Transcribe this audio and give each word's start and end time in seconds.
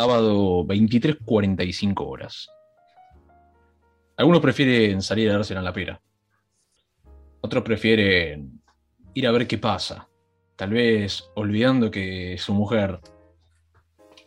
sábado 0.00 0.64
23.45 0.64 2.06
horas. 2.08 2.48
Algunos 4.16 4.40
prefieren 4.40 5.02
salir 5.02 5.28
a 5.28 5.34
darse 5.34 5.52
en 5.52 5.62
la 5.62 5.74
pera. 5.74 6.00
Otros 7.42 7.62
prefieren 7.62 8.62
ir 9.12 9.26
a 9.26 9.30
ver 9.30 9.46
qué 9.46 9.58
pasa. 9.58 10.08
Tal 10.56 10.70
vez 10.70 11.30
olvidando 11.34 11.90
que 11.90 12.38
su 12.38 12.54
mujer 12.54 12.98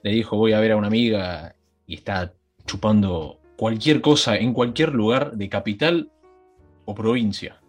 le 0.03 0.11
dijo 0.11 0.37
voy 0.37 0.53
a 0.53 0.59
ver 0.59 0.73
a 0.73 0.75
una 0.75 0.89
amiga 0.89 1.55
y 1.87 1.95
está 1.95 2.35
chupando 2.67 3.39
cualquier 3.57 3.99
cosa 3.99 4.37
en 4.37 4.53
cualquier 4.53 4.93
lugar 4.93 5.31
de 5.31 5.49
capital 5.49 6.11
o 6.85 6.93
provincia. 6.93 7.63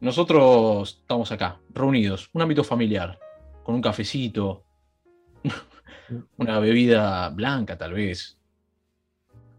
Nosotros 0.00 0.98
estamos 1.02 1.30
acá, 1.30 1.60
reunidos, 1.72 2.30
un 2.32 2.42
ámbito 2.42 2.64
familiar, 2.64 3.16
con 3.62 3.76
un 3.76 3.80
cafecito, 3.80 4.64
una 6.36 6.58
bebida 6.58 7.28
blanca 7.30 7.76
tal 7.76 7.94
vez. 7.94 8.38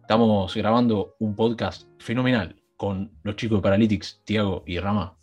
Estamos 0.02 0.56
grabando 0.56 1.16
un 1.20 1.36
podcast 1.36 1.88
fenomenal 2.00 2.56
con 2.78 3.12
los 3.24 3.36
chicos 3.36 3.60
de 3.60 3.62
Paralytics, 3.62 4.22
Tiago 4.24 4.64
y 4.66 4.80
Rama. 4.80 5.16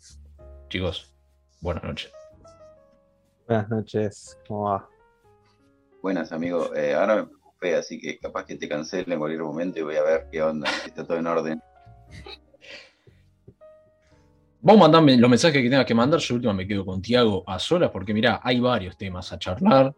Chicos, 0.69 1.13
buenas 1.61 1.83
noches. 1.83 2.11
Buenas 3.47 3.69
noches, 3.69 4.37
¿cómo 4.47 4.63
va? 4.63 4.89
Buenas, 6.01 6.31
amigo. 6.31 6.73
Eh, 6.75 6.93
ahora 6.93 7.15
me 7.15 7.23
preocupé, 7.25 7.75
así 7.75 7.99
que 7.99 8.17
capaz 8.19 8.45
que 8.45 8.55
te 8.55 8.69
cancele 8.69 9.13
en 9.13 9.19
cualquier 9.19 9.41
momento 9.41 9.79
y 9.79 9.83
voy 9.83 9.95
a 9.95 10.03
ver 10.03 10.27
qué 10.31 10.41
onda, 10.41 10.69
si 10.69 10.89
está 10.89 11.05
todo 11.05 11.17
en 11.17 11.27
orden. 11.27 11.61
Vamos 14.61 14.81
a 14.81 14.83
mandarme 14.83 15.17
los 15.17 15.29
mensajes 15.29 15.61
que 15.61 15.69
tengas 15.69 15.85
que 15.85 15.95
mandar. 15.95 16.19
Yo 16.19 16.35
última 16.35 16.53
me 16.53 16.67
quedo 16.67 16.85
con 16.85 17.01
Tiago 17.01 17.43
a 17.47 17.57
solas 17.57 17.89
porque, 17.89 18.13
mira, 18.13 18.41
hay 18.43 18.59
varios 18.59 18.97
temas 18.97 19.31
a 19.31 19.39
charlar, 19.39 19.95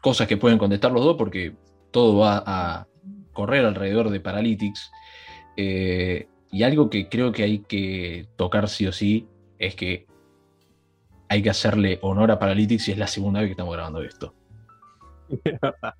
cosas 0.00 0.26
que 0.26 0.36
pueden 0.36 0.58
contestar 0.58 0.92
los 0.92 1.04
dos 1.04 1.16
porque 1.16 1.54
todo 1.90 2.18
va 2.18 2.42
a 2.46 2.86
correr 3.32 3.64
alrededor 3.64 4.10
de 4.10 4.20
Paralytics. 4.20 4.90
Eh, 5.56 6.28
y 6.52 6.62
algo 6.62 6.90
que 6.90 7.08
creo 7.08 7.32
que 7.32 7.42
hay 7.42 7.58
que 7.60 8.28
tocar 8.36 8.68
sí 8.68 8.86
o 8.86 8.92
sí 8.92 9.28
es 9.58 9.74
que 9.74 10.06
hay 11.28 11.42
que 11.42 11.50
hacerle 11.50 11.98
honor 12.02 12.30
a 12.32 12.38
Paralytics 12.38 12.88
y 12.88 12.92
es 12.92 12.98
la 12.98 13.06
segunda 13.06 13.40
vez 13.40 13.48
que 13.48 13.52
estamos 13.52 13.74
grabando 13.74 14.02
esto. 14.02 14.34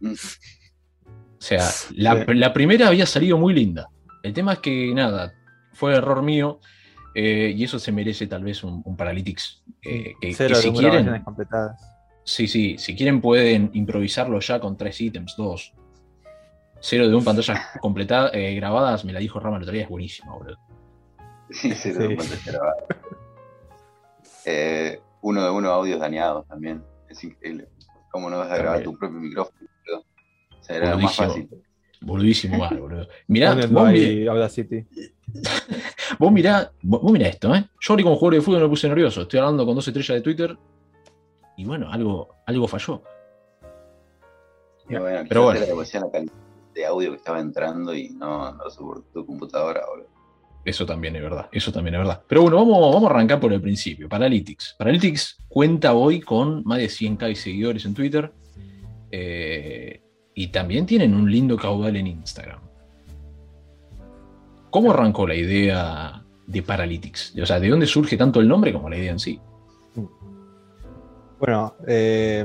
O 0.02 1.42
sea, 1.42 1.66
la, 1.94 2.26
la 2.26 2.52
primera 2.52 2.88
había 2.88 3.06
salido 3.06 3.38
muy 3.38 3.54
linda. 3.54 3.88
El 4.22 4.34
tema 4.34 4.54
es 4.54 4.58
que, 4.58 4.92
nada, 4.94 5.32
fue 5.72 5.94
error 5.94 6.22
mío. 6.22 6.60
Eh, 7.14 7.52
y 7.56 7.64
eso 7.64 7.78
se 7.78 7.90
merece 7.90 8.26
tal 8.28 8.44
vez 8.44 8.62
un, 8.62 8.82
un 8.84 8.96
Paralytics 8.96 9.64
eh, 9.82 10.14
que, 10.20 10.32
Cero 10.32 10.54
que 10.54 10.62
si 10.62 10.72
quieren, 10.72 11.22
completadas. 11.24 11.89
Sí, 12.30 12.46
sí, 12.46 12.78
si 12.78 12.94
quieren 12.94 13.20
pueden 13.20 13.70
improvisarlo 13.74 14.38
ya 14.40 14.60
con 14.60 14.76
tres 14.76 15.00
ítems, 15.00 15.34
dos. 15.36 15.72
Cero 16.80 17.08
de 17.08 17.14
un 17.14 17.24
pantalla 17.24 17.60
completada, 17.80 18.30
eh, 18.32 18.54
grabadas, 18.54 19.04
me 19.04 19.12
la 19.12 19.18
dijo 19.18 19.38
Rama 19.40 19.56
el 19.56 19.62
otro 19.64 19.72
día, 19.72 19.82
es 19.82 19.88
buenísimo, 19.88 20.38
boludo. 20.38 20.56
Sí, 21.50 21.74
sí, 21.74 21.92
Sí. 21.92 21.98
no 21.98 22.14
puede 22.16 22.22
ser 22.28 22.52
grabado. 22.52 22.76
Eh, 24.46 25.00
uno 25.22 25.44
de 25.44 25.50
uno 25.50 25.70
audios 25.70 26.00
dañados 26.00 26.46
también. 26.46 26.82
Es 27.08 27.22
increíble. 27.24 27.68
¿Cómo 28.10 28.30
no 28.30 28.38
vas 28.38 28.50
a 28.50 28.56
grabar 28.56 28.82
tu 28.82 28.96
propio 28.96 29.18
micrófono? 29.18 29.58
boludo? 29.84 30.04
O 30.58 30.62
sea, 30.64 30.76
era 30.76 30.90
lo 30.92 30.98
más 31.00 31.16
fácil. 31.16 31.48
Boludísimo 32.00 32.56
mal, 32.58 32.78
boludo. 32.78 33.08
Mirá, 33.26 33.54
vos, 33.54 33.86
ahí, 33.88 34.16
mirá, 34.20 34.32
Audacity. 34.32 34.86
vos 36.18 36.32
mirá, 36.32 36.72
vos 36.82 37.12
mirá 37.12 37.28
esto, 37.28 37.54
¿eh? 37.54 37.64
Yo 37.80 37.92
ahorita 37.92 38.04
como 38.06 38.16
jugador 38.16 38.34
de 38.34 38.40
fútbol 38.40 38.62
me 38.62 38.68
puse 38.68 38.88
nervioso. 38.88 39.22
Estoy 39.22 39.40
hablando 39.40 39.66
con 39.66 39.74
dos 39.74 39.86
estrellas 39.86 40.14
de 40.14 40.22
Twitter 40.22 40.56
y 41.60 41.64
bueno, 41.64 41.90
algo, 41.90 42.34
algo 42.46 42.66
falló. 42.66 43.02
Y 44.88 44.96
bueno, 44.96 45.18
Pero 45.28 45.28
Pero 45.28 45.44
bueno. 45.44 45.60
la 45.60 46.10
calidad 46.10 46.32
de 46.74 46.86
audio 46.86 47.10
que 47.10 47.16
estaba 47.16 47.40
entrando 47.40 47.94
y 47.94 48.08
no, 48.10 48.52
no 48.52 48.70
soportó 48.70 49.04
tu 49.12 49.26
computadora, 49.26 49.82
boludo. 49.88 50.08
Eso 50.64 50.84
también 50.84 51.16
es 51.16 51.22
verdad, 51.22 51.48
eso 51.52 51.72
también 51.72 51.94
es 51.94 52.00
verdad. 52.00 52.22
Pero 52.28 52.42
bueno, 52.42 52.56
vamos, 52.58 52.94
vamos 52.94 53.10
a 53.10 53.14
arrancar 53.14 53.40
por 53.40 53.52
el 53.52 53.60
principio. 53.60 54.08
Paralytics. 54.08 54.74
Paralytics 54.78 55.38
cuenta 55.48 55.94
hoy 55.94 56.20
con 56.20 56.62
más 56.64 56.78
de 56.78 56.86
100k 56.86 57.34
seguidores 57.34 57.84
en 57.84 57.94
Twitter. 57.94 58.32
eh, 59.10 60.02
y 60.32 60.46
también 60.48 60.86
tienen 60.86 61.14
un 61.14 61.30
lindo 61.30 61.56
caudal 61.56 61.96
en 61.96 62.06
Instagram. 62.06 62.60
¿Cómo 64.70 64.92
arrancó 64.92 65.26
la 65.26 65.34
idea 65.34 66.22
de 66.46 66.62
Paralytics? 66.62 67.34
O 67.42 67.44
sea, 67.44 67.58
¿de 67.60 67.68
dónde 67.68 67.86
surge 67.86 68.16
tanto 68.16 68.40
el 68.40 68.48
nombre 68.48 68.72
como 68.72 68.88
la 68.88 68.96
idea 68.96 69.10
en 69.12 69.18
sí? 69.18 69.38
Bueno, 71.40 71.74
eh, 71.86 72.44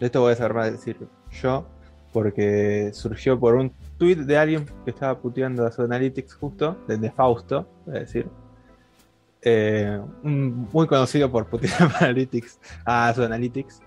esto 0.00 0.20
voy 0.20 0.34
a 0.34 0.36
saber 0.36 0.52
más 0.52 0.70
decir 0.70 0.98
yo, 1.30 1.66
porque 2.12 2.90
surgió 2.92 3.40
por 3.40 3.54
un 3.54 3.72
tweet 3.96 4.16
de 4.16 4.36
alguien 4.36 4.66
que 4.84 4.90
estaba 4.90 5.18
puteando 5.18 5.66
a 5.66 5.72
su 5.72 5.80
Analytics 5.80 6.34
justo, 6.34 6.76
de, 6.86 6.98
de 6.98 7.10
Fausto, 7.10 7.66
voy 7.86 7.96
a 7.96 8.00
decir. 8.00 8.28
Eh, 9.40 9.98
muy 10.22 10.86
conocido 10.86 11.30
por 11.32 11.46
putear 11.46 11.82
a 11.82 11.98
Analytics, 12.04 12.60
a 12.84 13.14
su 13.14 13.22
Analytics. 13.22 13.80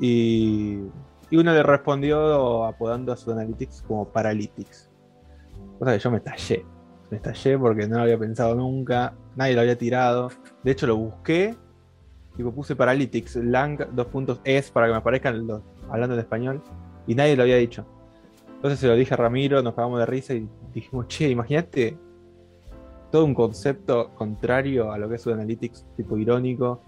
Y, 0.00 0.78
y 1.30 1.36
uno 1.36 1.52
le 1.52 1.64
respondió 1.64 2.64
apodando 2.64 3.12
a 3.12 3.16
su 3.16 3.32
Analytics 3.32 3.82
como 3.82 4.06
Paralytics. 4.06 4.90
Cosa 5.80 5.92
que 5.92 5.98
yo 5.98 6.10
me 6.12 6.18
estallé. 6.18 6.64
Me 7.10 7.16
estallé 7.16 7.58
porque 7.58 7.88
no 7.88 7.96
lo 7.96 8.02
había 8.02 8.18
pensado 8.18 8.54
nunca, 8.54 9.12
nadie 9.34 9.54
lo 9.54 9.60
había 9.62 9.76
tirado. 9.76 10.30
De 10.62 10.70
hecho, 10.70 10.86
lo 10.86 10.96
busqué 10.96 11.56
Tipo, 12.36 12.52
puse 12.52 12.74
Paralytics, 12.74 13.36
lang, 13.36 13.78
dos 13.92 14.08
es 14.44 14.70
para 14.70 14.86
que 14.86 14.92
me 14.92 14.98
aparezcan 14.98 15.46
los 15.46 15.62
hablando 15.90 16.14
en 16.14 16.20
español. 16.20 16.62
Y 17.06 17.14
nadie 17.14 17.36
lo 17.36 17.42
había 17.42 17.56
dicho. 17.56 17.84
Entonces 18.54 18.78
se 18.78 18.86
lo 18.86 18.94
dije 18.94 19.14
a 19.14 19.16
Ramiro, 19.16 19.60
nos 19.60 19.74
cagamos 19.74 19.98
de 19.98 20.06
risa 20.06 20.34
y 20.34 20.48
dijimos, 20.72 21.08
che, 21.08 21.28
imagínate 21.28 21.98
todo 23.10 23.24
un 23.24 23.34
concepto 23.34 24.10
contrario 24.14 24.92
a 24.92 24.98
lo 24.98 25.08
que 25.08 25.16
es 25.16 25.26
un 25.26 25.34
Analytics, 25.34 25.84
tipo 25.96 26.16
irónico, 26.16 26.80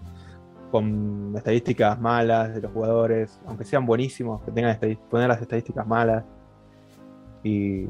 con 0.71 1.33
estadísticas 1.35 1.99
malas 1.99 2.55
de 2.55 2.61
los 2.61 2.71
jugadores, 2.71 3.39
aunque 3.45 3.65
sean 3.65 3.85
buenísimos, 3.85 4.41
que 4.43 4.51
tengan 4.51 4.79
poner 5.09 5.27
las 5.27 5.41
estadísticas 5.41 5.85
malas. 5.85 6.23
Y, 7.43 7.85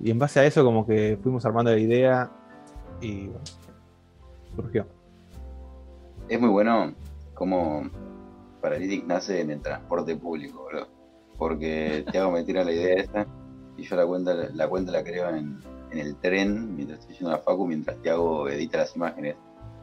y 0.00 0.10
en 0.10 0.18
base 0.18 0.40
a 0.40 0.44
eso 0.44 0.62
como 0.64 0.86
que 0.86 1.18
fuimos 1.22 1.44
armando 1.46 1.70
la 1.70 1.78
idea 1.78 2.30
y 3.00 3.28
bueno, 3.28 3.40
surgió. 4.54 4.99
Es 6.30 6.40
muy 6.40 6.48
bueno 6.48 6.94
cómo 7.34 7.90
Paralytic 8.62 9.04
nace 9.04 9.40
en 9.40 9.50
el 9.50 9.60
transporte 9.60 10.14
público, 10.14 10.62
boludo. 10.62 10.88
Porque 11.36 12.04
Tiago 12.12 12.30
me 12.30 12.44
tira 12.44 12.62
la 12.62 12.70
idea 12.70 12.94
esta 12.94 13.26
y 13.76 13.82
yo 13.82 13.96
la 13.96 14.06
cuenta 14.06 14.34
la, 14.34 14.68
cuenta 14.68 14.92
la 14.92 15.02
creo 15.02 15.28
en, 15.30 15.58
en 15.90 15.98
el 15.98 16.14
tren 16.16 16.76
mientras 16.76 17.00
estoy 17.00 17.16
yendo 17.16 17.30
a 17.30 17.32
la 17.32 17.38
facu, 17.38 17.66
mientras 17.66 18.00
Tiago 18.00 18.48
edita 18.48 18.78
las 18.78 18.94
imágenes. 18.94 19.34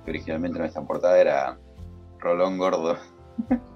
Que 0.05 0.11
originalmente 0.11 0.57
nuestra 0.57 0.81
portada 0.83 1.19
era 1.19 1.59
Rolón 2.19 2.57
Gordo. 2.57 2.95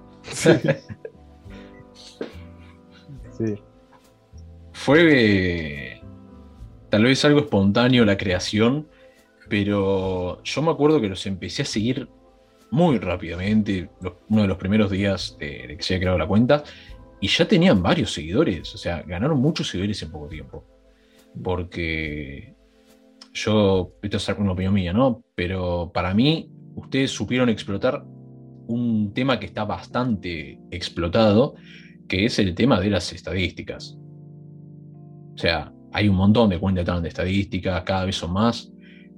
Sí. 3.32 3.58
Fue 4.72 5.00
eh, 5.10 6.00
tal 6.90 7.04
vez 7.04 7.24
algo 7.24 7.40
espontáneo 7.40 8.04
la 8.04 8.16
creación, 8.16 8.86
pero 9.48 10.40
yo 10.44 10.62
me 10.62 10.70
acuerdo 10.70 11.00
que 11.00 11.08
los 11.08 11.26
empecé 11.26 11.62
a 11.62 11.64
seguir 11.64 12.08
muy 12.72 12.98
rápidamente, 12.98 13.90
uno 14.30 14.42
de 14.42 14.48
los 14.48 14.56
primeros 14.56 14.90
días 14.90 15.36
de, 15.38 15.76
que 15.76 15.82
se 15.82 15.94
había 15.94 16.04
creado 16.04 16.18
la 16.18 16.26
cuenta, 16.26 16.64
y 17.20 17.28
ya 17.28 17.46
tenían 17.46 17.82
varios 17.82 18.12
seguidores, 18.14 18.74
o 18.74 18.78
sea, 18.78 19.02
ganaron 19.02 19.38
muchos 19.38 19.68
seguidores 19.68 20.02
en 20.02 20.10
poco 20.10 20.28
tiempo. 20.28 20.64
Porque 21.44 22.54
yo, 23.34 23.92
esto 24.02 24.16
es 24.16 24.28
una 24.38 24.52
opinión 24.52 24.72
mía, 24.72 24.94
¿no? 24.94 25.22
Pero 25.34 25.90
para 25.92 26.14
mí, 26.14 26.50
ustedes 26.74 27.10
supieron 27.10 27.50
explotar 27.50 28.04
un 28.66 29.12
tema 29.12 29.38
que 29.38 29.46
está 29.46 29.66
bastante 29.66 30.58
explotado, 30.70 31.54
que 32.08 32.24
es 32.24 32.38
el 32.38 32.54
tema 32.54 32.80
de 32.80 32.88
las 32.88 33.12
estadísticas. 33.12 33.98
O 35.34 35.36
sea, 35.36 35.74
hay 35.92 36.08
un 36.08 36.16
montón 36.16 36.48
de 36.48 36.58
cuentas 36.58 37.02
de 37.02 37.08
estadísticas, 37.08 37.82
cada 37.82 38.06
vez 38.06 38.16
son 38.16 38.32
más, 38.32 38.71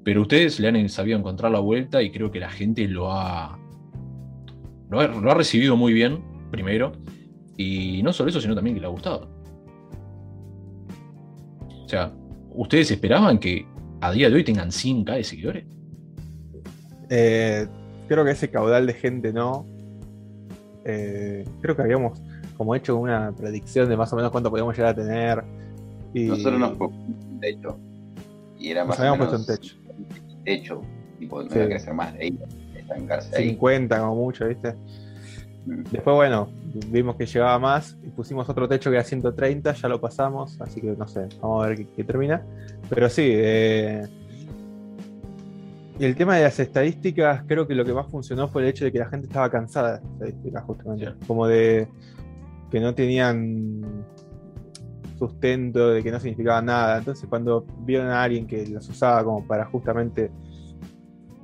pero 0.05 0.23
ustedes 0.23 0.61
le 0.61 0.69
han 0.69 0.89
sabido 0.89 1.19
encontrar 1.19 1.51
la 1.51 1.61
vuelta 1.61 2.03
y 2.03 2.11
creo 2.11 2.31
que 2.31 2.39
la 2.39 2.51
gente 2.51 2.87
lo 2.87 3.11
ha, 3.11 3.59
lo 4.91 5.01
ha, 5.01 5.07
lo 5.09 5.31
ha 5.31 5.35
recibido 5.35 5.77
muy 5.77 5.93
bien, 5.93 6.23
primero, 6.51 6.93
y 7.57 8.03
no 8.03 8.13
solo 8.13 8.31
eso, 8.31 8.41
sino 8.41 8.55
también 8.55 8.75
que 8.75 8.81
le 8.81 8.87
ha 8.87 8.91
gustado. 8.91 9.29
O 11.85 11.89
sea, 11.89 12.13
¿ustedes 12.51 12.91
esperaban 12.91 13.39
que 13.39 13.67
a 14.01 14.13
día 14.13 14.29
de 14.29 14.37
hoy 14.37 14.45
tengan 14.45 14.71
100k 14.71 15.17
de 15.17 15.25
seguidores? 15.25 15.65
Eh, 17.11 17.67
creo 18.09 18.25
que 18.25 18.31
ese 18.33 18.51
caudal 18.51 18.87
de 18.87 18.95
gente 18.95 19.33
no. 19.33 19.67
Eh, 20.85 21.45
creo 21.61 21.77
que 21.77 21.83
habíamos 21.83 22.21
como 22.57 22.75
hecho 22.75 22.97
una 22.97 23.33
predicción 23.33 23.89
de 23.89 23.97
más 23.97 24.13
o 24.13 24.17
menos 24.17 24.31
cuánto 24.31 24.51
podíamos 24.51 24.77
llegar 24.77 24.93
a 24.93 24.95
tener. 24.95 25.45
Y 26.13 26.25
Nosotros 26.27 26.61
nos 26.61 26.71
pusimos 26.73 27.25
un 27.25 27.41
techo. 27.41 27.79
Y 28.59 28.71
era 28.71 28.83
nos 28.83 28.89
más 28.91 28.99
o 28.99 29.03
habíamos 29.03 29.19
menos 29.19 29.47
puesto 29.47 29.53
un 29.53 29.59
techo. 29.59 29.84
Techo. 30.45 30.83
Tipo, 31.19 31.43
no 31.43 31.49
Sí. 31.49 31.57
iba 31.57 31.65
a 31.65 31.69
crecer 31.69 31.95
más 31.95 32.13
de 32.15 32.21
ahí, 32.21 32.39
estancarse 32.77 33.37
ahí. 33.37 33.51
50 33.51 33.99
como 34.01 34.15
mucho, 34.17 34.47
¿viste? 34.47 34.75
Después, 35.67 36.15
bueno, 36.15 36.49
vimos 36.89 37.17
que 37.17 37.25
llegaba 37.25 37.59
más 37.59 37.97
y 38.03 38.11
pusimos 38.11 38.47
otro 38.49 38.69
techo 38.69 38.91
que 38.91 38.97
era 38.97 39.05
130, 39.05 39.73
ya 39.73 39.89
lo 39.89 39.99
pasamos, 40.01 40.61
así 40.61 40.81
que 40.81 40.89
no 40.89 41.09
sé, 41.09 41.27
vamos 41.41 41.65
a 41.65 41.69
ver 41.69 41.87
qué, 41.87 42.05
termina. 42.05 42.45
Pero 42.91 43.09
sí, 43.09 43.23
eh, 43.27 44.07
y 45.99 46.05
el 46.05 46.17
tema 46.17 46.37
de 46.37 46.43
las 46.43 46.59
estadísticas, 46.59 47.45
creo 47.47 47.67
que 47.67 47.75
lo 47.75 47.85
que 47.85 47.95
más 47.95 48.09
funcionó 48.09 48.49
fue 48.49 48.63
el 48.63 48.69
hecho 48.69 48.85
de 48.85 48.93
que 48.93 48.99
la 48.99 49.07
gente 49.07 49.27
estaba 49.27 49.49
cansada 49.51 49.99
de 49.99 50.01
las 50.03 50.13
estadísticas, 50.13 50.65
justamente. 50.65 51.27
Como 51.27 51.47
de 51.47 51.89
que 52.71 52.81
no 52.81 52.95
tenían 52.95 54.05
sustento, 55.17 55.91
de 55.91 56.03
que 56.03 56.11
no 56.11 56.21
significaban 56.21 56.67
nada. 56.67 56.99
Entonces, 56.99 57.29
cuando 57.29 57.65
vieron 57.81 58.09
a 58.09 58.23
alguien 58.23 58.47
que 58.47 58.67
las 58.67 58.89
usaba 58.89 59.25
como 59.25 59.47
para 59.47 59.65
justamente 59.67 60.31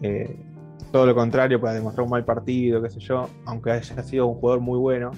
eh, 0.03 0.37
todo 0.93 1.07
lo 1.07 1.15
contrario, 1.15 1.61
para 1.61 1.75
demostrar 1.75 2.05
un 2.05 2.11
mal 2.11 2.25
partido, 2.25 2.83
qué 2.83 2.91
sé 2.91 3.01
yo, 3.01 3.29
aunque 3.47 3.71
haya 3.71 4.03
sido 4.03 4.27
un 4.27 4.35
jugador 4.35 4.61
muy 4.61 4.79
bueno, 4.79 5.11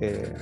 eh, 0.00 0.34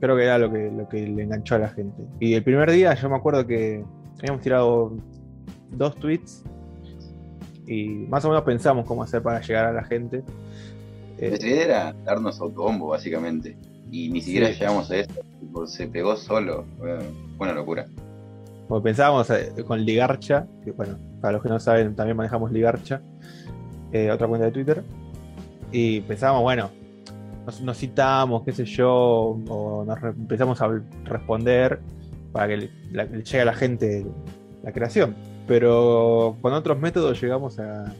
creo 0.00 0.16
que 0.16 0.24
era 0.24 0.38
lo 0.38 0.52
que, 0.52 0.70
lo 0.70 0.88
que 0.88 1.06
le 1.06 1.22
enganchó 1.22 1.54
a 1.54 1.58
la 1.58 1.68
gente. 1.68 2.02
Y 2.20 2.34
el 2.34 2.42
primer 2.42 2.70
día 2.70 2.94
yo 2.94 3.08
me 3.08 3.16
acuerdo 3.16 3.46
que 3.46 3.84
habíamos 4.18 4.42
tirado 4.42 4.96
dos 5.70 5.96
tweets 5.96 6.44
y 7.66 7.88
más 8.08 8.24
o 8.24 8.28
menos 8.28 8.44
pensamos 8.44 8.86
cómo 8.86 9.02
hacer 9.02 9.22
para 9.22 9.40
llegar 9.40 9.66
a 9.66 9.72
la 9.72 9.84
gente. 9.84 10.22
Nuestra 11.18 11.48
idea 11.48 11.64
era 11.64 11.92
darnos 12.04 12.40
autobombo, 12.40 12.88
básicamente. 12.88 13.56
Y 13.90 14.08
ni 14.08 14.20
siquiera 14.20 14.50
llegamos 14.50 14.90
a 14.90 14.96
eso. 14.96 15.12
Se 15.66 15.86
pegó 15.86 16.16
solo. 16.16 16.64
Fue 16.78 16.98
una 17.38 17.52
locura. 17.52 17.86
Como 18.68 18.82
pensábamos 18.82 19.30
eh, 19.30 19.52
con 19.66 19.84
Ligarcha, 19.84 20.46
que 20.64 20.72
bueno, 20.72 20.98
para 21.20 21.34
los 21.34 21.42
que 21.42 21.48
no 21.48 21.60
saben, 21.60 21.94
también 21.94 22.16
manejamos 22.16 22.50
Ligarcha, 22.50 23.00
eh, 23.92 24.10
otra 24.10 24.26
cuenta 24.26 24.46
de 24.46 24.52
Twitter. 24.52 24.82
Y 25.70 26.00
pensábamos, 26.00 26.42
bueno, 26.42 26.70
nos, 27.62 27.78
citamos, 27.78 28.42
qué 28.44 28.52
sé 28.52 28.64
yo, 28.64 29.38
o 29.48 29.84
nos 29.84 30.02
empezamos 30.02 30.60
a 30.60 30.80
responder 31.04 31.80
para 32.32 32.48
que 32.48 32.56
le, 32.56 32.70
llegue 33.22 33.40
a 33.40 33.44
la 33.44 33.54
gente 33.54 34.04
la 34.64 34.72
creación. 34.72 35.14
Pero 35.46 36.36
con 36.42 36.52
otros 36.52 36.78
métodos 36.80 37.20
llegamos 37.20 37.60
a, 37.60 37.92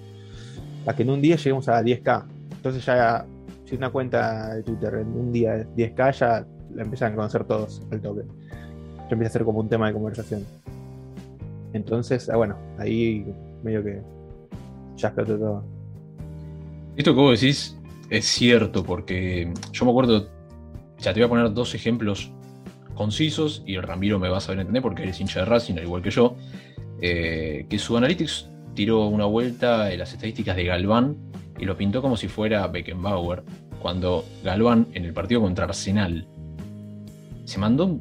a 0.84 0.96
que 0.96 1.02
en 1.04 1.10
un 1.10 1.22
día 1.22 1.36
lleguemos 1.36 1.68
a 1.68 1.80
10k. 1.80 2.24
Entonces 2.56 2.84
ya 2.84 3.24
si 3.66 3.74
una 3.74 3.90
cuenta 3.90 4.54
de 4.54 4.62
Twitter 4.62 4.94
en 4.94 5.08
un 5.08 5.32
día 5.32 5.56
es 5.56 5.66
10k, 5.76 6.12
ya 6.18 6.46
la 6.74 6.82
empiezan 6.82 7.12
a 7.12 7.16
conocer 7.16 7.44
todos 7.44 7.82
al 7.90 8.00
toque. 8.00 8.22
Ya 8.22 9.10
empieza 9.10 9.28
a 9.28 9.32
ser 9.32 9.44
como 9.44 9.60
un 9.60 9.68
tema 9.68 9.88
de 9.88 9.92
conversación. 9.92 10.44
Entonces, 11.72 12.30
ah, 12.30 12.36
bueno, 12.36 12.56
ahí 12.78 13.26
medio 13.62 13.82
que 13.82 14.00
ya 14.96 15.08
explotó 15.08 15.38
todo. 15.38 15.64
Esto 16.96 17.14
que 17.14 17.20
vos 17.20 17.40
decís 17.40 17.76
es 18.08 18.24
cierto, 18.24 18.84
porque 18.84 19.52
yo 19.72 19.84
me 19.84 19.90
acuerdo, 19.90 20.28
ya 20.98 21.12
te 21.12 21.20
voy 21.20 21.26
a 21.26 21.28
poner 21.28 21.52
dos 21.52 21.74
ejemplos 21.74 22.30
concisos 22.94 23.62
y 23.66 23.74
el 23.74 23.82
Ramiro 23.82 24.18
me 24.18 24.28
va 24.28 24.38
a 24.38 24.40
saber 24.40 24.60
entender 24.60 24.82
porque 24.82 25.02
eres 25.02 25.20
hincha 25.20 25.40
de 25.40 25.46
Racing, 25.46 25.74
al 25.74 25.82
igual 25.82 26.02
que 26.02 26.10
yo, 26.10 26.36
eh, 27.02 27.66
que 27.68 27.78
su 27.78 27.96
Analytics 27.96 28.48
tiró 28.74 29.06
una 29.08 29.24
vuelta 29.26 29.92
en 29.92 29.98
las 29.98 30.12
estadísticas 30.12 30.54
de 30.54 30.64
Galván 30.64 31.16
y 31.58 31.64
lo 31.64 31.76
pintó 31.76 32.02
como 32.02 32.16
si 32.16 32.28
fuera 32.28 32.66
Beckenbauer, 32.66 33.42
cuando 33.80 34.24
Galván 34.42 34.88
en 34.94 35.04
el 35.04 35.12
partido 35.12 35.40
contra 35.40 35.64
Arsenal 35.64 36.26
se 37.44 37.58
mandó 37.58 37.98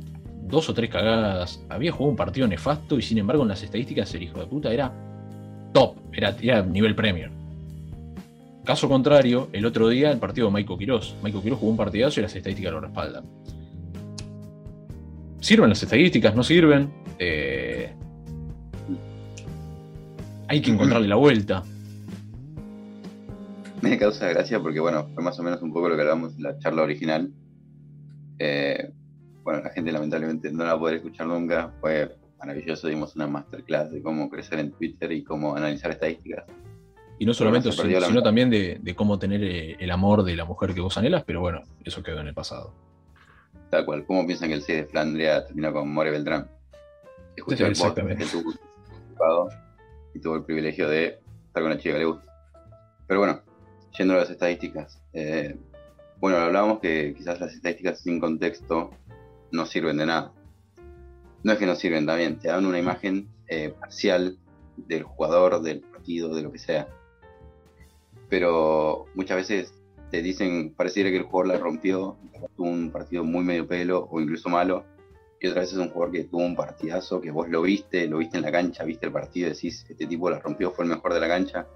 dos 0.48 0.70
o 0.70 0.74
tres 0.74 0.90
cagadas, 0.90 1.64
había 1.70 1.92
jugado 1.92 2.12
un 2.12 2.16
partido 2.16 2.48
nefasto 2.48 2.98
y 2.98 3.02
sin 3.02 3.18
embargo 3.18 3.44
en 3.44 3.50
las 3.50 3.64
estadísticas 3.64 4.14
el 4.16 4.24
hijo 4.24 4.40
de 4.40 4.48
puta 4.48 4.74
era 4.74 4.92
top, 5.74 5.96
era, 6.12 6.62
nivel 6.64 6.96
Premier. 6.96 7.30
Caso 8.64 8.90
contrario, 8.90 9.50
el 9.54 9.66
otro 9.66 9.90
día 9.90 10.12
el 10.12 10.18
partido 10.18 10.48
de 10.48 10.54
Maiko 10.54 10.78
Quiroz. 10.78 11.16
Maiko 11.22 11.42
Quiroz 11.42 11.60
jugó 11.60 11.72
un 11.72 11.78
partidazo 11.78 12.20
y 12.20 12.24
las 12.24 12.36
estadísticas 12.36 12.74
lo 12.74 12.80
respaldan. 12.80 13.26
¿Sirven 15.40 15.70
las 15.70 15.84
estadísticas? 15.84 16.36
¿No 16.36 16.44
sirven? 16.44 16.90
Eh, 17.20 17.94
hay 20.48 20.62
que 20.62 20.72
encontrarle 20.72 21.08
la 21.08 21.16
vuelta 21.16 21.64
me 23.82 23.98
causa 23.98 24.28
gracia 24.30 24.60
porque, 24.60 24.80
bueno, 24.80 25.08
fue 25.14 25.24
más 25.24 25.40
o 25.40 25.44
menos 25.44 25.62
un 25.62 25.74
poco 25.74 25.90
lo 25.90 25.96
que 25.96 26.02
hablamos 26.02 26.36
en 26.36 26.44
la 26.44 26.58
charla 26.60 26.84
original. 26.84 27.32
Eh, 28.40 28.92
bueno, 29.44 29.62
la 29.62 29.70
gente 29.70 29.92
lamentablemente 29.92 30.52
no 30.52 30.64
la 30.64 30.72
va 30.72 30.78
a 30.78 30.80
poder 30.80 30.96
escuchar 30.96 31.28
nunca. 31.28 31.72
Fue 31.80 32.16
maravilloso, 32.40 32.88
dimos 32.88 33.16
una 33.16 33.28
masterclass 33.28 33.92
de 33.92 34.02
cómo 34.02 34.30
crecer 34.30 34.60
en 34.60 34.72
Twitter 34.72 35.12
y 35.12 35.24
cómo 35.24 35.56
analizar 35.56 35.92
estadísticas. 35.92 36.46
Y 37.18 37.26
no 37.26 37.34
solamente 37.34 37.70
eso, 37.70 37.84
sino 37.84 38.24
también 38.24 38.50
de, 38.50 38.96
cómo 38.96 39.18
tener 39.18 39.44
eh, 39.44 39.78
el 39.80 39.92
amor 39.92 40.24
de 40.24 40.36
la 40.36 40.44
mujer 40.44 40.74
que 40.74 40.82
vos 40.82 40.98
anhelas, 40.98 41.24
pero 41.24 41.40
bueno, 41.40 41.64
eso 41.84 42.04
quedó 42.04 42.20
en 42.20 42.28
el 42.28 42.34
pasado. 42.34 42.74
Tal 43.70 43.86
cual. 43.86 44.06
¿Cómo 44.06 44.26
piensan 44.26 44.50
que 44.50 44.56
el 44.56 44.62
6 44.62 44.80
de 44.80 44.86
Flandria 44.88 45.46
terminó 45.46 45.72
con 45.72 45.92
More 45.94 46.12
Beltrán? 46.12 46.50
Escuchó 47.36 47.68
Exactamente. 47.68 48.26
y 50.14 50.20
tuvo 50.20 50.36
el 50.36 50.44
privilegio 50.44 50.90
de 50.90 51.20
estar 51.48 51.64
con 51.64 51.70
la 51.70 51.78
chica 51.78 51.94
que 51.94 52.00
le 52.00 52.06
gusta. 52.06 52.26
Pero 53.08 53.20
bueno, 53.20 53.42
yendo 53.98 54.14
a 54.14 54.18
las 54.18 54.30
estadísticas. 54.30 55.02
Eh, 55.14 55.56
bueno, 56.20 56.38
hablábamos 56.38 56.80
que 56.80 57.14
quizás 57.16 57.40
las 57.40 57.54
estadísticas 57.54 58.00
sin 58.00 58.20
contexto 58.20 58.92
no 59.52 59.66
sirven 59.66 59.98
de 59.98 60.06
nada. 60.06 60.34
No 61.44 61.52
es 61.52 61.60
que 61.60 61.66
no 61.66 61.76
sirven 61.76 62.06
también, 62.06 62.40
te 62.40 62.48
dan 62.48 62.66
una 62.66 62.80
imagen 62.80 63.30
eh, 63.48 63.74
parcial 63.80 64.38
del 64.78 65.04
jugador, 65.04 65.62
del 65.62 65.82
partido, 65.82 66.34
de 66.36 66.42
lo 66.42 66.52
que 66.52 66.60
sea. 66.60 66.88
Pero 68.30 69.06
muchas 69.14 69.38
veces 69.38 69.74
te 70.10 70.22
dicen, 70.22 70.74
pareciera 70.74 71.10
que 71.10 71.18
el 71.18 71.24
jugador 71.24 71.48
la 71.48 71.58
rompió, 71.60 72.18
tuvo 72.56 72.70
un 72.70 72.92
partido 72.92 73.24
muy 73.24 73.44
medio 73.44 73.68
pelo 73.68 74.08
o 74.10 74.20
incluso 74.20 74.50
malo, 74.50 74.84
y 75.40 75.48
otras 75.48 75.66
veces 75.66 75.78
es 75.78 75.86
un 75.86 75.90
jugador 75.90 76.14
que 76.14 76.24
tuvo 76.24 76.44
un 76.44 76.56
partidazo, 76.56 77.22
que 77.22 77.30
vos 77.30 77.48
lo 77.50 77.62
viste, 77.62 78.08
lo 78.08 78.18
viste 78.18 78.38
en 78.38 78.44
la 78.44 78.52
cancha, 78.52 78.84
viste 78.84 79.06
el 79.06 79.12
partido, 79.12 79.50
decís, 79.50 79.86
este 79.88 80.08
tipo 80.08 80.30
la 80.30 80.40
rompió, 80.40 80.72
fue 80.72 80.86
el 80.86 80.92
mejor 80.92 81.14
de 81.14 81.20
la 81.20 81.28
cancha, 81.28 81.68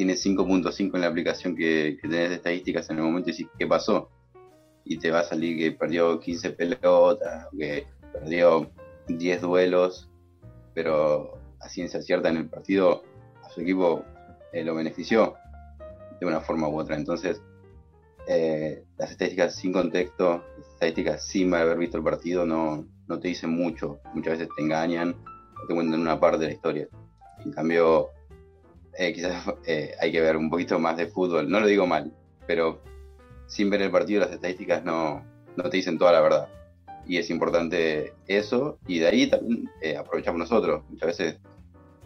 tiene 0.00 0.14
5.5 0.14 0.94
en 0.94 1.00
la 1.02 1.08
aplicación 1.08 1.54
que, 1.54 1.98
tenés 2.00 2.30
de 2.30 2.36
estadísticas 2.36 2.88
en 2.88 2.96
el 2.96 3.02
momento 3.02 3.28
y 3.28 3.32
decís, 3.32 3.48
¿qué 3.58 3.66
pasó? 3.66 4.08
Y 4.82 4.96
te 4.96 5.10
va 5.10 5.18
a 5.20 5.24
salir 5.24 5.58
que 5.58 5.72
perdió 5.72 6.18
15 6.18 6.52
pelotas, 6.52 7.48
que 7.58 7.86
perdió 8.10 8.70
10 9.08 9.42
duelos, 9.42 10.08
pero 10.72 11.38
a 11.60 11.68
ciencia 11.68 12.00
cierta 12.00 12.30
en 12.30 12.38
el 12.38 12.48
partido 12.48 13.02
a 13.44 13.50
su 13.50 13.60
equipo 13.60 14.02
eh, 14.54 14.64
lo 14.64 14.74
benefició 14.74 15.34
de 16.18 16.24
una 16.26 16.40
forma 16.40 16.66
u 16.66 16.80
otra. 16.80 16.96
Entonces, 16.96 17.42
eh, 18.26 18.82
las 18.96 19.10
estadísticas 19.10 19.54
sin 19.54 19.70
contexto, 19.70 20.42
las 20.56 20.66
estadísticas 20.68 21.26
sin 21.26 21.52
haber 21.52 21.76
visto 21.76 21.98
el 21.98 22.04
partido, 22.04 22.46
no, 22.46 22.86
no 23.06 23.20
te 23.20 23.28
dicen 23.28 23.50
mucho. 23.50 24.00
Muchas 24.14 24.38
veces 24.38 24.48
te 24.56 24.62
engañan 24.62 25.14
te 25.68 25.74
cuentan 25.74 26.00
una 26.00 26.18
parte 26.18 26.38
de 26.38 26.46
la 26.46 26.52
historia. 26.54 26.88
En 27.44 27.52
cambio, 27.52 28.08
eh, 29.00 29.14
quizás 29.14 29.46
eh, 29.64 29.94
hay 29.98 30.12
que 30.12 30.20
ver 30.20 30.36
un 30.36 30.50
poquito 30.50 30.78
más 30.78 30.94
de 30.98 31.06
fútbol. 31.06 31.48
No 31.48 31.58
lo 31.58 31.66
digo 31.66 31.86
mal, 31.86 32.12
pero 32.46 32.82
sin 33.46 33.70
ver 33.70 33.80
el 33.80 33.90
partido 33.90 34.20
las 34.20 34.30
estadísticas 34.30 34.84
no, 34.84 35.24
te 35.56 35.78
dicen 35.78 35.96
toda 35.96 36.12
la 36.12 36.20
verdad. 36.20 36.48
Y 37.06 37.16
es 37.16 37.30
importante 37.30 38.12
eso, 38.26 38.78
y 38.86 38.98
de 38.98 39.06
ahí 39.06 39.26
también 39.26 39.70
eh, 39.80 39.96
aprovechamos 39.96 40.38
nosotros. 40.38 40.82
Muchas 40.90 41.06
veces 41.06 41.38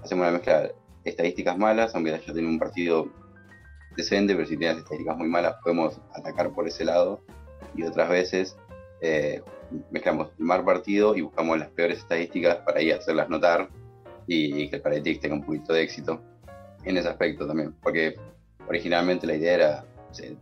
hacemos 0.05 0.23
una 0.23 0.35
mezcla 0.35 0.61
de 0.63 0.75
estadísticas 1.03 1.59
malas, 1.59 1.97
aunque 1.97 2.15
haya 2.15 2.33
tenido 2.33 2.49
un 2.49 2.61
partido 2.61 3.09
decente, 3.97 4.37
pero 4.37 4.47
si 4.47 4.57
tienes 4.57 4.79
estadísticas 4.79 5.17
muy 5.17 5.29
malas 5.29 5.57
podemos 5.65 6.01
atacar 6.13 6.53
por 6.53 6.69
ese 6.69 6.85
lado. 6.85 7.25
Y 7.75 7.83
otras 7.83 8.09
veces 8.09 8.57
mezclamos 9.91 10.29
el 10.39 10.45
mal 10.45 10.65
partido 10.65 11.17
y 11.17 11.23
buscamos 11.23 11.59
las 11.59 11.71
peores 11.71 11.99
estadísticas 11.99 12.59
para 12.59 12.79
ahí 12.79 12.93
hacerlas 12.93 13.29
notar 13.29 13.69
y, 14.29 14.69
que 14.71 14.77
el 14.77 14.83
Paralytics 14.83 15.21
tenga 15.21 15.35
un 15.35 15.45
poquito 15.45 15.73
de 15.73 15.83
éxito 15.83 16.23
en 16.85 16.97
ese 16.97 17.09
aspecto 17.09 17.47
también, 17.47 17.75
porque 17.83 18.17
originalmente 18.69 19.27
la 19.27 19.35
idea 19.35 19.55
era, 19.55 19.85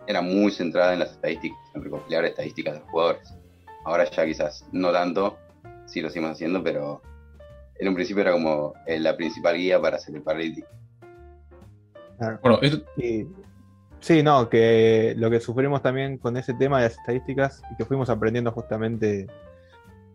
era 0.06 0.20
muy 0.20 0.50
centrada 0.50 0.92
en 0.92 1.00
las 1.00 1.12
estadísticas, 1.12 1.58
en 1.74 1.84
recopilar 1.84 2.24
estadísticas 2.24 2.74
de 2.74 2.80
los 2.80 2.88
jugadores. 2.90 3.34
Ahora 3.84 4.08
ya 4.10 4.24
quizás 4.24 4.66
no 4.72 4.92
tanto, 4.92 5.38
sí 5.86 6.00
lo 6.00 6.08
seguimos 6.08 6.32
haciendo, 6.32 6.62
pero 6.62 7.02
en 7.78 7.88
un 7.88 7.94
principio 7.94 8.22
era 8.22 8.32
como 8.32 8.74
eh, 8.86 9.00
la 9.00 9.16
principal 9.16 9.56
guía 9.56 9.80
para 9.80 9.96
hacer 9.96 10.14
el 10.14 10.22
paralytic. 10.22 10.66
Bueno, 12.42 12.60
sí, 13.98 14.22
no, 14.22 14.48
que 14.48 15.14
lo 15.16 15.28
que 15.30 15.40
sufrimos 15.40 15.82
también 15.82 16.18
con 16.18 16.36
ese 16.36 16.54
tema 16.54 16.78
de 16.78 16.84
las 16.84 16.98
estadísticas 16.98 17.62
y 17.72 17.76
que 17.76 17.84
fuimos 17.84 18.08
aprendiendo 18.10 18.52
justamente 18.52 19.26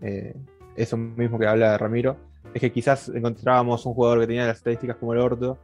eh, 0.02 0.34
eso 0.78 0.96
mismo 0.96 1.38
que 1.38 1.48
habla 1.48 1.78
Ramiro, 1.78 2.16
es 2.54 2.62
que 2.62 2.72
quizás 2.72 3.10
encontrábamos 3.10 3.86
un 3.86 3.94
jugador 3.94 4.22
que 4.22 4.28
tenía 4.28 4.48
las 4.48 4.58
estadísticas 4.58 4.96
como 4.96 5.14
el 5.14 5.20
orto 5.20 5.58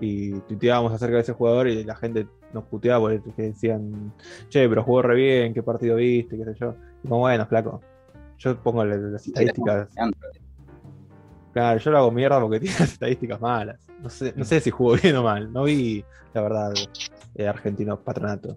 y 0.00 0.32
tuiteábamos 0.40 0.92
acerca 0.92 1.16
de 1.16 1.22
ese 1.22 1.32
jugador 1.32 1.68
y 1.68 1.84
la 1.84 1.96
gente 1.96 2.26
nos 2.52 2.64
puteaba 2.64 3.08
porque 3.08 3.42
decían, 3.42 4.12
che, 4.48 4.68
pero 4.68 4.82
jugó 4.82 5.02
re 5.02 5.14
bien, 5.14 5.54
qué 5.54 5.62
partido 5.62 5.96
viste, 5.96 6.36
qué 6.36 6.44
sé 6.44 6.54
yo. 6.54 6.74
Y 7.02 7.08
como, 7.08 7.20
bueno, 7.20 7.46
flaco, 7.46 7.80
yo 8.38 8.56
pongo 8.62 8.84
las, 8.84 9.26
estadísticas. 9.26 9.88
Claro, 11.52 11.78
yo 11.78 11.90
lo 11.90 11.98
hago 11.98 12.10
mierda 12.10 12.40
porque 12.40 12.60
tiene 12.60 12.76
las 12.78 12.92
estadísticas 12.92 13.40
malas. 13.40 13.78
No 14.00 14.08
sé, 14.08 14.32
no 14.36 14.44
sé 14.44 14.60
si 14.60 14.70
jugó 14.70 14.94
bien 14.94 15.16
o 15.16 15.22
mal, 15.22 15.52
no 15.52 15.64
vi, 15.64 16.04
la 16.32 16.42
verdad, 16.42 16.72
eh, 17.34 17.48
argentino 17.48 17.98
patronato. 17.98 18.56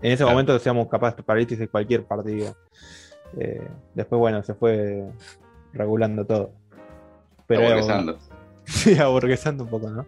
En 0.00 0.12
ese 0.12 0.18
Claro. 0.18 0.32
momento 0.32 0.52
decíamos 0.52 0.88
capaz 0.88 1.16
parálisis 1.16 1.58
de 1.58 1.68
cualquier 1.68 2.04
partido. 2.04 2.54
Eh, 3.38 3.66
después, 3.94 4.18
bueno, 4.18 4.42
se 4.42 4.54
fue 4.54 5.04
regulando 5.72 6.24
todo. 6.24 6.52
Pero. 7.46 8.16
Sí, 8.66 8.98
aburguesando 8.98 9.64
un 9.64 9.70
poco, 9.70 9.88
¿no? 9.88 10.04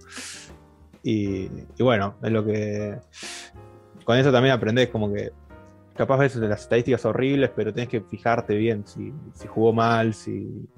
Y, 1.03 1.49
bueno, 1.79 2.17
es 2.23 2.33
lo 2.33 2.45
que. 2.45 2.99
Con 4.05 4.19
eso 4.19 4.33
también 4.33 4.55
aprendés, 4.55 4.89
como 4.89 5.13
que. 5.13 5.33
Capaz 5.95 6.19
ves 6.19 6.37
las 6.37 6.63
estadísticas 6.63 7.05
horribles, 7.05 7.51
pero 7.55 7.73
tenés 7.73 7.89
que 7.89 8.01
fijarte 8.01 8.55
bien 8.55 8.87
si, 8.87 9.13
si 9.35 9.49
jugó 9.49 9.73
mal, 9.73 10.15
si, 10.15 10.69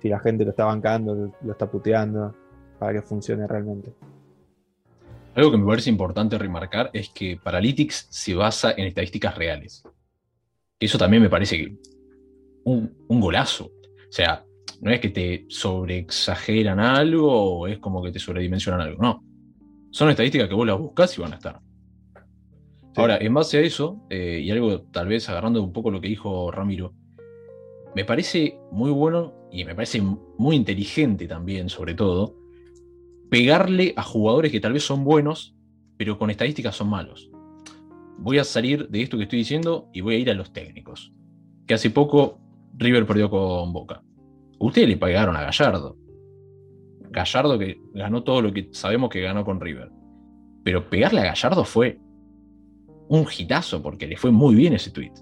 si 0.00 0.08
la 0.08 0.20
gente 0.20 0.44
lo 0.44 0.50
está 0.50 0.64
bancando, 0.64 1.32
lo 1.40 1.52
está 1.52 1.68
puteando, 1.68 2.34
para 2.78 2.92
que 2.92 3.02
funcione 3.02 3.46
realmente. 3.48 3.92
Algo 5.34 5.50
que 5.50 5.58
me 5.58 5.66
parece 5.66 5.90
importante 5.90 6.38
remarcar 6.38 6.90
es 6.92 7.08
que 7.08 7.38
Paralytics 7.42 8.06
se 8.10 8.34
basa 8.34 8.72
en 8.76 8.86
estadísticas 8.86 9.36
reales. 9.36 9.82
Eso 10.78 10.98
también 10.98 11.22
me 11.22 11.30
parece 11.30 11.76
un, 12.62 12.96
un 13.08 13.20
golazo. 13.20 13.64
O 13.66 14.12
sea, 14.12 14.44
no 14.80 14.90
es 14.90 15.00
que 15.00 15.08
te 15.08 15.46
sobreexageran 15.48 16.78
algo 16.78 17.60
o 17.60 17.66
es 17.66 17.78
como 17.78 18.02
que 18.02 18.12
te 18.12 18.18
sobredimensionan 18.18 18.80
algo. 18.80 19.02
No. 19.02 19.24
Son 19.90 20.10
estadísticas 20.10 20.48
que 20.48 20.54
vos 20.54 20.66
las 20.66 20.78
buscás 20.78 21.16
y 21.16 21.20
van 21.20 21.32
a 21.32 21.36
estar. 21.36 21.60
Ahora, 22.96 23.18
en 23.20 23.32
base 23.32 23.58
a 23.58 23.60
eso, 23.60 24.04
eh, 24.10 24.40
y 24.42 24.50
algo 24.50 24.82
tal 24.82 25.08
vez 25.08 25.28
agarrando 25.28 25.62
un 25.62 25.72
poco 25.72 25.90
lo 25.90 26.00
que 26.00 26.08
dijo 26.08 26.50
Ramiro, 26.50 26.94
me 27.94 28.04
parece 28.04 28.58
muy 28.70 28.90
bueno 28.90 29.34
y 29.50 29.64
me 29.64 29.74
parece 29.74 30.02
muy 30.02 30.56
inteligente 30.56 31.26
también, 31.26 31.68
sobre 31.68 31.94
todo, 31.94 32.36
pegarle 33.30 33.94
a 33.96 34.02
jugadores 34.02 34.52
que 34.52 34.60
tal 34.60 34.72
vez 34.72 34.84
son 34.84 35.04
buenos, 35.04 35.54
pero 35.96 36.18
con 36.18 36.30
estadísticas 36.30 36.76
son 36.76 36.88
malos. 36.90 37.30
Voy 38.18 38.38
a 38.38 38.44
salir 38.44 38.88
de 38.88 39.02
esto 39.02 39.16
que 39.16 39.24
estoy 39.24 39.40
diciendo 39.40 39.88
y 39.92 40.00
voy 40.00 40.16
a 40.16 40.18
ir 40.18 40.30
a 40.30 40.34
los 40.34 40.52
técnicos. 40.52 41.12
Que 41.66 41.74
hace 41.74 41.90
poco 41.90 42.40
River 42.76 43.06
perdió 43.06 43.30
con 43.30 43.72
Boca. 43.72 44.02
Ustedes 44.58 44.88
le 44.88 44.96
pegaron 44.96 45.36
a 45.36 45.42
Gallardo. 45.42 45.96
Gallardo 47.10 47.58
que 47.58 47.80
ganó 47.94 48.22
todo 48.22 48.42
lo 48.42 48.52
que 48.52 48.68
sabemos 48.72 49.10
que 49.10 49.22
ganó 49.22 49.44
con 49.44 49.60
River. 49.60 49.90
Pero 50.64 50.88
pegarle 50.88 51.20
a 51.20 51.24
Gallardo 51.24 51.64
fue 51.64 51.98
un 53.08 53.26
hitazo 53.36 53.82
porque 53.82 54.06
le 54.06 54.16
fue 54.16 54.30
muy 54.30 54.54
bien 54.54 54.74
ese 54.74 54.90
tweet. 54.90 55.12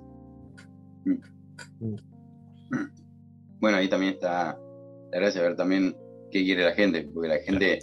Bueno, 3.60 3.78
ahí 3.78 3.88
también 3.88 4.14
está 4.14 4.58
la 5.12 5.18
gracia 5.18 5.42
de 5.42 5.48
ver 5.48 5.56
también 5.56 5.96
qué 6.30 6.44
quiere 6.44 6.64
la 6.64 6.72
gente, 6.72 7.08
porque 7.14 7.28
la 7.28 7.38
gente 7.38 7.78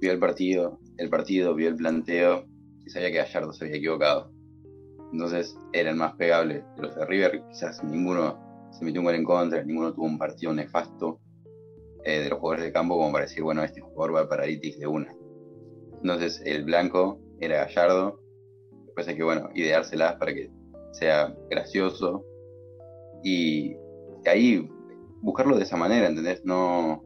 vio 0.00 0.12
el 0.12 0.18
partido, 0.18 0.80
el 0.98 1.08
partido, 1.08 1.54
vio 1.54 1.68
el 1.68 1.76
planteo 1.76 2.44
y 2.84 2.90
sabía 2.90 3.10
que 3.10 3.18
Gallardo 3.18 3.52
se 3.52 3.64
había 3.64 3.76
equivocado. 3.76 4.30
Entonces 5.12 5.56
era 5.72 5.90
el 5.90 5.96
más 5.96 6.14
pegable 6.14 6.64
de 6.76 6.82
los 6.82 6.96
de 6.96 7.06
River, 7.06 7.42
quizás 7.48 7.82
ninguno 7.84 8.43
se 8.78 8.84
metió 8.84 9.00
un 9.00 9.06
gol 9.06 9.14
en 9.14 9.24
contra, 9.24 9.62
ninguno 9.64 9.92
tuvo 9.94 10.06
un 10.06 10.18
partido 10.18 10.52
nefasto 10.52 11.20
eh, 12.04 12.20
de 12.20 12.30
los 12.30 12.38
jugadores 12.38 12.64
de 12.66 12.72
campo 12.72 12.96
como 12.96 13.12
para 13.12 13.24
decir, 13.24 13.42
bueno, 13.42 13.62
este 13.62 13.80
jugador 13.80 14.14
va 14.16 14.20
a 14.20 14.28
Paralytics 14.28 14.78
de 14.78 14.86
una. 14.86 15.14
Entonces 16.02 16.42
el 16.44 16.64
blanco 16.64 17.18
era 17.40 17.64
Gallardo, 17.64 18.20
después 18.86 19.08
hay 19.08 19.16
que, 19.16 19.24
bueno, 19.24 19.48
ideárselas 19.54 20.16
para 20.16 20.34
que 20.34 20.50
sea 20.92 21.34
gracioso 21.50 22.24
y 23.22 23.74
ahí 24.26 24.68
buscarlo 25.22 25.56
de 25.56 25.64
esa 25.64 25.76
manera, 25.76 26.06
¿entendés? 26.06 26.44
No. 26.44 27.02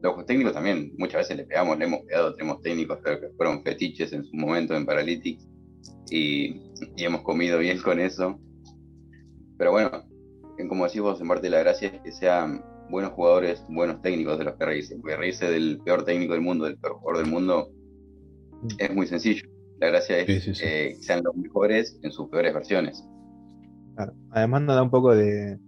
Los 0.00 0.26
técnicos 0.26 0.52
también, 0.52 0.92
muchas 0.98 1.22
veces 1.22 1.36
le 1.38 1.44
pegamos, 1.44 1.78
le 1.78 1.86
hemos 1.86 2.00
pegado, 2.00 2.34
tenemos 2.34 2.60
técnicos 2.60 2.98
que 3.02 3.30
fueron 3.36 3.62
fetiches 3.64 4.12
en 4.12 4.24
su 4.24 4.36
momento 4.36 4.76
en 4.76 4.84
Paralytics 4.84 5.48
y, 6.10 6.60
y 6.96 7.04
hemos 7.04 7.22
comido 7.22 7.58
bien 7.58 7.80
con 7.80 7.98
eso. 7.98 8.38
Pero 9.56 9.72
bueno, 9.72 9.90
en- 9.94 10.13
como 10.68 10.84
decís 10.84 11.00
vos, 11.00 11.20
en 11.20 11.28
parte 11.28 11.50
la 11.50 11.60
gracia 11.60 11.88
es 11.88 12.00
que 12.00 12.12
sean 12.12 12.64
buenos 12.90 13.12
jugadores, 13.12 13.64
buenos 13.68 14.02
técnicos 14.02 14.38
de 14.38 14.44
los 14.44 14.54
que 14.54 14.64
reírse, 14.64 14.96
porque 14.96 15.16
reírse 15.16 15.50
del 15.50 15.80
peor 15.84 16.04
técnico 16.04 16.32
del 16.34 16.42
mundo, 16.42 16.64
del 16.64 16.78
peor 16.78 16.94
jugador 16.94 17.22
del 17.24 17.32
mundo, 17.32 17.70
es 18.78 18.94
muy 18.94 19.06
sencillo. 19.06 19.48
La 19.80 19.88
gracia 19.88 20.18
es 20.18 20.26
Sí, 20.26 20.40
sí, 20.40 20.54
sí. 20.54 20.62
eh, 20.64 20.94
que 20.96 21.02
sean 21.02 21.22
los 21.24 21.34
mejores 21.36 21.98
en 22.02 22.10
sus 22.12 22.28
peores 22.28 22.54
versiones. 22.54 23.04
Claro. 23.96 24.14
Además 24.30 24.62
nos 24.62 24.76
da 24.76 24.82
un 24.82 24.90
poco 24.90 25.14
de, 25.14 25.58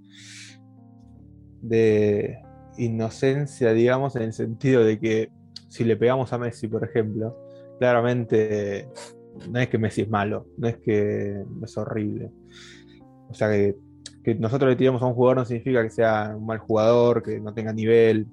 de 1.62 2.38
inocencia, 2.78 3.72
digamos, 3.72 4.16
en 4.16 4.22
el 4.22 4.32
sentido 4.32 4.84
de 4.84 4.98
que 4.98 5.30
si 5.68 5.84
le 5.84 5.96
pegamos 5.96 6.32
a 6.32 6.38
Messi, 6.38 6.68
por 6.68 6.84
ejemplo, 6.84 7.36
claramente 7.78 8.88
no 9.50 9.58
es 9.58 9.68
que 9.68 9.78
Messi 9.78 10.02
es 10.02 10.08
malo, 10.08 10.46
no 10.56 10.68
es 10.68 10.76
que 10.78 11.44
es 11.62 11.76
horrible. 11.76 12.30
O 13.28 13.34
sea, 13.34 13.50
que, 13.50 13.76
que 14.26 14.34
nosotros 14.34 14.68
le 14.68 14.74
tiramos 14.74 15.00
a 15.02 15.06
un 15.06 15.14
jugador 15.14 15.36
no 15.36 15.44
significa 15.44 15.84
que 15.84 15.90
sea 15.90 16.34
un 16.36 16.44
mal 16.44 16.58
jugador, 16.58 17.22
que 17.22 17.38
no 17.38 17.54
tenga 17.54 17.72
nivel, 17.72 18.26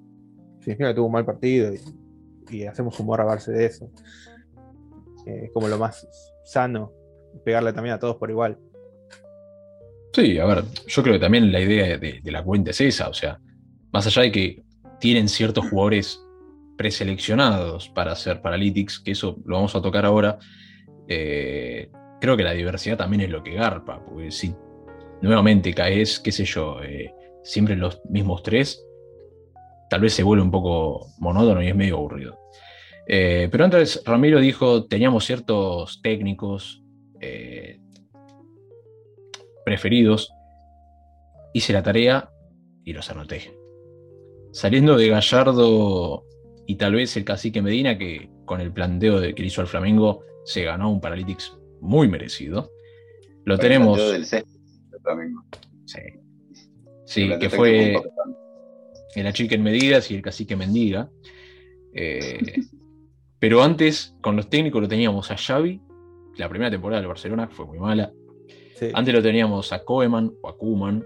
significa 0.59 0.89
que 0.89 0.95
tuvo 0.95 1.05
un 1.05 1.11
mal 1.11 1.23
partido 1.23 1.71
y, 2.49 2.63
hacemos 2.65 2.99
humor 2.99 3.21
a 3.21 3.25
base 3.25 3.51
de 3.51 3.65
eso. 3.65 3.91
Eh, 5.27 5.41
es 5.45 5.51
como 5.51 5.67
lo 5.67 5.77
más 5.77 6.07
sano, 6.43 6.91
pegarle 7.45 7.73
también 7.73 7.93
a 7.93 7.99
todos 7.99 8.15
por 8.15 8.31
igual. 8.31 8.57
Sí, 10.13 10.39
a 10.39 10.45
ver, 10.45 10.63
yo 10.87 11.03
creo 11.03 11.13
que 11.13 11.19
también 11.19 11.51
la 11.51 11.59
idea 11.59 11.95
de, 11.99 12.21
de 12.23 12.31
la 12.31 12.43
cuenta 12.43 12.71
es 12.71 12.81
esa, 12.81 13.07
o 13.09 13.13
sea, 13.13 13.39
más 13.91 14.07
allá 14.07 14.23
de 14.23 14.31
que 14.31 14.63
tienen 14.99 15.29
ciertos 15.29 15.69
jugadores 15.69 16.19
preseleccionados 16.75 17.89
para 17.89 18.13
hacer 18.13 18.41
Paralytics, 18.41 18.99
que 18.99 19.11
eso 19.11 19.37
lo 19.45 19.57
vamos 19.57 19.75
a 19.75 19.81
tocar 19.81 20.05
ahora, 20.05 20.39
eh, 21.07 21.91
creo 22.19 22.35
que 22.35 22.43
la 22.43 22.53
diversidad 22.53 22.97
también 22.97 23.21
es 23.21 23.29
lo 23.29 23.43
que 23.43 23.53
garpa, 23.53 24.03
porque 24.03 24.31
si 24.31 24.55
nuevamente 25.23 25.73
caes, 25.73 26.19
qué 26.19 26.31
sé 26.31 26.43
yo, 26.43 26.83
eh, 26.83 27.13
siempre 27.43 27.75
los 27.77 28.01
mismos 28.09 28.43
tres, 28.43 28.85
tal 29.89 30.01
vez 30.01 30.13
se 30.13 30.23
vuelve 30.23 30.43
un 30.43 30.51
poco 30.51 31.07
monótono 31.19 31.63
y 31.63 31.69
es 31.69 31.75
medio 31.75 31.95
aburrido. 31.95 32.37
Eh, 33.07 33.47
pero 33.49 33.63
antes 33.63 34.01
Ramiro 34.05 34.39
dijo, 34.39 34.85
teníamos 34.85 35.25
ciertos 35.25 36.01
técnicos 36.01 36.83
eh, 37.21 37.79
preferidos, 39.65 40.33
hice 41.53 41.71
la 41.71 41.83
tarea 41.83 42.29
y 42.83 42.91
los 42.91 43.09
anoté. 43.09 43.53
Saliendo 44.51 44.97
de 44.97 45.07
Gallardo 45.07 46.25
y 46.67 46.75
tal 46.75 46.95
vez 46.95 47.15
el 47.15 47.23
cacique 47.23 47.61
Medina, 47.61 47.97
que 47.97 48.29
con 48.43 48.59
el 48.59 48.73
planteo 48.73 49.21
de, 49.21 49.33
que 49.33 49.41
le 49.41 49.47
hizo 49.47 49.61
al 49.61 49.67
Flamengo 49.67 50.25
se 50.43 50.63
ganó 50.63 50.91
un 50.91 50.99
Paralytics 50.99 51.57
muy 51.79 52.09
merecido. 52.09 52.69
Lo 53.45 53.57
tenemos. 53.57 53.99
El 53.99 54.29
del 54.29 54.43
Flamengo. 55.03 55.43
Sí, 55.85 55.99
sí 57.05 57.29
que 57.39 57.49
fue 57.49 58.01
el 59.15 59.27
achique 59.27 59.55
en 59.55 59.63
medidas 59.63 60.09
y 60.09 60.15
el 60.15 60.21
cacique 60.21 60.55
mendiga. 60.55 61.09
Eh, 61.93 62.39
pero 63.39 63.61
antes, 63.61 64.15
con 64.21 64.35
los 64.35 64.49
técnicos 64.49 64.81
lo 64.81 64.87
teníamos 64.87 65.29
a 65.29 65.37
Xavi, 65.37 65.81
la 66.37 66.49
primera 66.49 66.71
temporada 66.71 67.01
del 67.01 67.09
Barcelona 67.09 67.47
fue 67.47 67.65
muy 67.65 67.77
mala. 67.79 68.11
Sí. 68.75 68.89
Antes 68.93 69.13
lo 69.13 69.21
teníamos 69.21 69.71
a 69.71 69.83
Koeman 69.83 70.33
o 70.41 70.49
a 70.49 70.57
Kuman. 70.57 71.05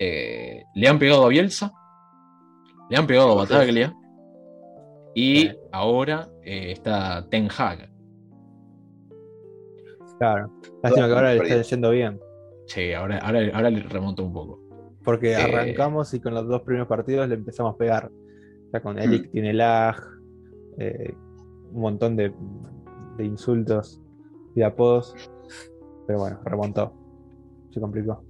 Eh, 0.00 0.64
le 0.74 0.88
han 0.88 0.98
pegado 0.98 1.24
a 1.26 1.28
Bielsa. 1.28 1.72
Le 2.90 2.96
han 2.96 3.06
pegado 3.06 3.32
a 3.32 3.34
Bataglia. 3.36 3.94
Y 5.14 5.42
Sí. 5.42 5.56
ahora 5.72 6.28
eh, 6.42 6.72
está 6.72 7.24
Ten 7.28 7.48
Hag. 7.56 7.88
Claro. 10.18 10.50
Lástima 10.82 11.06
que 11.06 11.12
ahora 11.12 11.34
le 11.34 11.42
está 11.42 11.62
yendo 11.62 11.90
bien. 11.90 12.18
Sí, 12.68 12.92
ahora, 12.92 13.18
ahora, 13.18 13.40
ahora 13.54 13.70
le 13.70 13.80
remontó 13.82 14.24
un 14.24 14.32
poco. 14.32 14.60
Porque 15.04 15.32
Eh. 15.32 15.36
arrancamos 15.36 16.12
y 16.14 16.20
con 16.20 16.34
los 16.34 16.46
dos 16.46 16.62
primeros 16.62 16.86
partidos 16.86 17.28
le 17.28 17.34
empezamos 17.34 17.74
a 17.74 17.78
pegar. 17.78 18.10
Ya 18.72 18.80
con 18.80 18.98
Elic 18.98 19.30
tiene 19.32 19.54
lag, 19.54 19.96
eh, 20.78 21.14
un 21.72 21.80
montón 21.80 22.14
de, 22.16 22.32
de 23.16 23.24
insultos 23.24 24.00
y 24.54 24.60
de 24.60 24.66
apodos. 24.66 25.14
Pero 26.06 26.20
bueno, 26.20 26.38
remontó. 26.44 26.92
Se 27.70 27.80
complicó. 27.80 28.22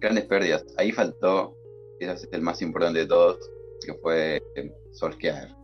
Grandes 0.00 0.26
pérdidas. 0.26 0.64
Ahí 0.76 0.92
faltó, 0.92 1.54
quizás 1.98 2.24
es 2.24 2.32
el 2.32 2.42
más 2.42 2.60
importante 2.60 3.00
de 3.00 3.06
todos, 3.06 3.38
que 3.84 3.94
fue 3.94 4.42
eh, 4.56 4.72
Solskjaer. 4.92 5.54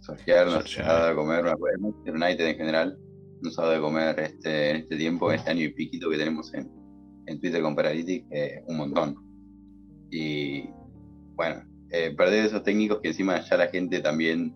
Solskjaer 0.00 0.46
nos 0.46 0.78
ha 0.78 0.82
dado 0.84 1.08
de 1.08 1.14
comer, 1.16 1.44
United 2.06 2.46
en 2.46 2.56
general, 2.56 2.98
nos 3.42 3.58
ha 3.58 3.62
dado 3.62 3.74
de 3.74 3.80
comer 3.80 4.20
este, 4.20 4.70
en 4.70 4.76
este 4.76 4.96
tiempo, 4.96 5.30
en 5.30 5.38
este 5.38 5.50
año 5.50 5.62
y 5.62 5.70
piquito 5.70 6.08
que 6.08 6.18
tenemos 6.18 6.54
en, 6.54 6.70
en 7.26 7.40
Twitter 7.40 7.62
con 7.62 7.74
Paralytic, 7.74 8.24
eh, 8.30 8.62
un 8.66 8.76
montón. 8.76 9.16
Y 10.10 10.68
bueno, 11.34 11.62
eh, 11.90 12.14
perder 12.16 12.46
esos 12.46 12.62
técnicos 12.62 13.00
que 13.00 13.08
encima 13.08 13.40
ya 13.40 13.56
la 13.56 13.68
gente 13.68 14.00
también 14.00 14.54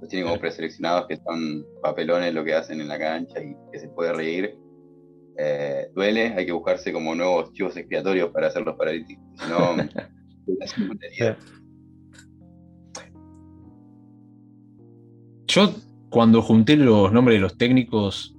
los 0.00 0.08
tiene 0.08 0.26
como 0.26 0.40
preseleccionados, 0.40 1.06
que 1.08 1.16
son 1.16 1.64
papelones 1.82 2.32
lo 2.34 2.44
que 2.44 2.54
hacen 2.54 2.80
en 2.80 2.88
la 2.88 2.98
cancha 2.98 3.42
y 3.42 3.54
que 3.72 3.78
se 3.78 3.88
puede 3.88 4.12
reír. 4.12 4.56
Eh, 5.38 5.88
duele, 5.94 6.34
hay 6.36 6.46
que 6.46 6.52
buscarse 6.52 6.92
como 6.92 7.14
nuevos 7.14 7.52
chivos 7.52 7.76
expiatorios 7.76 8.30
para 8.30 8.48
hacer 8.48 8.62
los 8.62 8.76
paralíticos, 8.76 9.24
si 9.38 9.48
no. 9.48 9.76
Yo, 15.46 15.74
cuando 16.10 16.42
junté 16.42 16.76
los 16.76 17.12
nombres 17.12 17.36
de 17.36 17.40
los 17.40 17.56
técnicos, 17.56 18.36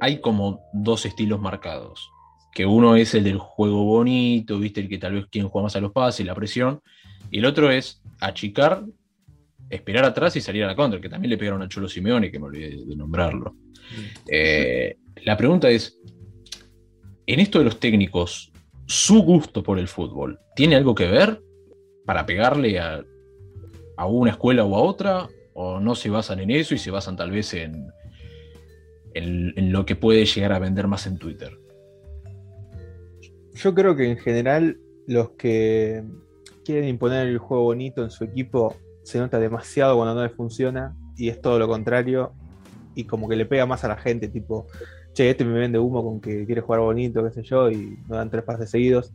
hay 0.00 0.20
como 0.20 0.60
dos 0.72 1.04
estilos 1.04 1.40
marcados. 1.40 2.10
Que 2.56 2.64
uno 2.64 2.96
es 2.96 3.14
el 3.14 3.24
del 3.24 3.36
juego 3.36 3.84
bonito, 3.84 4.58
viste, 4.58 4.80
el 4.80 4.88
que 4.88 4.96
tal 4.96 5.12
vez 5.12 5.26
quien 5.30 5.46
juega 5.46 5.64
más 5.64 5.76
a 5.76 5.80
los 5.82 5.92
pases, 5.92 6.24
la 6.24 6.34
presión. 6.34 6.80
Y 7.30 7.40
el 7.40 7.44
otro 7.44 7.70
es 7.70 8.00
achicar, 8.18 8.82
esperar 9.68 10.06
atrás 10.06 10.36
y 10.36 10.40
salir 10.40 10.64
a 10.64 10.68
la 10.68 10.74
contra, 10.74 10.98
que 10.98 11.10
también 11.10 11.28
le 11.28 11.36
pegaron 11.36 11.60
a 11.60 11.68
Cholo 11.68 11.86
Simeone, 11.86 12.30
que 12.30 12.38
me 12.38 12.46
olvidé 12.46 12.82
de 12.86 12.96
nombrarlo. 12.96 13.56
Eh, 14.26 14.96
la 15.22 15.36
pregunta 15.36 15.68
es, 15.68 16.00
en 17.26 17.40
esto 17.40 17.58
de 17.58 17.66
los 17.66 17.78
técnicos, 17.78 18.50
¿su 18.86 19.22
gusto 19.22 19.62
por 19.62 19.78
el 19.78 19.86
fútbol 19.86 20.38
tiene 20.54 20.76
algo 20.76 20.94
que 20.94 21.08
ver 21.08 21.42
para 22.06 22.24
pegarle 22.24 22.80
a, 22.80 23.04
a 23.98 24.06
una 24.06 24.30
escuela 24.30 24.64
u 24.64 24.76
a 24.76 24.80
otra? 24.80 25.28
¿O 25.52 25.78
no 25.78 25.94
se 25.94 26.08
basan 26.08 26.40
en 26.40 26.50
eso 26.52 26.74
y 26.74 26.78
se 26.78 26.90
basan 26.90 27.18
tal 27.18 27.32
vez 27.32 27.52
en, 27.52 27.86
en, 29.12 29.52
en 29.56 29.72
lo 29.72 29.84
que 29.84 29.94
puede 29.94 30.24
llegar 30.24 30.54
a 30.54 30.58
vender 30.58 30.86
más 30.86 31.06
en 31.06 31.18
Twitter? 31.18 31.52
Yo 33.56 33.74
creo 33.74 33.96
que 33.96 34.10
en 34.10 34.18
general 34.18 34.78
los 35.06 35.30
que 35.30 36.04
quieren 36.62 36.88
imponer 36.88 37.26
el 37.26 37.38
juego 37.38 37.64
bonito 37.64 38.04
en 38.04 38.10
su 38.10 38.24
equipo 38.24 38.76
se 39.02 39.18
nota 39.18 39.38
demasiado 39.38 39.96
cuando 39.96 40.14
no 40.14 40.22
les 40.22 40.32
funciona 40.32 40.94
y 41.16 41.30
es 41.30 41.40
todo 41.40 41.58
lo 41.58 41.66
contrario 41.66 42.32
y 42.94 43.04
como 43.04 43.28
que 43.28 43.36
le 43.36 43.46
pega 43.46 43.64
más 43.64 43.82
a 43.84 43.88
la 43.88 43.96
gente, 43.96 44.28
tipo, 44.28 44.66
che, 45.14 45.30
este 45.30 45.44
me 45.46 45.58
vende 45.58 45.78
humo 45.78 46.04
con 46.04 46.20
que 46.20 46.44
quiere 46.44 46.60
jugar 46.60 46.80
bonito, 46.80 47.24
qué 47.24 47.30
sé 47.30 47.42
yo, 47.42 47.70
y 47.70 47.98
no 48.08 48.16
dan 48.16 48.30
tres 48.30 48.44
pases 48.44 48.70
seguidos. 48.70 49.12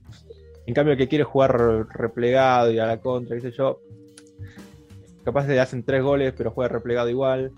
En 0.65 0.73
cambio, 0.73 0.93
el 0.93 0.97
que 0.97 1.07
quiere 1.07 1.23
jugar 1.23 1.87
replegado 1.89 2.71
y 2.71 2.79
a 2.79 2.87
la 2.87 2.99
contra, 2.99 3.35
qué 3.35 3.41
sé 3.41 3.51
yo, 3.51 3.79
capaz 5.23 5.47
le 5.47 5.59
hacen 5.59 5.83
tres 5.83 6.01
goles, 6.01 6.33
pero 6.35 6.49
juega 6.49 6.69
replegado 6.69 7.09
igual 7.09 7.51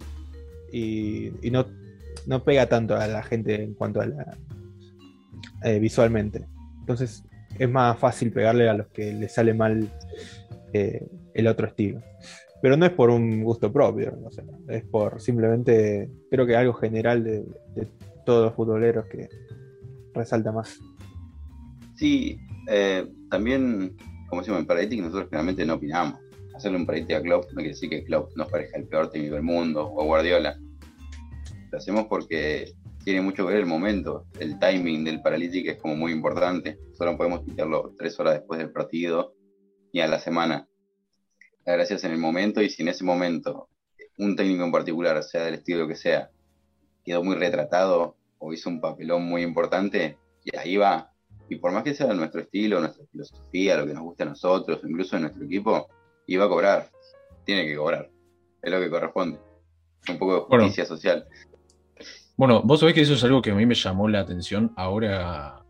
y, 0.71 1.31
y 1.45 1.51
no, 1.51 1.65
no 2.25 2.43
pega 2.43 2.67
tanto 2.67 2.95
a 2.95 3.07
la 3.07 3.23
gente 3.23 3.63
en 3.63 3.73
cuanto 3.73 4.01
a 4.01 4.05
la 4.05 4.37
eh, 5.63 5.79
visualmente. 5.79 6.45
Entonces 6.83 7.23
es 7.57 7.69
más 7.69 7.97
fácil 7.97 8.33
pegarle 8.33 8.67
a 8.67 8.73
los 8.73 8.87
que 8.87 9.13
les 9.13 9.33
sale 9.33 9.53
mal 9.53 9.89
eh, 10.73 11.07
el 11.33 11.47
otro 11.47 11.67
estilo. 11.67 12.01
Pero 12.61 12.75
no 12.75 12.85
es 12.85 12.91
por 12.91 13.09
un 13.09 13.41
gusto 13.41 13.71
propio, 13.71 14.17
o 14.21 14.31
sea, 14.31 14.43
es 14.67 14.83
por 14.83 15.21
simplemente, 15.21 16.09
creo 16.29 16.45
que 16.45 16.57
algo 16.57 16.73
general 16.73 17.23
de, 17.23 17.45
todos 18.25 18.45
los 18.45 18.55
futboleros 18.55 19.05
que 19.05 19.29
resalta 20.13 20.51
más. 20.51 20.77
Sí, 21.95 22.37
eh, 22.69 23.05
también, 23.29 23.95
como 24.27 24.41
decimos 24.41 24.59
en 24.59 24.67
Paralytic, 24.67 24.99
nosotros 24.99 25.29
generalmente 25.29 25.65
no 25.65 25.75
opinamos. 25.75 26.19
Hacerle 26.53 26.77
un 26.79 26.85
Paralytic 26.85 27.15
a 27.15 27.21
Klopp 27.21 27.45
no 27.51 27.55
quiere 27.55 27.69
decir 27.69 27.89
que 27.89 28.03
Klopp 28.03 28.35
nos 28.35 28.49
parezca 28.49 28.77
el 28.77 28.87
peor 28.87 29.09
técnico 29.09 29.35
del 29.35 29.43
mundo 29.43 29.89
o 29.89 30.05
Guardiola. 30.05 30.57
Lo 31.71 31.77
hacemos 31.77 32.07
porque 32.07 32.73
tiene 33.03 33.21
mucho 33.21 33.45
que 33.45 33.53
ver 33.53 33.61
el 33.61 33.65
momento. 33.65 34.25
El 34.39 34.59
timing 34.59 35.03
del 35.03 35.21
Paralytic 35.21 35.67
es 35.67 35.77
como 35.77 35.95
muy 35.95 36.11
importante. 36.11 36.79
Solo 36.93 37.17
podemos 37.17 37.41
quitarlo 37.41 37.93
tres 37.97 38.19
horas 38.19 38.35
después 38.35 38.59
del 38.59 38.71
partido 38.71 39.35
y 39.91 39.99
a 39.99 40.07
la 40.07 40.19
semana. 40.19 40.67
La 41.65 41.73
gracia 41.73 41.95
es 41.95 42.03
en 42.03 42.11
el 42.11 42.17
momento 42.17 42.61
y 42.61 42.69
si 42.69 42.81
en 42.81 42.89
ese 42.89 43.03
momento 43.03 43.69
un 44.17 44.35
técnico 44.35 44.63
en 44.63 44.71
particular, 44.71 45.21
sea 45.23 45.43
del 45.45 45.55
estilo 45.55 45.87
que 45.87 45.95
sea, 45.95 46.29
quedó 47.03 47.23
muy 47.23 47.35
retratado 47.35 48.15
o 48.37 48.53
hizo 48.53 48.69
un 48.69 48.81
papelón 48.81 49.23
muy 49.23 49.41
importante, 49.41 50.17
y 50.43 50.55
ahí 50.57 50.77
va. 50.77 51.11
Y 51.49 51.55
por 51.55 51.71
más 51.71 51.83
que 51.83 51.93
sea 51.93 52.13
nuestro 52.13 52.41
estilo, 52.41 52.79
nuestra 52.79 53.05
filosofía, 53.07 53.77
lo 53.77 53.85
que 53.85 53.93
nos 53.93 54.03
gusta 54.03 54.23
a 54.23 54.27
nosotros, 54.27 54.81
incluso 54.83 55.15
en 55.15 55.23
nuestro 55.23 55.45
equipo, 55.45 55.87
iba 56.27 56.45
a 56.45 56.49
cobrar. 56.49 56.89
Tiene 57.45 57.65
que 57.65 57.75
cobrar. 57.75 58.09
Es 58.61 58.71
lo 58.71 58.79
que 58.79 58.89
corresponde. 58.89 59.39
Un 60.09 60.17
poco 60.17 60.33
de 60.33 60.39
justicia 60.41 60.83
Bueno. 60.83 60.95
social. 60.95 61.27
Bueno, 62.35 62.61
vos 62.63 62.79
sabés 62.79 62.95
que 62.95 63.01
eso 63.01 63.13
es 63.13 63.23
algo 63.23 63.41
que 63.41 63.51
a 63.51 63.55
mí 63.55 63.65
me 63.65 63.75
llamó 63.75 64.07
la 64.07 64.19
atención 64.19 64.73
ahora 64.75 65.63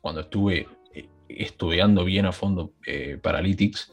cuando 0.00 0.20
estuve 0.20 0.68
eh, 0.94 1.08
estudiando 1.28 2.04
bien 2.04 2.26
a 2.26 2.32
fondo 2.32 2.72
eh, 2.86 3.18
Paralytics. 3.20 3.92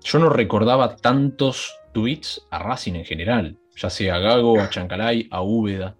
Yo 0.00 0.18
no 0.18 0.30
recordaba 0.30 0.96
tantos 0.96 1.78
tweets 1.92 2.46
a 2.50 2.58
Racing 2.58 2.94
en 2.94 3.04
general, 3.04 3.58
ya 3.76 3.90
sea 3.90 4.16
a 4.16 4.18
Gago, 4.18 4.58
a 4.58 4.70
Chancalay, 4.70 5.28
a 5.30 5.42
Úbeda, 5.42 5.96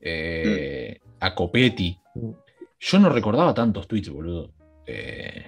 eh, 0.00 1.00
a 1.20 1.34
Copetti. 1.34 1.98
Yo 2.78 2.98
no 2.98 3.08
recordaba 3.08 3.54
tantos 3.54 3.88
tweets, 3.88 4.10
boludo. 4.10 4.52
Eh, 4.86 5.46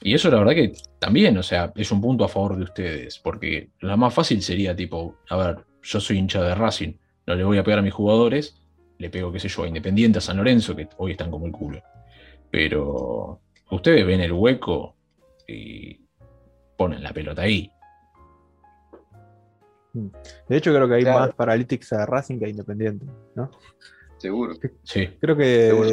y 0.00 0.14
eso 0.14 0.30
la 0.30 0.38
verdad 0.38 0.54
que 0.54 0.72
también, 0.98 1.36
o 1.38 1.42
sea, 1.42 1.72
es 1.76 1.92
un 1.92 2.00
punto 2.00 2.24
a 2.24 2.28
favor 2.28 2.56
de 2.56 2.64
ustedes, 2.64 3.18
porque 3.18 3.70
la 3.80 3.96
más 3.96 4.12
fácil 4.12 4.42
sería 4.42 4.74
tipo, 4.74 5.18
a 5.28 5.36
ver, 5.36 5.64
yo 5.82 6.00
soy 6.00 6.18
hincha 6.18 6.42
de 6.42 6.54
Racing, 6.54 6.94
no 7.26 7.34
le 7.34 7.44
voy 7.44 7.58
a 7.58 7.64
pegar 7.64 7.78
a 7.78 7.82
mis 7.82 7.94
jugadores, 7.94 8.60
le 8.98 9.10
pego, 9.10 9.32
qué 9.32 9.38
sé 9.40 9.48
yo, 9.48 9.62
a 9.64 9.68
Independiente, 9.68 10.18
a 10.18 10.20
San 10.22 10.36
Lorenzo, 10.36 10.74
que 10.76 10.88
hoy 10.96 11.12
están 11.12 11.30
como 11.30 11.46
el 11.46 11.52
culo. 11.52 11.82
Pero 12.50 13.40
ustedes 13.70 14.06
ven 14.06 14.20
el 14.20 14.32
hueco 14.32 14.96
y 15.46 16.00
ponen 16.76 17.02
la 17.02 17.12
pelota 17.12 17.42
ahí. 17.42 17.70
De 20.48 20.56
hecho, 20.56 20.72
creo 20.72 20.88
que 20.88 20.94
hay 20.94 21.02
Claro. 21.02 21.20
más 21.20 21.34
Paralytics 21.34 21.92
a 21.92 22.06
Racing 22.06 22.38
que 22.38 22.46
a 22.46 22.48
Independiente, 22.48 23.06
¿no? 23.34 23.50
Seguro. 24.18 24.54
Sí, 24.84 25.08
Creo 25.20 25.36
que. 25.36 25.66
Seguro. 25.66 25.90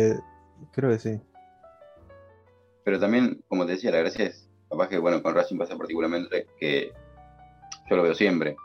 Creo 0.71 0.89
que 0.91 0.99
sí. 0.99 1.19
Pero 2.83 2.99
también, 2.99 3.43
como 3.47 3.65
te 3.65 3.73
decía, 3.73 3.91
la 3.91 3.99
gracia 3.99 4.25
es, 4.25 4.49
capaz 4.69 4.87
que, 4.87 4.97
bueno, 4.97 5.21
con 5.21 5.35
Racing 5.35 5.57
pasa 5.57 5.77
particularmente 5.77 6.47
que 6.59 6.91
yo 7.89 7.95
lo 7.95 8.03
veo 8.03 8.13
siempre. 8.13 8.55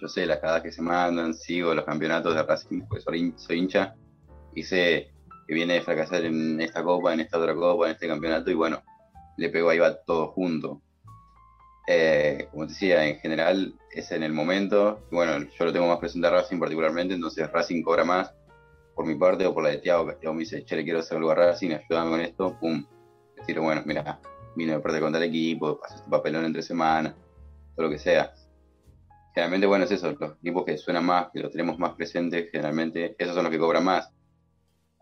Yo 0.00 0.08
sé 0.08 0.26
las 0.26 0.38
cagadas 0.38 0.62
que 0.62 0.72
se 0.72 0.82
mandan, 0.82 1.34
sigo 1.34 1.74
los 1.74 1.84
campeonatos 1.84 2.34
de 2.34 2.42
Racing, 2.42 2.82
porque 2.88 3.02
soy, 3.02 3.20
hin- 3.20 3.38
soy 3.38 3.58
hincha, 3.58 3.94
y 4.54 4.62
sé 4.62 5.10
que 5.46 5.54
viene 5.54 5.74
de 5.74 5.80
fracasar 5.82 6.24
en 6.24 6.60
esta 6.60 6.82
copa, 6.82 7.14
en 7.14 7.20
esta 7.20 7.38
otra 7.38 7.54
copa, 7.54 7.86
en 7.86 7.92
este 7.92 8.06
campeonato, 8.08 8.50
y 8.50 8.54
bueno, 8.54 8.82
le 9.36 9.48
pego 9.48 9.70
ahí 9.70 9.78
va 9.78 9.94
todo 9.94 10.28
junto. 10.28 10.82
Eh, 11.86 12.48
como 12.50 12.66
te 12.66 12.72
decía, 12.74 13.06
en 13.06 13.18
general 13.18 13.74
es 13.90 14.12
en 14.12 14.22
el 14.22 14.32
momento, 14.34 15.06
bueno, 15.10 15.38
yo 15.58 15.64
lo 15.64 15.72
tengo 15.72 15.86
más 15.88 15.98
presente 15.98 16.26
a 16.26 16.30
Racing 16.30 16.58
particularmente, 16.58 17.14
entonces 17.14 17.50
Racing 17.50 17.82
cobra 17.82 18.04
más 18.04 18.30
por 18.94 19.06
mi 19.06 19.14
parte 19.14 19.46
o 19.46 19.54
por 19.54 19.62
la 19.62 19.70
de 19.70 19.78
Thiago, 19.78 20.06
que 20.06 20.14
Thiago 20.16 20.34
me 20.34 20.40
dice, 20.40 20.64
che, 20.64 20.76
le 20.76 20.84
quiero 20.84 20.98
hacer 20.98 21.16
algo 21.16 21.30
a 21.30 21.34
Racing, 21.34 21.70
ayúdame 21.70 22.10
con 22.10 22.20
esto, 22.20 22.58
pum, 22.60 22.84
le 23.36 23.44
tiro, 23.44 23.62
bueno, 23.62 23.82
mira, 23.86 24.20
vino 24.54 24.74
de 24.74 24.80
perder 24.80 25.00
contra 25.00 25.22
el 25.22 25.28
equipo, 25.30 25.78
pasó 25.80 25.94
este 25.94 26.10
papelón 26.10 26.44
entre 26.44 26.62
semanas, 26.62 27.14
todo 27.74 27.86
lo 27.86 27.90
que 27.90 27.98
sea. 27.98 28.34
Generalmente, 29.34 29.66
bueno, 29.66 29.84
es 29.84 29.90
eso, 29.92 30.12
los 30.18 30.32
equipos 30.38 30.64
que 30.64 30.76
suenan 30.78 31.04
más, 31.06 31.28
que 31.32 31.40
los 31.40 31.52
tenemos 31.52 31.78
más 31.78 31.92
presentes, 31.94 32.48
generalmente, 32.50 33.14
esos 33.18 33.34
son 33.34 33.44
los 33.44 33.52
que 33.52 33.58
cobran 33.58 33.84
más. 33.84 34.10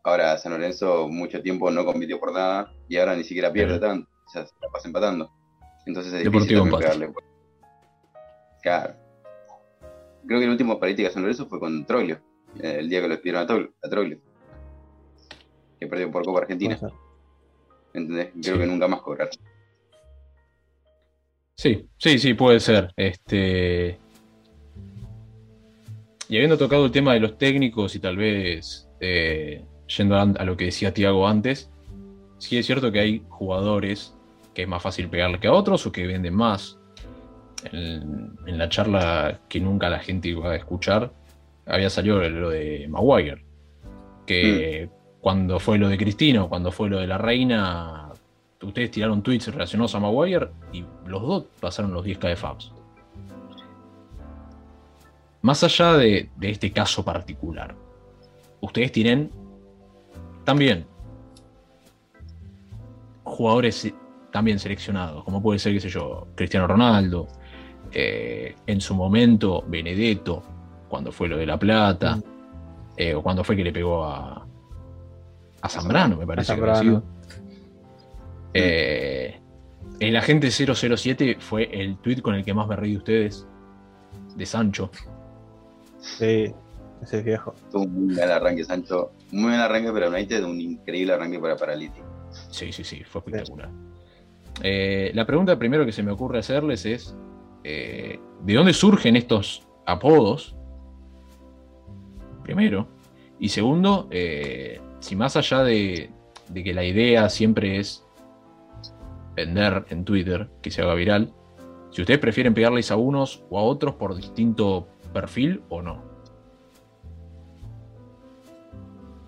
Ahora, 0.05 0.37
San 0.39 0.53
Lorenzo 0.53 1.09
mucho 1.09 1.43
tiempo 1.43 1.71
no 1.71 1.85
compitió 1.85 2.21
por 2.21 2.33
nada 2.33 2.73
y 2.89 2.97
ahora 2.97 3.17
ni 3.17 3.25
siquiera 3.25 3.53
pierde 3.53 3.75
Sí. 3.75 3.81
tanto, 3.81 4.11
o 4.27 4.29
sea, 4.31 4.47
se 4.47 4.55
la 4.61 4.69
pasa 4.71 4.89
empatando. 4.89 5.31
Entonces 5.87 6.13
es 6.13 6.25
difícil 6.25 6.57
Deportivo 6.57 6.65
empate. 6.65 6.85
pegarle. 6.85 7.15
Claro. 8.63 8.95
Creo 10.27 10.39
que 10.41 10.45
el 10.45 10.51
último 10.51 10.79
parítica 10.79 11.09
de 11.09 11.15
San 11.15 11.23
Lorenzo 11.23 11.47
fue 11.47 11.59
con 11.61 11.87
Troglio, 11.87 12.21
eh, 12.61 12.77
el 12.81 12.89
día 12.89 13.01
que 13.01 13.09
lo 13.09 13.15
despidieron 13.15 13.43
a, 13.43 13.47
Tol- 13.47 13.73
a 13.83 13.89
Troglio, 13.89 14.19
que 15.81 15.87
perdió 15.87 16.11
por 16.11 16.25
Copa 16.25 16.41
Argentina. 16.41 16.79
¿Entendés? 17.95 18.31
Creo 18.43 18.55
Sí. 18.57 18.61
que 18.61 18.67
nunca 18.67 18.89
más 18.89 19.01
cobrar. 19.01 19.31
Sí, 21.57 21.89
sí, 21.97 22.19
sí, 22.19 22.35
puede 22.35 22.61
ser. 22.61 22.93
Este. 22.97 23.99
Y 26.29 26.37
habiendo 26.37 26.59
tocado 26.59 26.87
el 26.87 26.91
tema 26.91 27.15
de 27.15 27.21
los 27.21 27.39
técnicos 27.39 27.95
y 27.95 28.01
tal 28.01 28.17
vez 28.17 28.89
eh, 29.01 29.65
yendo 29.97 30.17
a, 30.17 30.23
a 30.23 30.45
lo 30.45 30.57
que 30.57 30.67
decía 30.67 30.93
Tiago 30.93 31.29
antes, 31.29 31.71
sí 32.39 32.59
es 32.59 32.67
cierto 32.67 32.91
que 32.91 33.01
hay 33.01 33.23
jugadores 33.29 34.15
que 34.55 34.63
es 34.63 34.69
más 34.69 34.83
fácil 34.83 35.09
pegarle 35.09 35.39
que 35.39 35.49
a 35.49 35.53
otros 35.53 35.87
o 35.87 35.93
que 35.93 36.07
venden 36.07 36.35
más. 36.35 36.79
En, 37.73 38.33
en 38.47 38.59
la 38.59 38.69
charla 38.69 39.41
que 39.49 39.61
nunca 39.61 39.91
la 39.91 39.99
gente 39.99 40.29
iba 40.29 40.51
a 40.51 40.57
escuchar, 40.57 41.13
había 41.67 41.91
salido 41.91 42.21
lo 42.29 42.51
de 42.51 42.87
Maguire. 42.89 43.45
Que 44.25 44.89
cuando 45.21 45.61
fue 45.61 45.79
lo 45.79 45.89
de 45.89 45.99
Cristina 45.99 46.45
o 46.45 46.49
cuando 46.49 46.73
fue 46.73 46.89
lo 46.89 46.99
de 46.99 47.07
la 47.07 47.19
reina, 47.19 48.13
ustedes 48.63 48.91
tiraron 48.91 49.23
tweets 49.23 49.49
relacionados 49.49 49.95
a 49.95 50.01
Maguire 50.01 50.49
y 50.73 50.85
los 51.07 51.23
dos 51.23 51.45
pasaron 51.61 51.93
los 51.93 52.05
10k 52.05 52.29
de 52.29 52.37
Fabs. 52.37 52.73
Más 55.47 55.63
allá 55.63 55.93
de, 55.93 56.29
de 56.37 56.51
este 56.51 56.73
caso 56.73 57.05
particular, 57.05 57.77
ustedes 58.61 58.91
tienen 58.91 59.31
también 60.43 60.85
jugadores 63.23 63.93
también 64.33 64.59
seleccionados, 64.59 65.23
como 65.23 65.41
puede 65.41 65.61
ser, 65.61 65.73
qué 65.73 65.79
sé 65.79 65.89
yo, 65.89 66.27
Cristiano 66.35 66.67
Ronaldo, 66.67 67.29
eh, 67.93 68.57
en 68.67 68.81
su 68.81 68.97
momento 68.97 69.63
Benedetto, 69.69 70.43
cuando 70.89 71.13
fue 71.13 71.29
lo 71.29 71.37
de 71.37 71.47
La 71.47 71.57
Plata, 71.61 72.17
Mm. 72.17 72.23
eh, 72.97 73.15
o 73.15 73.23
cuando 73.23 73.45
fue 73.45 73.55
que 73.55 73.63
le 73.63 73.73
pegó 73.73 74.05
a, 74.05 74.45
a 75.63 75.69
Zambrano, 75.69 76.17
me 76.17 76.27
parece 76.27 76.57
que. 76.57 77.01
Eh, 78.53 79.41
el 80.01 80.17
agente 80.17 80.51
007 80.51 81.37
fue 81.39 81.69
el 81.73 81.99
tweet 81.99 82.21
con 82.21 82.35
el 82.35 82.45
que 82.45 82.53
más 82.53 82.67
me 82.67 82.75
reí 82.75 82.93
de 82.93 82.99
ustedes, 82.99 83.47
de 84.35 84.45
Sancho. 84.45 84.91
Sí, 86.19 86.55
ese 87.03 87.23
viejo. 87.23 87.55
Tuvo 87.71 87.83
un 87.83 88.07
muy 88.07 88.15
buen 88.15 88.31
arranque, 88.31 88.65
Sancho. 88.65 89.13
Muy 89.33 89.51
buen 89.51 89.61
arranque 89.61 89.93
para 89.93 90.09
United, 90.09 90.45
un 90.45 90.61
increíble 90.61 91.13
arranque 91.13 91.39
para 91.39 91.57
Paralytic. 91.57 92.03
Sí, 92.51 92.73
sí, 92.73 92.85
sí, 92.85 93.03
fue 93.05 93.21
espectacular. 93.21 93.71
Eh, 94.63 95.11
la 95.15 95.27
pregunta 95.27 95.59
primero 95.59 95.85
que 95.85 95.93
se 95.93 96.03
me 96.03 96.13
ocurre 96.13 96.39
hacerles 96.39 96.87
es, 96.87 97.15
eh, 97.65 98.19
¿de 98.43 98.55
dónde 98.55 98.73
surgen 98.73 99.17
estos 99.17 99.67
apodos? 99.85 100.57
Primero. 102.43 102.89
Y 103.39 103.51
segundo, 103.51 104.09
eh, 104.11 104.81
si 105.01 105.17
más 105.17 105.37
allá 105.37 105.63
de, 105.63 106.11
de 106.49 106.65
que 106.65 106.73
la 106.73 106.85
idea 106.85 107.29
siempre 107.29 107.79
es 107.79 108.05
vender 109.35 109.85
en 109.91 110.05
Twitter, 110.05 110.49
que 110.63 110.71
se 110.71 110.81
haga 110.81 110.95
viral, 110.95 111.33
si 111.91 112.01
ustedes 112.01 112.21
prefieren 112.21 112.55
pegarles 112.55 112.91
a 112.91 112.97
unos 112.97 113.45
o 113.51 113.59
a 113.59 113.63
otros 113.63 113.95
por 113.95 114.15
distinto 114.15 114.89
perfil 115.07 115.63
o 115.69 115.83
no. 115.83 116.03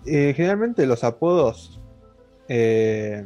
Eh, 0.05 0.33
generalmente 0.35 0.85
los 0.87 1.03
apodos 1.03 1.79
eh, 2.47 3.25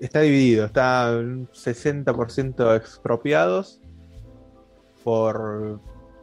está 0.00 0.20
dividido, 0.20 0.64
está 0.64 1.12
un 1.16 1.48
60% 1.48 2.76
expropiados 2.76 3.80
por 5.04 5.80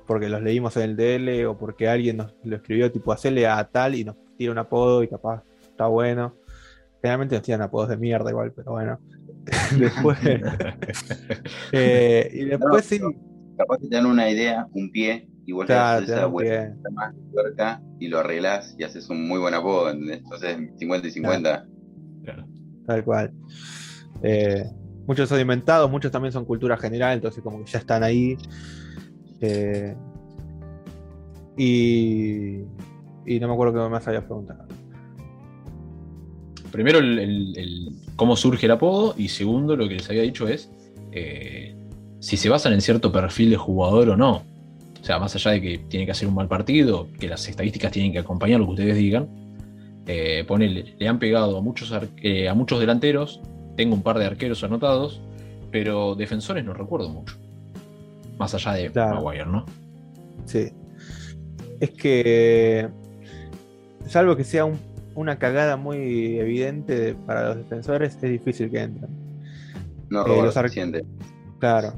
porque 0.10 0.28
los 0.28 0.42
leímos 0.42 0.76
en 0.76 0.84
el 0.84 0.96
DL 0.96 1.46
o 1.46 1.56
porque 1.56 1.88
alguien 1.88 2.18
nos 2.18 2.34
lo 2.44 2.56
escribió 2.56 2.92
tipo 2.92 3.12
hacerle 3.12 3.46
a 3.46 3.64
tal 3.70 3.94
y 3.94 4.04
nos 4.04 4.16
tira 4.38 4.52
un 4.52 4.58
apodo 4.58 5.04
y 5.04 5.08
capaz 5.08 5.44
está 5.62 5.86
bueno. 5.86 6.34
Generalmente 7.00 7.36
nos 7.36 7.44
tiran 7.44 7.62
apodos 7.62 7.90
de 7.90 7.98
mierda 7.98 8.32
igual, 8.32 8.52
pero 8.52 8.72
bueno. 8.72 9.00
después 9.78 10.18
eh, 11.72 12.30
y 12.34 12.46
después 12.46 12.86
sí. 12.86 13.00
Capaz 13.60 13.78
que 13.80 13.88
te 13.90 13.96
dan 13.98 14.06
una 14.06 14.30
idea, 14.30 14.66
un 14.72 14.90
pie, 14.90 15.28
igual 15.46 15.68
Claro, 15.68 16.00
te 16.00 16.06
te 16.06 16.12
haces 16.14 16.18
esa 16.18 16.26
vuelta 16.28 16.90
más 16.94 17.14
tuerca 17.34 17.82
y 18.00 18.08
lo 18.08 18.20
arreglas 18.20 18.74
y 18.80 18.84
haces 18.86 19.10
un 19.10 19.28
muy 19.28 19.38
buen 19.38 19.54
apodo. 19.54 19.90
¿entendés? 19.90 20.20
Entonces 20.20 20.58
50 20.78 21.08
y 21.08 21.12
50. 21.12 21.68
Claro. 22.24 22.48
Tal 22.88 23.04
cual. 23.04 23.34
Eh, 24.24 24.64
muchos 25.06 25.28
son 25.28 25.40
inventados, 25.42 25.92
muchos 25.92 26.10
también 26.12 26.32
son 26.32 26.46
cultura 26.46 26.78
general, 26.78 27.16
entonces 27.16 27.44
como 27.44 27.64
que 27.64 27.70
ya 27.70 27.80
están 27.80 28.02
ahí. 28.04 28.38
Eh, 29.42 29.94
y, 31.58 32.60
y 33.26 33.40
no 33.42 33.48
me 33.50 33.54
acuerdo 33.54 33.74
qué 33.84 33.90
más 33.90 34.08
había 34.08 34.22
preguntado. 34.26 34.66
Primero, 36.72 37.00
el, 37.00 37.20
el- 37.20 37.58
el 37.58 37.90
cómo 38.16 38.36
surge 38.36 38.68
el 38.68 38.72
apodo. 38.72 39.16
Y 39.18 39.28
segundo, 39.30 39.76
lo 39.76 39.88
que 39.88 39.96
les 39.96 40.10
había 40.10 40.22
dicho 40.22 40.48
es 40.48 40.72
eh, 41.12 41.76
si 42.20 42.38
se 42.38 42.50
basan 42.50 42.74
en 42.74 42.82
cierto 42.82 43.12
perfil 43.12 43.50
de 43.52 43.58
jugador 43.58 44.10
o 44.10 44.18
no. 44.18 44.44
O 45.02 45.04
sea, 45.06 45.18
más 45.20 45.34
allá 45.36 45.52
de 45.52 45.62
que 45.62 45.78
tiene 45.78 46.06
que 46.06 46.12
hacer 46.12 46.28
un 46.28 46.36
mal 46.36 46.48
partido, 46.48 47.08
que 47.20 47.28
las 47.28 47.48
estadísticas 47.48 47.92
tienen 47.92 48.12
que 48.12 48.20
acompañar 48.20 48.60
lo 48.60 48.66
que 48.68 48.72
ustedes 48.74 48.96
digan. 48.98 49.28
Eh, 50.08 50.44
ponele, 50.48 50.96
le 50.98 51.08
han 51.08 51.20
pegado 51.20 51.58
a 51.58 51.62
muchos, 51.62 51.94
eh, 52.22 52.50
a 52.50 52.54
muchos 52.54 52.80
delanteros. 52.80 53.40
Tengo 53.78 53.96
un 53.96 54.02
par 54.04 54.20
de 54.20 54.26
arqueros 54.26 54.64
anotados. 54.64 55.22
Pero 55.72 56.16
defensores 56.16 56.66
no 56.66 56.74
recuerdo 56.74 57.10
mucho. 57.10 57.36
Más 58.40 58.56
allá 58.56 58.74
de 58.74 58.90
Claro. 58.92 59.22
Maguire, 59.24 59.46
¿no? 59.46 59.66
Sí. 60.46 60.70
Es 61.80 61.92
que, 61.92 62.90
salvo 64.08 64.36
que 64.36 64.44
sea 64.44 64.66
un- 64.66 64.80
una 65.14 65.38
cagada 65.38 65.78
muy 65.78 66.40
evidente 66.40 67.00
de- 67.00 67.14
para 67.14 67.50
los 67.50 67.58
defensores, 67.58 68.16
es 68.16 68.22
difícil 68.32 68.72
que 68.72 68.82
entren. 68.82 69.12
No 70.10 70.22
Eh, 70.22 70.24
roba 70.28 70.46
lo 70.46 70.52
los. 70.52 71.04
Claro. 71.60 71.94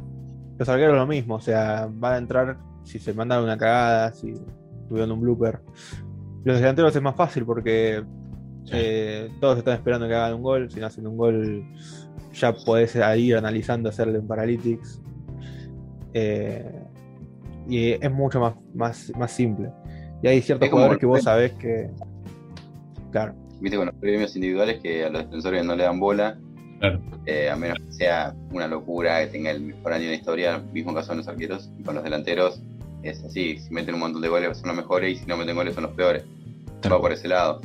Los 0.62 0.70
arqueros 0.70 0.96
lo 0.96 1.08
mismo, 1.08 1.34
o 1.38 1.42
sea, 1.42 1.90
van 1.92 2.14
a 2.14 2.18
entrar 2.18 2.58
si 2.84 3.00
se 3.00 3.16
mandan 3.16 3.42
una 3.44 3.58
cagada, 3.58 4.14
si 4.14 4.36
tuvieron 4.88 5.12
un 5.14 5.22
blooper. 5.22 5.60
Los 6.44 6.60
delanteros 6.60 6.96
es 6.96 7.02
más 7.02 7.16
fácil 7.16 7.46
porque 7.48 8.04
Sí. 8.66 8.74
eh, 8.76 9.30
todos 9.40 9.58
están 9.58 9.74
esperando 9.74 10.08
que 10.08 10.14
hagan 10.14 10.36
un 10.36 10.44
gol. 10.44 10.70
Si 10.70 10.80
no 10.80 10.86
hacen 10.86 11.08
un 11.08 11.18
gol, 11.18 11.66
ya 12.32 12.54
podés 12.54 12.96
ir 13.18 13.36
analizando, 13.38 13.90
hacerle 13.90 14.20
un 14.20 14.28
paralytics. 14.28 15.02
Eh, 16.14 16.84
y 17.68 17.94
es 17.94 18.12
mucho 18.12 18.40
más, 18.40 18.54
más, 18.76 19.12
más 19.18 19.32
simple. 19.32 19.72
Y 20.22 20.28
hay 20.28 20.44
ciertos 20.44 20.70
jugadores 20.70 21.00
que 21.00 21.08
vos 21.08 21.24
sabés 21.24 21.54
que. 21.54 21.90
Claro, 23.12 23.34
Viste 23.60 23.78
con 23.78 23.88
los 23.88 23.96
premios 23.96 24.36
individuales 24.36 24.80
que 24.80 25.06
a 25.06 25.10
los 25.10 25.24
defensores 25.24 25.66
no 25.66 25.76
le 25.76 25.86
dan 25.86 26.00
bola, 26.00 26.38
Claro. 26.82 27.00
eh, 27.28 27.48
a 27.48 27.56
menos 27.56 27.78
que 27.78 27.92
sea 27.94 28.34
una 28.52 28.68
locura, 28.68 29.20
que 29.22 29.28
tenga 29.28 29.52
el 29.52 29.62
mejor 29.62 29.94
año 29.94 30.06
de 30.06 30.10
la 30.10 30.16
historia, 30.16 30.58
mismo 30.74 30.96
caso 30.96 31.12
de 31.12 31.18
los 31.18 31.28
arqueros, 31.28 31.70
y 31.78 31.84
con 31.84 31.94
los 31.94 32.04
delanteros 32.04 32.60
es 33.04 33.24
así, 33.24 33.60
si 33.60 33.72
meten 33.72 33.94
un 33.94 34.00
montón 34.00 34.22
de 34.22 34.30
goles 34.30 34.58
son 34.58 34.70
los 34.70 34.78
mejores 34.78 35.14
y 35.14 35.20
si 35.20 35.26
no 35.28 35.38
meten 35.38 35.56
goles 35.56 35.76
son 35.76 35.84
los 35.84 35.94
peores. 35.94 36.24
Va 36.92 37.00
por 37.00 37.12
ese 37.12 37.28
lado. 37.28 37.62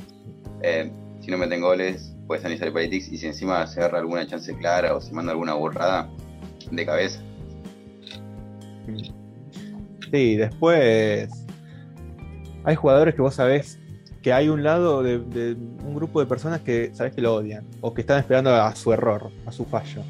Eh, 0.63 0.91
si 1.21 1.31
no 1.31 1.39
meten 1.39 1.63
goles, 1.63 2.15
puedes 2.27 2.45
analizar 2.45 2.69
el 2.69 2.75
Politics 2.75 3.09
y 3.09 3.17
si 3.17 3.27
encima 3.27 3.67
se 3.67 3.81
agarra 3.81 4.01
alguna 4.01 4.27
chance 4.27 4.55
clara 4.55 4.95
o 4.95 5.01
se 5.01 5.15
manda 5.15 5.33
alguna 5.33 5.55
burrada 5.55 6.11
de 6.71 6.85
cabeza. 6.85 7.23
Sí, 10.11 10.37
después 10.37 11.31
hay 12.65 12.75
jugadores 12.77 13.15
que 13.15 13.23
vos 13.23 13.35
sabés 13.35 13.79
que 14.27 14.33
hay 14.33 14.49
un 14.49 14.65
lado 14.65 15.05
de, 15.05 15.57
un 15.85 15.95
grupo 15.95 16.19
de 16.19 16.27
personas 16.27 16.61
que 16.61 16.91
sabés 16.93 17.15
que 17.15 17.21
lo 17.21 17.33
odian 17.33 17.65
o 17.81 17.95
que 17.95 18.01
están 18.01 18.19
esperando 18.19 18.53
a 18.53 18.75
su 18.75 18.93
error, 18.93 19.31
a 19.47 19.53
su 19.53 19.65
fallo. 19.65 20.03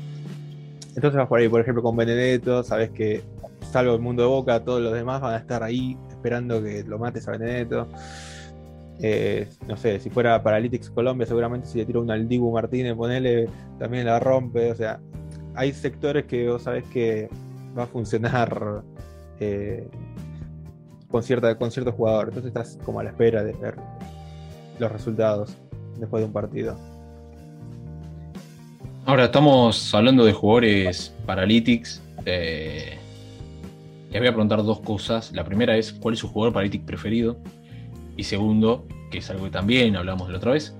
Entonces 0.95 1.19
vas 1.19 1.29
por 1.29 1.39
ahí, 1.39 1.51
por 1.51 1.61
ejemplo, 1.61 1.83
con 1.83 1.95
Benedetto, 1.95 2.63
sabés 2.63 2.89
que 2.89 3.23
salvo 3.71 3.93
el 3.93 4.01
mundo 4.01 4.23
de 4.23 4.29
Boca, 4.31 4.65
todos 4.65 4.81
los 4.81 4.95
demás 4.95 5.21
van 5.21 5.35
a 5.35 5.37
estar 5.37 5.63
ahí 5.63 5.99
esperando 6.09 6.63
que 6.63 6.83
lo 6.85 6.99
mates 6.99 7.29
a 7.29 7.33
Benedetto. 7.33 7.89
Eh, 9.01 9.51
no 9.69 9.77
sé, 9.77 10.01
si 10.01 10.09
fuera 10.09 10.43
Paralytics 10.43 10.89
Colombia, 10.89 11.27
seguramente 11.27 11.67
si 11.67 11.77
le 11.77 11.85
tira 11.85 12.01
un 12.01 12.11
al 12.11 12.27
Dibu 12.27 12.51
Martínez, 12.51 12.95
ponele, 12.95 13.51
también 13.79 14.07
la 14.07 14.19
rompe. 14.19 14.71
O 14.71 14.77
sea, 14.77 14.99
hay 15.55 15.75
sectores 15.75 16.25
que 16.25 16.49
vos 16.49 16.63
sabés 16.63 16.85
que 16.85 17.29
va 17.79 17.83
a 17.83 17.87
funcionar 17.87 18.81
eh, 19.41 19.87
con, 21.11 21.23
cierta, 21.23 21.59
con 21.59 21.71
cierto 21.71 21.93
jugador. 21.93 22.29
Entonces 22.29 22.49
estás 22.49 22.79
como 22.83 23.01
a 23.01 23.05
la 23.05 23.11
espera 23.11 23.45
de 23.45 23.53
ver 23.53 23.75
los 24.79 24.93
resultados 24.93 25.57
después 25.99 26.21
de 26.21 26.27
un 26.27 26.33
partido. 26.33 26.77
Ahora 29.05 29.27
estamos 29.27 29.95
hablando 29.95 30.25
de 30.25 30.33
jugadores 30.33 31.15
Paralytics. 31.27 32.03
Eh, 32.25 32.99
les 34.11 34.21
voy 34.21 34.29
a 34.29 34.33
preguntar 34.33 34.63
dos 34.65 34.81
cosas. 34.81 35.33
La 35.33 35.45
primera 35.45 35.77
es 35.77 35.93
cuál 35.93 36.15
es 36.15 36.21
su 36.21 36.29
jugador 36.29 36.53
Paralytic 36.53 36.85
preferido. 36.85 37.37
Y 38.17 38.25
segundo, 38.25 38.85
que 39.11 39.19
es 39.19 39.31
algo 39.31 39.45
que 39.45 39.51
también 39.51 39.95
hablamos 39.97 40.27
de 40.27 40.33
la 40.33 40.39
otra 40.39 40.53
vez, 40.53 40.75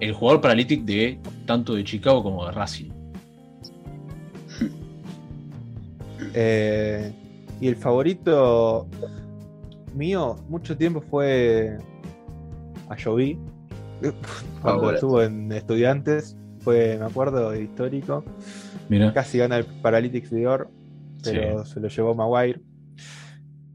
el 0.00 0.12
jugador 0.12 0.40
Paralytic 0.40 0.84
de 0.84 1.18
tanto 1.46 1.74
de 1.74 1.84
Chicago 1.84 2.22
como 2.22 2.44
de 2.44 2.52
Racing. 2.52 2.90
Eh, 6.34 7.10
y 7.58 7.68
el 7.68 7.76
favorito 7.76 8.86
mío 9.94 10.36
mucho 10.48 10.76
tiempo 10.76 11.00
fue 11.00 11.78
a 12.88 12.96
Jovi. 12.96 13.38
Cuando 14.62 14.84
Ahora. 14.84 14.94
estuvo 14.94 15.22
en 15.22 15.50
Estudiantes, 15.52 16.36
fue, 16.60 16.96
me 16.98 17.04
acuerdo, 17.04 17.54
histórico. 17.54 18.24
Mira, 18.88 19.12
Casi 19.12 19.38
gana 19.38 19.58
el 19.58 19.64
Paralytics 19.64 20.30
de 20.30 20.46
Or, 20.46 20.70
pero 21.22 21.64
se 21.64 21.80
lo 21.80 21.88
llevó 21.88 22.14
Maguire. 22.14 22.60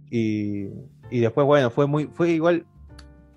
Y, 0.09 0.67
y 1.09 1.19
después, 1.19 1.45
bueno, 1.45 1.69
fue 1.69 1.87
muy, 1.87 2.05
fue 2.07 2.31
igual 2.31 2.65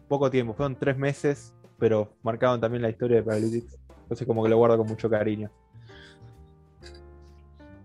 poco 0.09 0.31
tiempo, 0.31 0.55
fueron 0.55 0.77
tres 0.77 0.97
meses, 0.97 1.55
pero 1.79 2.12
marcaron 2.23 2.61
también 2.61 2.83
la 2.83 2.91
historia 2.91 3.17
de 3.17 3.23
Paralytics. 3.23 3.79
Entonces 4.03 4.27
como 4.27 4.43
que 4.43 4.49
lo 4.49 4.57
guardo 4.57 4.79
con 4.79 4.87
mucho 4.87 5.11
cariño. 5.11 5.51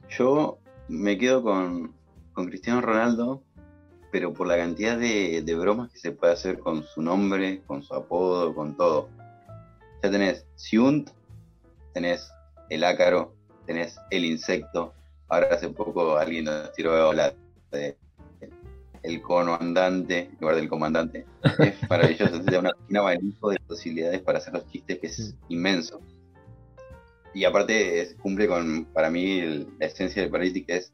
Yo 0.09 0.59
me 0.87 1.17
quedo 1.17 1.41
con, 1.41 1.93
con 2.33 2.47
Cristiano 2.47 2.81
Ronaldo, 2.81 3.43
pero 4.11 4.33
por 4.33 4.47
la 4.47 4.57
cantidad 4.57 4.97
de, 4.97 5.41
de 5.41 5.55
bromas 5.55 5.91
que 5.91 5.99
se 5.99 6.11
puede 6.11 6.33
hacer 6.33 6.59
con 6.59 6.83
su 6.83 7.01
nombre, 7.01 7.61
con 7.65 7.81
su 7.83 7.93
apodo, 7.93 8.53
con 8.53 8.75
todo. 8.75 9.09
Ya 10.03 10.11
tenés 10.11 10.45
Siunt, 10.55 11.09
tenés 11.93 12.29
el 12.69 12.83
ácaro, 12.83 13.33
tenés 13.65 13.97
el 14.09 14.25
insecto. 14.25 14.93
Ahora 15.29 15.47
hace 15.51 15.69
poco 15.69 16.17
alguien 16.17 16.45
nos 16.45 16.73
tiró 16.73 17.13
la 17.13 17.33
de 17.71 17.97
el 19.03 19.19
cono 19.21 19.57
andante 19.59 20.29
en 20.31 20.37
lugar 20.39 20.57
del 20.57 20.69
comandante. 20.69 21.25
Es 21.59 21.89
maravilloso, 21.89 22.37
da 22.39 22.59
una, 22.59 22.71
un 22.89 22.97
abanico 22.97 23.49
de 23.49 23.59
posibilidades 23.67 24.21
para 24.21 24.37
hacer 24.37 24.53
los 24.53 24.67
chistes 24.67 24.99
que 24.99 25.07
es 25.07 25.35
inmenso. 25.49 25.99
Y 27.33 27.45
aparte 27.45 28.01
es- 28.01 28.15
cumple 28.15 28.47
con, 28.47 28.85
para 28.93 29.09
mí, 29.09 29.39
el- 29.39 29.67
la 29.79 29.87
esencia 29.87 30.21
del 30.21 30.29
Paralytic 30.31 30.69
es 30.69 30.91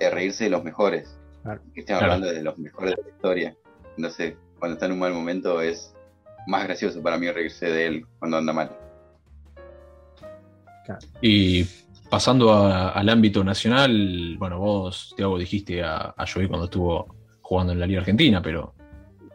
reírse 0.00 0.44
de 0.44 0.50
los 0.50 0.64
mejores. 0.64 1.14
Claro. 1.42 1.60
Cristiano 1.72 1.98
Claro. 2.00 2.12
hablando 2.14 2.34
de 2.36 2.42
los 2.42 2.58
mejores 2.58 2.96
de 2.96 3.02
la 3.02 3.08
historia. 3.08 3.56
Entonces, 3.96 4.34
cuando 4.58 4.74
está 4.74 4.86
en 4.86 4.92
un 4.92 4.98
mal 4.98 5.12
momento 5.14 5.60
es 5.60 5.94
más 6.46 6.64
gracioso 6.64 7.02
para 7.02 7.18
mí 7.18 7.30
reírse 7.30 7.66
de 7.66 7.86
él 7.86 8.06
cuando 8.18 8.36
anda 8.38 8.52
mal. 8.52 8.76
y 11.20 11.64
pasando 12.10 12.52
a- 12.52 12.88
al 12.90 13.08
ámbito 13.08 13.44
nacional, 13.44 14.36
bueno, 14.38 14.58
vos, 14.58 15.14
Tiago, 15.16 15.38
dijiste 15.38 15.82
a, 15.84 16.12
a 16.16 16.24
Joey 16.26 16.48
cuando 16.48 16.64
estuvo 16.64 17.14
jugando 17.42 17.72
en 17.72 17.78
la 17.80 17.86
Liga 17.86 18.00
Argentina, 18.00 18.42
pero 18.42 18.74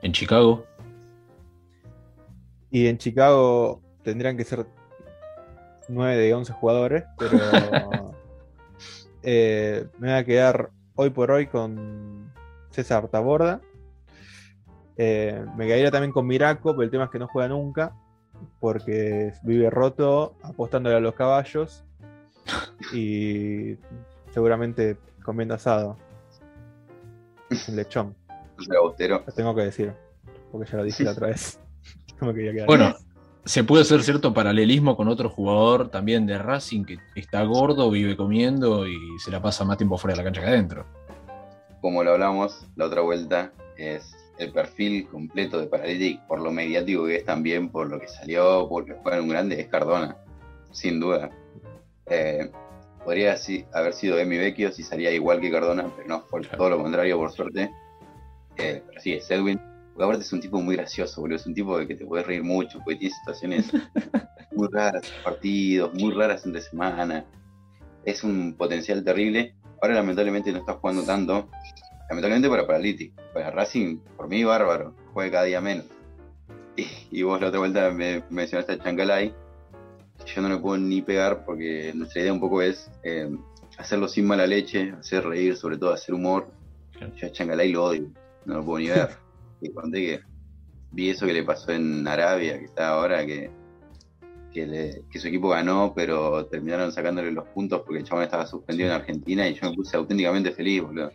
en 0.01 0.11
Chicago. 0.11 0.65
Y 2.71 2.87
en 2.87 2.97
Chicago 2.97 3.81
tendrían 4.03 4.35
que 4.35 4.43
ser 4.43 4.65
9 5.87 6.17
de 6.17 6.33
11 6.33 6.51
jugadores, 6.53 7.05
pero 7.17 7.37
eh, 9.23 9.87
me 9.99 10.07
voy 10.09 10.17
a 10.17 10.25
quedar 10.25 10.69
hoy 10.95 11.10
por 11.10 11.31
hoy 11.31 11.47
con 11.47 12.31
César 12.71 13.08
Taborda. 13.10 13.62
Eh, 14.97 15.45
me 15.58 15.67
quedaría 15.67 15.91
también 15.91 16.12
con 16.12 16.25
Miraco, 16.25 16.71
pero 16.71 16.84
el 16.84 16.91
tema 16.91 17.05
es 17.05 17.10
que 17.10 17.19
no 17.19 17.27
juega 17.27 17.49
nunca, 17.49 17.95
porque 18.60 19.34
vive 19.43 19.69
roto 19.69 20.36
apostándole 20.41 20.95
a 20.95 20.99
los 20.99 21.15
caballos 21.15 21.84
y 22.93 23.77
seguramente 24.31 24.97
comiendo 25.23 25.55
asado. 25.55 25.97
Un 27.67 27.75
lechón. 27.75 28.15
Lo 29.25 29.34
tengo 29.34 29.53
que 29.53 29.63
decir, 29.63 29.93
porque 30.51 30.71
ya 30.71 30.77
lo 30.77 30.84
dije 30.84 31.03
la 31.03 31.12
otra 31.12 31.27
vez. 31.27 31.60
No 32.21 32.27
me 32.27 32.34
quería 32.34 32.53
quedar. 32.53 32.67
Bueno, 32.67 32.95
se 33.45 33.63
puede 33.63 33.84
hacer 33.84 34.01
cierto 34.01 34.34
paralelismo 34.34 34.97
con 34.97 35.08
otro 35.08 35.29
jugador 35.29 35.89
también 35.89 36.25
de 36.25 36.38
Racing 36.39 36.84
que 36.84 36.97
está 37.15 37.43
gordo, 37.43 37.91
vive 37.91 38.17
comiendo 38.17 38.88
y 38.88 38.97
se 39.19 39.29
la 39.29 39.41
pasa 39.41 39.63
más 39.63 39.77
tiempo 39.77 39.97
fuera 39.97 40.13
de 40.13 40.17
la 40.17 40.23
cancha 40.23 40.41
que 40.41 40.47
adentro. 40.47 40.86
Como 41.79 42.03
lo 42.03 42.13
hablamos 42.13 42.65
la 42.75 42.86
otra 42.86 43.01
vuelta, 43.01 43.53
es 43.77 44.15
el 44.39 44.51
perfil 44.51 45.08
completo 45.08 45.60
de 45.60 45.67
Paralytic, 45.67 46.21
por 46.25 46.41
lo 46.41 46.51
mediático 46.51 47.05
que 47.05 47.17
es 47.17 47.25
también, 47.25 47.69
por 47.69 47.88
lo 47.88 47.99
que 47.99 48.08
salió, 48.08 48.67
porque 48.67 48.95
juega 49.01 49.17
en 49.17 49.23
un 49.23 49.29
grande, 49.29 49.62
es 49.62 49.67
Cardona, 49.67 50.17
sin 50.71 50.99
duda. 50.99 51.29
Eh, 52.08 52.49
podría 53.03 53.36
haber 53.73 53.93
sido 53.93 54.17
Emi 54.17 54.38
Vecchio 54.38 54.71
si 54.71 54.81
salía 54.81 55.12
igual 55.12 55.39
que 55.39 55.51
Cardona, 55.51 55.91
pero 55.95 56.08
no, 56.08 56.25
por 56.25 56.45
todo 56.47 56.71
lo 56.71 56.81
contrario, 56.81 57.17
por 57.19 57.31
suerte. 57.31 57.71
Eh, 58.58 58.81
pero 58.88 58.99
sí, 58.99 59.13
es 59.13 59.29
Edwin 59.29 59.60
porque 59.95 60.03
aparte 60.03 60.25
es 60.25 60.34
un 60.34 60.41
tipo 60.41 60.62
muy 60.62 60.75
gracioso, 60.75 61.21
boludo. 61.21 61.38
Es 61.38 61.47
un 61.47 61.53
tipo 61.53 61.77
de 61.77 61.88
que 61.88 61.95
te 61.95 62.05
puedes 62.05 62.27
reír 62.27 62.43
mucho, 62.43 62.79
porque 62.79 62.97
tiene 62.97 63.15
situaciones 63.15 63.71
muy 64.51 64.67
raras, 64.69 65.10
partidos, 65.23 65.93
muy 65.93 66.13
raras 66.13 66.45
entre 66.45 66.62
semana. 66.62 67.25
Es 68.03 68.25
un 68.25 68.55
potencial 68.58 69.05
terrible. 69.05 69.55
Ahora 69.81 69.95
lamentablemente 69.95 70.51
no 70.51 70.60
está 70.60 70.73
jugando 70.73 71.03
tanto. 71.03 71.49
Lamentablemente 72.10 72.49
para 72.49 72.67
Paralytic. 72.67 73.13
Para 73.34 73.51
Racing, 73.51 73.99
por 74.17 74.27
mí, 74.27 74.43
bárbaro. 74.43 74.93
Juega 75.13 75.31
cada 75.31 75.43
día 75.45 75.62
menos. 75.62 75.86
Y, 77.10 77.23
vos 77.23 77.39
la 77.39 77.47
otra 77.47 77.60
vuelta 77.60 77.89
me 77.89 78.21
mencionaste 78.29 78.73
a 78.73 78.77
Chancalay. 78.77 79.34
Yo 80.25 80.41
no 80.41 80.49
le 80.49 80.58
puedo 80.58 80.77
ni 80.77 81.01
pegar 81.03 81.45
porque 81.45 81.93
nuestra 81.95 82.21
idea 82.21 82.34
un 82.34 82.41
poco 82.41 82.62
es 82.62 82.91
eh, 83.03 83.34
hacerlo 83.77 84.10
sin 84.10 84.27
mala 84.27 84.45
leche, 84.45 84.93
hacer 84.99 85.25
reír, 85.25 85.55
sobre 85.55 85.77
todo 85.77 85.93
hacer 85.93 86.13
humor. 86.13 86.49
Yo 87.15 87.27
a 87.27 87.31
Chancalay 87.31 87.71
lo 87.71 87.86
odio, 87.86 88.12
no 88.43 88.55
lo 88.55 88.65
puedo 88.65 88.79
ni 88.79 88.88
ver 88.88 89.10
que 89.61 89.73
conté 89.73 90.01
que 90.01 90.21
vi 90.91 91.09
eso 91.09 91.25
que 91.25 91.33
le 91.33 91.43
pasó 91.43 91.71
en 91.71 92.07
Arabia, 92.07 92.57
que 92.57 92.65
está 92.65 92.89
ahora, 92.89 93.25
que, 93.25 93.51
que, 94.53 95.19
su 95.19 95.27
equipo 95.27 95.49
ganó, 95.49 95.93
pero 95.93 96.45
terminaron 96.45 96.91
sacándole 96.91 97.31
los 97.31 97.45
puntos 97.49 97.81
porque 97.81 97.99
el 97.99 98.05
chabón 98.05 98.23
estaba 98.23 98.45
suspendido 98.45 98.89
en 98.89 98.95
Argentina 98.95 99.47
y 99.47 99.55
yo 99.55 99.69
me 99.69 99.75
puse 99.75 99.97
auténticamente 99.97 100.51
feliz, 100.51 100.81
boludo. 100.81 101.11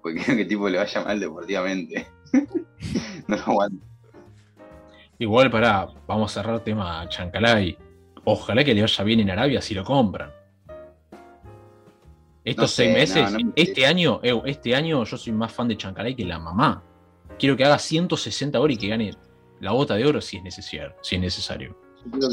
Porque 0.00 0.18
quiero 0.18 0.36
que 0.36 0.42
el 0.42 0.48
tipo 0.48 0.68
le 0.68 0.78
vaya 0.78 1.02
mal 1.02 1.18
deportivamente. 1.18 2.06
no 3.26 3.36
lo 3.36 3.42
aguanto. 3.42 3.84
Igual, 5.18 5.50
para 5.50 5.88
vamos 6.06 6.30
a 6.30 6.42
cerrar 6.42 6.60
tema 6.60 7.08
Chancalay. 7.08 7.76
Ojalá 8.24 8.64
que 8.64 8.74
le 8.74 8.82
vaya 8.82 9.04
bien 9.04 9.20
en 9.20 9.30
Arabia 9.30 9.60
si 9.60 9.74
lo 9.74 9.84
compran. 9.84 10.30
Estos 12.44 12.72
seis 12.72 12.92
meses, 12.92 13.32
este 13.56 13.86
año, 13.86 14.20
este 14.22 14.74
año 14.74 15.04
yo 15.04 15.16
soy 15.16 15.32
más 15.32 15.50
fan 15.50 15.66
de 15.66 15.78
Chancalay 15.78 16.14
que 16.14 16.24
la 16.24 16.38
mamá. 16.38 16.82
Quiero 17.38 17.56
que 17.56 17.64
haga 17.64 17.78
160 17.78 18.60
horas 18.60 18.76
y 18.76 18.78
que 18.78 18.88
gane 18.88 19.12
la 19.60 19.72
bota 19.72 19.94
de 19.94 20.06
oro 20.06 20.20
si 20.20 20.36
es 20.36 20.42
necesario. 20.42 20.94
Si 21.02 21.16
es 21.16 21.20
necesario. 21.20 21.76
Yo, 22.12 22.28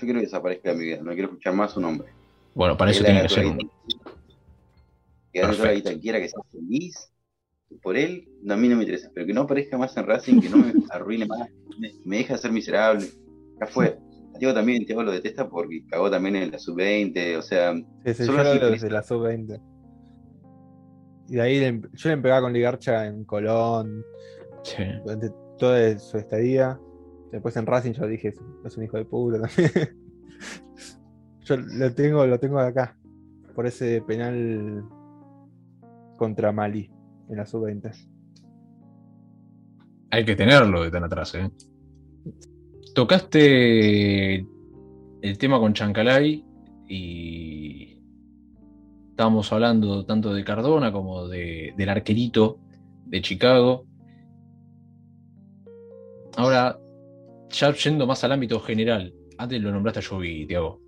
quiero 0.00 0.20
que, 0.20 0.26
desaparezca 0.26 0.70
de 0.70 0.78
mi 0.78 0.84
vida, 0.86 0.98
no 1.02 1.12
quiero 1.12 1.28
escuchar 1.28 1.54
más 1.54 1.72
su 1.72 1.80
nombre. 1.80 2.08
Bueno, 2.54 2.76
para 2.76 2.90
eso 2.90 3.04
tiene 3.04 3.22
que 3.22 3.28
ser 3.28 3.46
un. 3.46 3.58
Que 5.32 5.40
gane 5.40 5.56
toda 5.56 5.72
la 5.72 6.00
quiera 6.00 6.20
que 6.20 6.28
sea 6.28 6.40
feliz. 6.50 7.10
Por 7.82 7.96
él, 7.96 8.28
a 8.48 8.56
mí 8.56 8.68
no 8.68 8.76
me 8.76 8.82
interesa, 8.82 9.10
pero 9.14 9.26
que 9.26 9.32
no 9.32 9.42
aparezca 9.42 9.78
más 9.78 9.96
en 9.96 10.04
Racing, 10.04 10.40
que 10.40 10.48
no 10.48 10.56
me 10.56 10.72
arruine 10.90 11.24
más, 11.26 11.48
me, 11.78 11.92
me 12.04 12.16
deja 12.18 12.36
ser 12.36 12.50
miserable. 12.50 13.06
Ya 13.60 13.66
fue. 13.66 13.96
Diego 14.40 14.54
también, 14.54 14.84
Diego 14.84 15.02
lo 15.02 15.12
detesta 15.12 15.48
porque 15.48 15.84
cagó 15.86 16.10
también 16.10 16.34
en 16.36 16.50
la 16.50 16.58
sub-20, 16.58 17.36
o 17.36 17.42
sea. 17.42 17.74
Sí, 17.74 18.14
sí, 18.14 18.24
solo 18.24 18.54
yo 18.54 18.70
desde 18.70 18.90
la 18.90 19.02
sub-20. 19.02 19.60
Y 21.28 21.34
de 21.34 21.42
ahí 21.42 21.80
yo 21.92 22.08
le 22.08 22.16
pegaba 22.16 22.40
con 22.40 22.52
Ligarcha 22.52 23.06
en 23.06 23.24
Colón, 23.24 24.02
durante 25.04 25.30
toda 25.58 25.98
su 25.98 26.18
estadía. 26.18 26.78
Después 27.32 27.56
en 27.56 27.66
Racing 27.66 27.92
yo 27.92 28.06
dije, 28.06 28.34
es 28.64 28.76
un 28.76 28.84
hijo 28.84 28.96
de 28.96 29.04
puta 29.04 29.40
también. 29.40 29.70
yo 31.40 31.56
lo 31.56 31.94
tengo, 31.94 32.26
lo 32.26 32.38
tengo 32.38 32.58
acá. 32.58 32.96
Por 33.54 33.66
ese 33.66 34.02
penal 34.02 34.84
contra 36.16 36.52
Mali 36.52 36.90
en 37.28 37.36
la 37.36 37.46
sub-20. 37.46 37.92
Hay 40.10 40.24
que 40.24 40.34
tenerlo 40.34 40.82
de 40.82 40.90
tan 40.90 41.04
atrás, 41.04 41.34
¿eh? 41.34 41.50
Tocaste 42.94 44.44
el 45.22 45.38
tema 45.38 45.60
con 45.60 45.72
Chancalay 45.72 46.44
y 46.88 48.00
estábamos 49.10 49.52
hablando 49.52 50.04
tanto 50.04 50.34
de 50.34 50.42
Cardona 50.42 50.90
como 50.90 51.28
de, 51.28 51.74
del 51.76 51.88
arquerito 51.88 52.58
de 53.06 53.20
Chicago. 53.22 53.86
Ahora, 56.36 56.78
ya 57.50 57.72
yendo 57.72 58.06
más 58.06 58.22
al 58.24 58.32
ámbito 58.32 58.60
general, 58.60 59.12
antes 59.38 59.60
lo 59.60 59.72
nombraste 59.72 60.00
a 60.00 60.02
Jovi, 60.02 60.46
Tiago. 60.46 60.80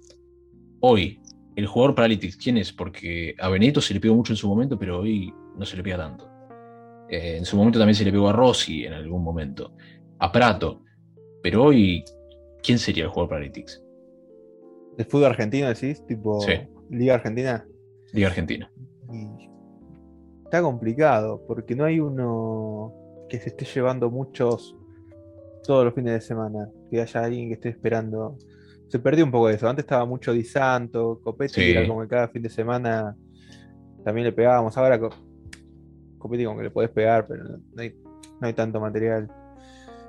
Hoy, 0.81 1.21
el 1.57 1.67
jugador 1.67 1.95
Paralytics, 1.95 2.37
¿quién 2.37 2.59
es? 2.59 2.73
Porque 2.73 3.35
a 3.39 3.49
Benito 3.49 3.81
se 3.81 3.95
le 3.95 4.01
pegó 4.01 4.15
mucho 4.15 4.33
en 4.33 4.37
su 4.37 4.49
momento, 4.49 4.79
pero 4.79 5.01
hoy 5.01 5.33
no 5.57 5.65
se 5.65 5.77
le 5.77 5.83
pega 5.83 5.97
tanto. 5.99 6.29
Eh, 7.09 7.37
en 7.39 7.45
su 7.45 7.57
momento 7.57 7.79
también 7.79 7.95
se 7.95 8.05
le 8.05 8.13
pegó 8.13 8.29
a 8.29 8.33
Rossi 8.33 8.85
en 8.85 8.93
algún 8.93 9.23
momento, 9.23 9.75
a 10.19 10.31
Prato. 10.33 10.83
Pero 11.43 11.65
hoy, 11.65 12.05
¿quién 12.63 12.79
sería 12.79 13.05
el 13.05 13.11
jugador 13.11 13.31
Paralytics? 13.31 13.83
¿El 14.97 15.05
fútbol 15.07 15.27
argentino 15.27 15.69
decís? 15.69 16.05
¿Tipo 16.07 16.45
Liga 16.91 17.15
Argentina? 17.15 17.67
Liga 18.13 18.29
Argentina. 18.29 18.71
está 20.45 20.63
complicado, 20.63 21.43
porque 21.47 21.75
no 21.75 21.85
hay 21.85 21.99
uno 21.99 22.93
que 23.29 23.41
se 23.41 23.49
esté 23.49 23.65
llevando 23.65 24.11
muchos 24.11 24.77
todos 25.65 25.85
los 25.85 25.95
fines 25.95 26.15
de 26.15 26.21
semana, 26.21 26.69
que 26.91 27.01
haya 27.01 27.25
alguien 27.25 27.49
que 27.49 27.55
esté 27.55 27.69
esperando. 27.69 28.37
Se 28.89 28.99
perdió 28.99 29.25
un 29.25 29.31
poco 29.31 29.49
de 29.49 29.55
eso. 29.55 29.69
Antes 29.69 29.85
estaba 29.85 30.05
mucho 30.05 30.33
Di 30.33 30.45
Santo, 30.45 31.21
Copetti, 31.23 31.63
era 31.63 31.87
como 31.87 32.03
que 32.03 32.09
cada 32.09 32.29
fin 32.29 32.43
de 32.43 32.51
semana 32.51 33.17
también 34.05 34.27
le 34.27 34.33
pegábamos. 34.33 34.77
Ahora 34.77 34.99
Copetti 36.19 36.45
como 36.45 36.59
que 36.59 36.65
le 36.65 36.71
podés 36.71 36.91
pegar, 36.91 37.27
pero 37.27 37.45
no 37.45 37.83
hay, 38.41 38.53
tanto 38.53 38.81
material. 38.81 39.31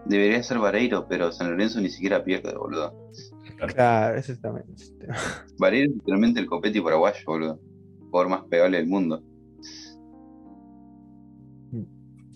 Debería 0.06 0.44
ser 0.44 0.60
Vareiro, 0.60 1.08
pero 1.08 1.32
San 1.32 1.52
Lorenzo 1.52 1.80
ni 1.80 1.90
siquiera 1.90 2.24
pierde, 2.24 2.54
boludo. 2.58 3.10
Claro, 3.68 4.18
ese 4.18 4.34
es 4.34 4.42
también. 4.42 4.66
Vareiro 5.60 5.92
es 5.92 5.96
literalmente 5.96 6.42
el 6.42 6.48
Copetti 6.48 6.82
paraguayo, 6.82 7.24
boludo. 7.26 7.60
Por 8.12 8.28
más 8.28 8.44
pegable 8.50 8.78
del 8.78 8.88
mundo. 8.88 9.24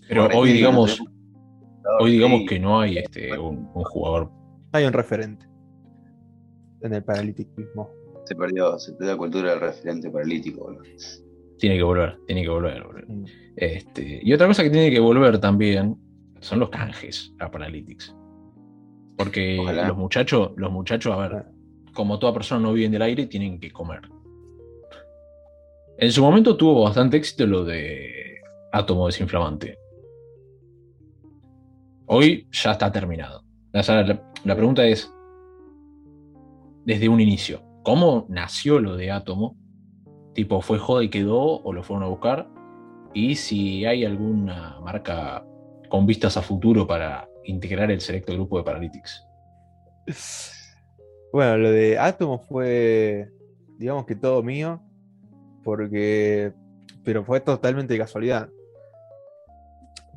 Pero 0.08 0.28
hoy, 0.28 0.52
digamos, 0.52 1.02
Hoy 2.00 2.12
digamos 2.12 2.42
que 2.48 2.58
no 2.58 2.80
hay 2.80 2.98
este, 2.98 3.36
un, 3.38 3.66
jugador. 3.72 4.30
Hay 4.72 4.84
un 4.84 4.92
referente 4.92 5.46
en 6.82 6.94
el 6.94 7.02
paralítico. 7.02 7.90
Se 8.24 8.34
perdió, 8.34 8.78
se 8.78 8.92
perdió 8.92 9.12
la 9.12 9.18
cultura 9.18 9.50
del 9.50 9.60
referente 9.60 10.10
paralítico. 10.10 10.76
Tiene 11.58 11.76
que 11.76 11.82
volver, 11.82 12.18
tiene 12.26 12.42
que 12.42 12.48
volver. 12.48 12.84
Mm. 13.08 13.24
Este, 13.56 14.20
y 14.22 14.32
otra 14.32 14.46
cosa 14.46 14.62
que 14.62 14.70
tiene 14.70 14.90
que 14.90 15.00
volver 15.00 15.38
también 15.38 15.96
son 16.40 16.60
los 16.60 16.68
canjes 16.68 17.34
a 17.40 17.50
Paralytics. 17.50 18.14
Porque 19.16 19.56
los 19.56 19.96
muchachos, 19.96 20.52
los 20.56 20.70
muchachos, 20.70 21.12
a 21.12 21.16
ver, 21.16 21.44
como 21.92 22.18
toda 22.20 22.32
persona 22.32 22.60
no 22.60 22.72
viven 22.72 22.92
del 22.92 23.02
aire, 23.02 23.26
tienen 23.26 23.58
que 23.58 23.72
comer. 23.72 24.02
En 25.98 26.12
su 26.12 26.22
momento 26.22 26.56
tuvo 26.56 26.84
bastante 26.84 27.16
éxito 27.16 27.44
lo 27.44 27.64
de 27.64 28.36
átomo 28.70 29.06
desinflamante. 29.06 29.76
Hoy 32.08 32.48
ya 32.50 32.72
está 32.72 32.90
terminado. 32.90 33.44
La, 33.72 34.56
pregunta 34.56 34.84
es, 34.86 35.12
desde 36.84 37.08
un 37.08 37.20
inicio, 37.20 37.62
¿cómo 37.82 38.26
nació 38.28 38.80
lo 38.80 38.96
de 38.96 39.10
Átomo? 39.10 39.56
Tipo, 40.34 40.62
¿fue 40.62 40.78
joda 40.78 41.04
y 41.04 41.10
quedó 41.10 41.60
o 41.60 41.72
lo 41.72 41.82
fueron 41.82 42.04
a 42.04 42.08
buscar? 42.08 42.48
Y 43.12 43.36
si 43.36 43.84
hay 43.84 44.04
alguna 44.04 44.80
marca 44.80 45.44
con 45.88 46.06
vistas 46.06 46.36
a 46.36 46.42
futuro 46.42 46.86
para 46.86 47.28
integrar 47.44 47.90
el 47.90 48.00
selecto 48.00 48.32
grupo 48.32 48.58
de 48.58 48.64
Paralytics. 48.64 49.26
Bueno, 51.30 51.58
lo 51.58 51.70
de 51.70 51.98
Átomo 51.98 52.38
fue, 52.38 53.30
digamos 53.76 54.06
que 54.06 54.16
todo 54.16 54.42
mío, 54.42 54.80
porque, 55.62 56.54
pero 57.04 57.22
fue 57.22 57.40
totalmente 57.40 57.98
casualidad 57.98 58.48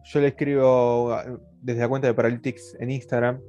yo 0.03 0.19
le 0.19 0.27
escribo 0.27 1.15
desde 1.61 1.81
la 1.81 1.87
cuenta 1.89 2.07
de 2.07 2.13
Paralytics 2.13 2.75
en 2.79 2.91
Instagram, 2.91 3.39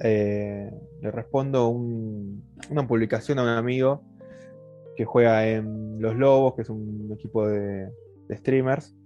eh, 0.00 0.70
le 1.00 1.10
respondo 1.10 1.68
un- 1.68 2.42
una 2.70 2.86
publicación 2.86 3.38
a 3.38 3.42
un 3.42 3.48
amigo 3.48 4.02
que 4.96 5.04
juega 5.04 5.46
en 5.46 6.00
Los 6.00 6.16
Lobos, 6.16 6.54
que 6.54 6.62
es 6.62 6.70
un 6.70 7.10
equipo 7.12 7.46
de, 7.46 7.88
streamers, 8.30 8.96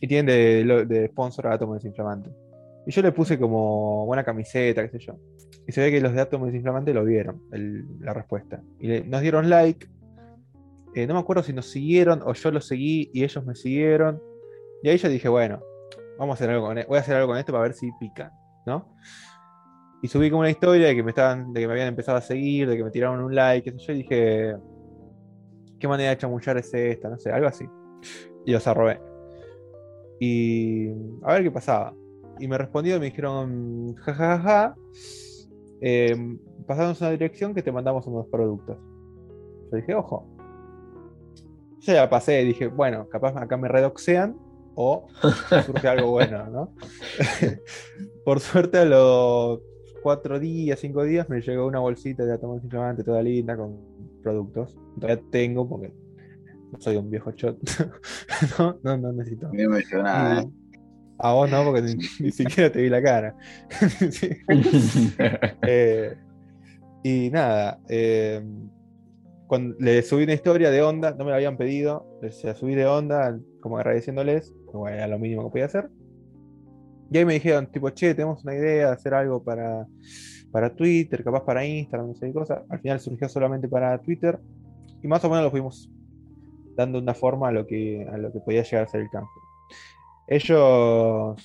y 0.00 0.08
tienen 0.08 0.26
de, 0.26 1.08
sponsor 1.10 1.46
a 1.46 1.54
Átomo 1.54 1.74
Desinflamante. 1.74 2.30
Y 2.86 2.90
yo 2.90 3.00
le 3.00 3.12
puse 3.12 3.38
como 3.38 4.04
buena 4.06 4.24
camiseta, 4.24 4.82
qué 4.82 4.98
sé 4.98 5.06
yo. 5.06 5.16
Y 5.66 5.72
se 5.72 5.80
ve 5.80 5.90
que 5.90 6.00
los 6.00 6.12
de 6.12 6.20
Átomo 6.20 6.46
Desinflamante 6.46 6.92
lo 6.92 7.04
vieron, 7.04 7.42
la 8.00 8.12
respuesta. 8.12 8.62
Y 8.78 9.00
nos 9.02 9.22
dieron 9.22 9.48
like. 9.48 9.86
Eh, 10.94 11.06
no 11.06 11.14
me 11.14 11.20
acuerdo 11.20 11.42
si 11.42 11.52
nos 11.52 11.70
siguieron 11.70 12.22
o 12.24 12.34
yo 12.34 12.50
los 12.50 12.66
seguí 12.66 13.10
y 13.12 13.24
ellos 13.24 13.44
me 13.44 13.54
siguieron. 13.54 14.20
Y 14.82 14.88
ahí 14.88 14.98
yo 14.98 15.08
dije, 15.08 15.28
bueno, 15.28 15.60
vamos 16.18 16.34
a 16.34 16.34
hacer 16.34 16.50
algo 16.50 16.66
con 16.66 16.78
e- 16.78 16.86
voy 16.86 16.98
a 16.98 17.00
hacer 17.00 17.16
algo 17.16 17.28
con 17.28 17.38
esto 17.38 17.52
para 17.52 17.62
ver 17.62 17.74
si 17.74 17.90
pican, 17.98 18.30
¿no? 18.66 18.94
Y 20.02 20.08
subí 20.08 20.30
como 20.30 20.40
una 20.40 20.50
historia 20.50 20.88
de 20.88 20.94
que 20.94 21.02
me 21.02 21.10
estaban, 21.10 21.52
de 21.52 21.60
que 21.60 21.66
me 21.66 21.72
habían 21.72 21.88
empezado 21.88 22.18
a 22.18 22.20
seguir, 22.20 22.68
de 22.68 22.76
que 22.76 22.84
me 22.84 22.90
tiraron 22.90 23.24
un 23.24 23.34
like, 23.34 23.72
yo, 23.74 23.94
dije, 23.94 24.54
¿qué 25.78 25.88
manera 25.88 26.10
de 26.10 26.18
chamullar 26.18 26.58
es 26.58 26.72
esta? 26.74 27.08
No 27.08 27.18
sé, 27.18 27.32
algo 27.32 27.46
así. 27.46 27.64
Y 28.44 28.52
los 28.52 28.66
arrobé. 28.66 29.00
Y 30.20 30.90
a 31.22 31.32
ver 31.32 31.42
qué 31.42 31.50
pasaba. 31.50 31.94
Y 32.38 32.46
me 32.48 32.58
respondieron 32.58 33.00
me 33.00 33.06
dijeron, 33.06 33.94
jajajaja, 33.94 34.38
ja, 34.38 34.42
ja, 34.42 34.74
eh, 35.80 36.36
pasanos 36.66 37.00
una 37.00 37.10
dirección 37.10 37.54
que 37.54 37.62
te 37.62 37.72
mandamos 37.72 38.06
unos 38.06 38.26
productos. 38.26 38.76
Yo 39.70 39.76
dije, 39.76 39.94
ojo. 39.94 40.28
Yo 41.80 41.92
ya 41.92 42.08
pasé 42.08 42.44
dije, 42.44 42.66
bueno, 42.66 43.08
capaz 43.08 43.36
acá 43.36 43.56
me 43.56 43.68
redoxean 43.68 44.36
o 44.74 45.08
surge 45.66 45.88
algo 45.88 46.10
bueno, 46.10 46.46
¿no? 46.50 46.74
Por 48.24 48.40
suerte 48.40 48.78
a 48.78 48.84
los 48.84 49.60
cuatro 50.02 50.38
días, 50.38 50.78
cinco 50.80 51.04
días 51.04 51.28
me 51.28 51.40
llegó 51.40 51.66
una 51.66 51.78
bolsita 51.78 52.24
de 52.24 52.32
átomos 52.32 52.62
inflamantes 52.62 53.04
toda 53.04 53.22
linda 53.22 53.56
con 53.56 53.78
productos. 54.22 54.76
Todavía 55.00 55.22
tengo 55.30 55.68
porque 55.68 55.92
no 56.72 56.80
soy 56.80 56.96
un 56.96 57.10
viejo 57.10 57.30
shot. 57.32 57.58
no, 58.58 58.78
no, 58.82 58.96
no 58.96 59.12
necesito. 59.12 59.50
No 59.52 59.70
me 59.70 59.82
nada, 60.02 60.42
¿eh? 60.42 60.50
A 61.18 61.32
vos 61.32 61.50
no, 61.50 61.64
porque 61.64 61.82
ni, 61.82 61.94
ni 62.20 62.32
siquiera 62.32 62.70
te 62.70 62.82
vi 62.82 62.88
la 62.88 63.02
cara. 63.02 63.36
Eh, 65.66 66.16
y 67.02 67.30
nada, 67.30 67.80
eh, 67.88 68.42
cuando 69.46 69.76
le 69.78 70.02
subí 70.02 70.24
una 70.24 70.32
historia 70.32 70.70
de 70.70 70.82
onda, 70.82 71.12
no 71.12 71.24
me 71.24 71.30
la 71.30 71.36
habían 71.36 71.56
pedido, 71.56 72.06
la 72.20 72.54
subí 72.54 72.74
de 72.74 72.86
onda, 72.86 73.38
como 73.60 73.78
agradeciéndoles, 73.78 74.54
como 74.66 74.88
era 74.88 75.06
lo 75.06 75.18
mínimo 75.18 75.44
que 75.44 75.50
podía 75.50 75.66
hacer. 75.66 75.90
Y 77.10 77.18
ahí 77.18 77.24
me 77.24 77.34
dijeron, 77.34 77.70
tipo, 77.70 77.90
che, 77.90 78.14
tenemos 78.14 78.42
una 78.44 78.54
idea 78.54 78.88
de 78.88 78.92
hacer 78.92 79.14
algo 79.14 79.42
para, 79.42 79.86
para 80.50 80.74
Twitter, 80.74 81.22
capaz 81.22 81.44
para 81.44 81.64
Instagram, 81.64 82.08
no 82.08 82.14
sé 82.14 82.26
qué 82.26 82.32
cosa. 82.32 82.64
Al 82.68 82.80
final 82.80 83.00
surgió 83.00 83.28
solamente 83.28 83.68
para 83.68 83.98
Twitter. 83.98 84.38
Y 85.02 85.06
más 85.06 85.24
o 85.24 85.28
menos 85.28 85.44
lo 85.44 85.50
fuimos 85.50 85.90
dando 86.74 86.98
una 86.98 87.14
forma 87.14 87.48
a 87.48 87.52
lo 87.52 87.66
que, 87.66 88.06
a 88.10 88.16
lo 88.16 88.32
que 88.32 88.40
podía 88.40 88.62
llegar 88.62 88.84
a 88.84 88.88
ser 88.88 89.02
el 89.02 89.10
cambio. 89.10 89.30
Ellos 90.26 91.36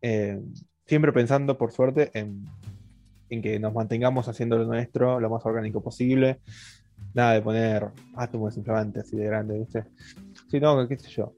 eh, 0.00 0.40
siempre 0.86 1.12
pensando, 1.12 1.58
por 1.58 1.72
suerte, 1.72 2.10
en, 2.14 2.44
en 3.28 3.42
que 3.42 3.58
nos 3.58 3.74
mantengamos 3.74 4.28
haciendo 4.28 4.58
lo 4.58 4.64
nuestro 4.64 5.18
lo 5.20 5.30
más 5.30 5.44
orgánico 5.44 5.82
posible. 5.82 6.40
Nada 7.14 7.34
de 7.34 7.42
poner 7.42 7.88
átomos 8.16 8.50
desinflamantes 8.50 9.04
así 9.04 9.16
de 9.16 9.24
grande, 9.26 9.58
¿viste? 9.58 9.84
Sino, 10.48 10.88
qué 10.88 10.98
sé 10.98 11.10
yo, 11.10 11.32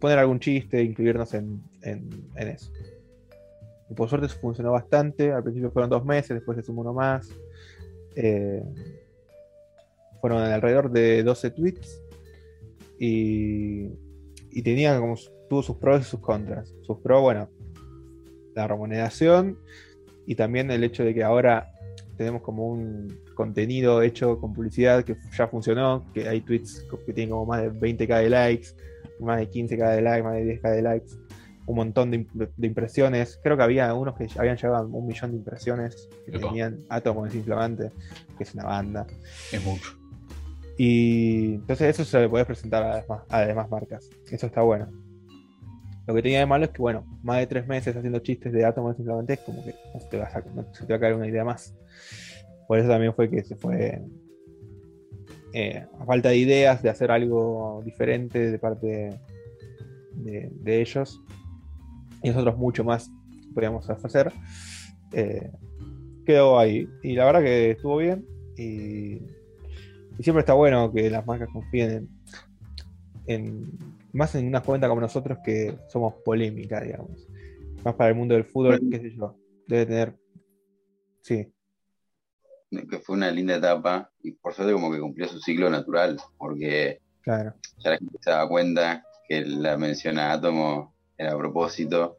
poner 0.00 0.18
algún 0.18 0.38
chiste, 0.40 0.82
incluirnos 0.82 1.34
en, 1.34 1.62
en- 1.82 2.08
eso. 2.36 2.70
Y 3.90 3.94
por 3.94 4.08
suerte 4.08 4.26
eso 4.26 4.38
funcionó 4.40 4.72
bastante. 4.72 5.32
Al 5.32 5.42
principio 5.42 5.70
fueron 5.70 5.90
dos 5.90 6.04
meses, 6.04 6.30
después 6.30 6.56
se 6.56 6.62
sumó 6.64 6.80
uno 6.82 6.92
más. 6.92 7.28
Eh, 8.16 8.62
fueron 10.20 10.42
alrededor 10.42 10.90
de 10.90 11.22
12 11.22 11.50
tweets. 11.50 12.02
Y, 12.98 13.90
y 14.50 14.62
tenían 14.62 15.00
como 15.00 15.16
tuvo 15.48 15.62
sus 15.62 15.76
pros 15.76 16.00
y 16.00 16.04
sus 16.04 16.20
contras. 16.20 16.74
Sus 16.82 16.98
pros, 16.98 17.20
bueno, 17.22 17.48
la 18.54 18.66
remuneración 18.66 19.58
y 20.26 20.34
también 20.34 20.70
el 20.70 20.82
hecho 20.82 21.04
de 21.04 21.14
que 21.14 21.22
ahora 21.22 21.70
tenemos 22.16 22.42
como 22.42 22.68
un 22.68 23.20
contenido 23.34 24.02
hecho 24.02 24.38
con 24.40 24.52
publicidad 24.52 25.04
que 25.04 25.16
ya 25.36 25.46
funcionó, 25.48 26.04
que 26.14 26.28
hay 26.28 26.40
tweets 26.40 26.86
que 27.04 27.12
tienen 27.12 27.30
como 27.30 27.46
más 27.46 27.62
de 27.62 27.70
20k 27.72 28.22
de 28.22 28.30
likes, 28.30 28.68
más 29.20 29.38
de 29.38 29.50
15k 29.50 29.94
de 29.96 30.02
likes, 30.02 30.22
más 30.22 30.34
de 30.34 30.60
10k 30.60 30.70
de 30.74 30.82
likes, 30.82 31.12
un 31.66 31.76
montón 31.76 32.10
de, 32.10 32.20
imp- 32.26 32.50
de 32.56 32.66
impresiones. 32.66 33.38
Creo 33.42 33.56
que 33.56 33.62
había 33.62 33.92
unos 33.94 34.14
que 34.16 34.28
habían 34.38 34.56
llegado 34.56 34.76
a 34.76 34.82
un 34.86 35.06
millón 35.06 35.32
de 35.32 35.36
impresiones 35.38 36.08
que 36.24 36.36
Epa. 36.36 36.48
tenían 36.48 36.78
átomos 36.88 37.24
desinflamante, 37.24 37.90
que 38.36 38.44
es 38.44 38.54
una 38.54 38.64
banda. 38.64 39.06
es 39.52 39.64
mucho. 39.64 39.92
Y 40.78 41.54
entonces 41.54 41.88
eso 41.88 42.04
se 42.04 42.20
le 42.20 42.28
puede 42.28 42.44
presentar 42.44 42.82
a 42.82 42.88
las 42.96 43.02
demás, 43.02 43.22
a 43.30 43.38
las 43.40 43.48
demás 43.48 43.70
marcas. 43.70 44.10
Eso 44.30 44.46
está 44.46 44.60
bueno. 44.62 44.88
Lo 46.06 46.14
que 46.14 46.22
tenía 46.22 46.38
de 46.38 46.46
malo 46.46 46.64
es 46.66 46.70
que, 46.70 46.80
bueno, 46.80 47.04
más 47.22 47.38
de 47.38 47.46
tres 47.46 47.66
meses 47.66 47.96
haciendo 47.96 48.20
chistes 48.20 48.52
de 48.52 48.64
átomos 48.64 48.96
simplemente 48.96 49.34
es 49.34 49.40
como 49.40 49.64
que 49.64 49.74
no 49.92 50.00
se, 50.00 50.06
te 50.08 50.18
va 50.18 50.96
a 50.96 51.00
caer 51.00 51.14
una 51.14 51.26
idea 51.26 51.44
más. 51.44 51.74
Por 52.68 52.78
eso 52.78 52.88
también 52.88 53.14
fue 53.14 53.28
que 53.28 53.42
se 53.42 53.56
fue 53.56 54.02
eh, 55.52 55.84
a 55.98 56.04
falta 56.04 56.28
de 56.28 56.36
ideas 56.36 56.82
de 56.82 56.90
hacer 56.90 57.10
algo 57.10 57.82
diferente 57.84 58.50
de 58.50 58.58
parte 58.58 59.18
de, 60.14 60.80
ellos. 60.80 61.20
Y 62.22 62.28
nosotros 62.28 62.56
mucho 62.56 62.84
más 62.84 63.10
podíamos 63.54 63.88
hacer. 63.90 64.32
eh, 65.12 65.50
quedó 66.24 66.58
ahí. 66.58 66.88
Y 67.02 67.14
la 67.14 67.24
verdad 67.24 67.42
que 67.42 67.70
estuvo 67.72 67.96
bien. 67.96 68.24
Y 68.56 69.20
siempre 70.22 70.40
está 70.40 70.54
bueno 70.54 70.92
que 70.92 71.10
las 71.10 71.26
marcas 71.26 71.48
confíen 71.52 72.08
en, 73.26 73.44
en- 73.46 73.95
más 74.16 74.34
en 74.34 74.46
una 74.46 74.62
cuenta 74.62 74.88
como 74.88 75.00
nosotros 75.00 75.38
que 75.44 75.78
somos 75.88 76.14
polémica, 76.24 76.80
digamos. 76.80 77.28
Más 77.84 77.94
para 77.94 78.10
el 78.10 78.16
mundo 78.16 78.34
del 78.34 78.44
fútbol, 78.44 78.80
qué 78.90 78.98
sé 78.98 79.14
yo. 79.14 79.36
Debe 79.66 79.86
tener. 79.86 80.16
Sí, 81.20 81.52
que 82.70 82.98
fue 82.98 83.16
una 83.16 83.30
linda 83.30 83.56
etapa 83.56 84.10
y 84.22 84.32
por 84.32 84.52
suerte 84.54 84.72
como 84.72 84.92
que 84.92 85.00
cumplió 85.00 85.28
su 85.28 85.40
ciclo 85.40 85.70
natural, 85.70 86.20
porque 86.36 87.00
claro. 87.22 87.54
ya 87.78 87.90
la 87.90 87.98
gente 87.98 88.18
se 88.20 88.30
daba 88.30 88.48
cuenta 88.48 89.04
que 89.28 89.42
la 89.42 89.76
mención 89.76 90.18
a 90.18 90.32
Átomo 90.32 90.94
era 91.16 91.32
a 91.32 91.38
propósito, 91.38 92.18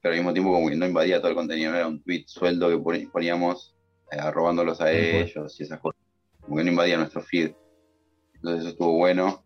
pero 0.00 0.12
al 0.12 0.20
mismo 0.20 0.32
tiempo 0.32 0.52
como 0.52 0.68
que 0.68 0.76
no 0.76 0.86
invadía 0.86 1.18
todo 1.18 1.28
el 1.28 1.34
contenido, 1.36 1.72
no 1.72 1.76
era 1.76 1.88
un 1.88 2.02
tweet 2.02 2.24
sueldo 2.26 2.68
que 2.68 3.08
poníamos 3.08 3.76
eh, 4.10 4.30
robándolos 4.30 4.80
a 4.80 4.92
ellos 4.92 5.58
y 5.60 5.64
esas 5.64 5.80
cosas, 5.80 6.00
como 6.40 6.56
que 6.56 6.64
no 6.64 6.70
invadía 6.70 6.96
nuestro 6.96 7.20
feed. 7.20 7.52
Entonces 8.34 8.60
eso 8.60 8.70
estuvo 8.70 8.96
bueno. 8.96 9.44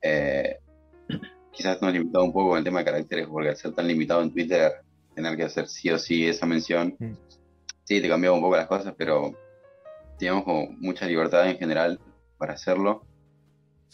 Eh, 0.00 0.58
quizás 1.52 1.80
nos 1.82 1.92
limitaba 1.92 2.24
un 2.24 2.32
poco 2.32 2.50
con 2.50 2.58
el 2.58 2.64
tema 2.64 2.80
de 2.80 2.84
caracteres, 2.86 3.26
porque 3.28 3.50
al 3.50 3.56
ser 3.56 3.72
tan 3.72 3.86
limitado 3.86 4.22
en 4.22 4.32
Twitter, 4.32 4.72
tener 5.14 5.36
que 5.36 5.44
hacer 5.44 5.68
sí 5.68 5.90
o 5.90 5.98
sí 5.98 6.26
esa 6.26 6.46
mención, 6.46 6.96
Mm. 6.98 7.12
sí, 7.84 8.00
te 8.00 8.08
cambiaba 8.08 8.34
un 8.36 8.42
poco 8.42 8.56
las 8.56 8.66
cosas, 8.66 8.94
pero 8.96 9.32
teníamos 10.18 10.44
como 10.44 10.68
mucha 10.78 11.06
libertad 11.06 11.48
en 11.48 11.58
general 11.58 12.00
para 12.38 12.54
hacerlo. 12.54 13.04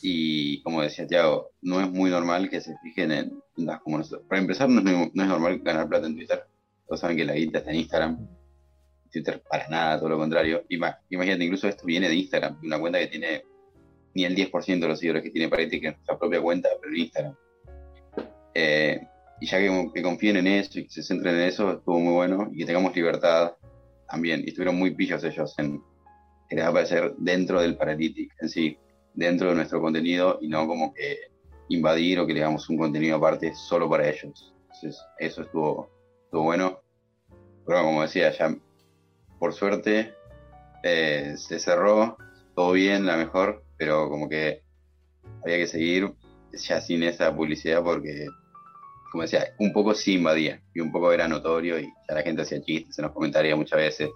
Y 0.00 0.62
como 0.62 0.82
decía 0.82 1.06
Tiago, 1.08 1.50
no 1.60 1.80
es 1.80 1.90
muy 1.90 2.08
normal 2.10 2.48
que 2.48 2.60
se 2.60 2.76
fijen 2.78 3.10
en 3.10 3.42
las 3.56 3.80
como 3.80 3.98
nosotros. 3.98 4.26
Para 4.28 4.40
empezar, 4.40 4.68
no 4.68 4.78
es, 4.78 5.10
no 5.12 5.22
es 5.22 5.28
normal 5.28 5.58
ganar 5.58 5.88
plata 5.88 6.06
en 6.06 6.14
Twitter. 6.14 6.44
Todos 6.86 7.00
saben 7.00 7.16
que 7.16 7.24
la 7.24 7.34
guita 7.34 7.58
está 7.58 7.70
en 7.70 7.76
Instagram. 7.78 8.28
Twitter 9.10 9.42
para 9.50 9.66
nada, 9.68 9.98
todo 9.98 10.10
lo 10.10 10.18
contrario. 10.18 10.64
Y 10.68 10.76
más, 10.76 10.96
imagínate, 11.10 11.42
incluso 11.44 11.66
esto 11.66 11.84
viene 11.84 12.08
de 12.08 12.14
Instagram, 12.14 12.60
de 12.60 12.66
una 12.68 12.78
cuenta 12.78 12.98
que 13.00 13.08
tiene 13.08 13.42
ni 14.14 14.24
el 14.24 14.36
10% 14.36 14.80
de 14.86 14.88
los 14.88 14.98
seguidores 14.98 15.22
que 15.24 15.30
tiene 15.30 15.48
Paretti, 15.48 15.80
que 15.80 15.88
es 15.88 15.94
nuestra 15.94 16.18
propia 16.18 16.40
cuenta, 16.40 16.68
pero 16.80 16.92
en 16.94 17.00
Instagram. 17.00 17.34
Eh, 18.60 19.06
y 19.40 19.46
ya 19.46 19.58
que, 19.58 19.90
que 19.94 20.02
confíen 20.02 20.36
en 20.38 20.48
eso 20.48 20.80
y 20.80 20.84
que 20.84 20.90
se 20.90 21.04
centren 21.04 21.36
en 21.36 21.42
eso, 21.42 21.74
estuvo 21.74 22.00
muy 22.00 22.12
bueno. 22.12 22.48
Y 22.52 22.58
que 22.58 22.66
tengamos 22.66 22.94
libertad 22.96 23.52
también. 24.10 24.40
Y 24.40 24.48
estuvieron 24.48 24.76
muy 24.76 24.90
pillos 24.96 25.22
ellos 25.22 25.54
en 25.58 25.80
querer 26.48 26.64
aparecer 26.64 27.14
dentro 27.18 27.60
del 27.60 27.76
Paralytic 27.76 28.32
en 28.40 28.48
sí, 28.48 28.76
dentro 29.14 29.50
de 29.50 29.54
nuestro 29.54 29.80
contenido 29.80 30.38
y 30.40 30.48
no 30.48 30.66
como 30.66 30.92
que 30.92 31.18
invadir 31.68 32.18
o 32.18 32.26
que 32.26 32.34
le 32.34 32.40
hagamos 32.40 32.68
un 32.68 32.78
contenido 32.78 33.16
aparte 33.16 33.54
solo 33.54 33.88
para 33.88 34.08
ellos. 34.08 34.52
Entonces, 34.62 35.00
eso 35.20 35.42
estuvo, 35.42 35.88
estuvo 36.24 36.42
bueno. 36.42 36.80
Pero 37.64 37.82
como 37.84 38.02
decía, 38.02 38.32
ya 38.32 38.56
por 39.38 39.52
suerte 39.52 40.14
eh, 40.82 41.34
se 41.36 41.60
cerró, 41.60 42.16
todo 42.56 42.72
bien, 42.72 43.06
la 43.06 43.16
mejor, 43.16 43.62
pero 43.76 44.08
como 44.08 44.28
que 44.28 44.62
había 45.44 45.58
que 45.58 45.68
seguir 45.68 46.12
ya 46.52 46.80
sin 46.80 47.02
esa 47.02 47.34
publicidad 47.34 47.82
porque, 47.82 48.26
como 49.10 49.22
decía, 49.22 49.54
un 49.58 49.72
poco 49.72 49.94
sí 49.94 50.14
invadía 50.14 50.60
y 50.74 50.80
un 50.80 50.92
poco 50.92 51.12
era 51.12 51.28
notorio 51.28 51.78
y 51.78 51.84
ya 51.84 52.14
la 52.14 52.22
gente 52.22 52.42
hacía 52.42 52.60
chistes 52.60 52.98
en 52.98 53.04
los 53.04 53.12
comentarios 53.12 53.58
muchas 53.58 53.78
veces. 53.78 54.10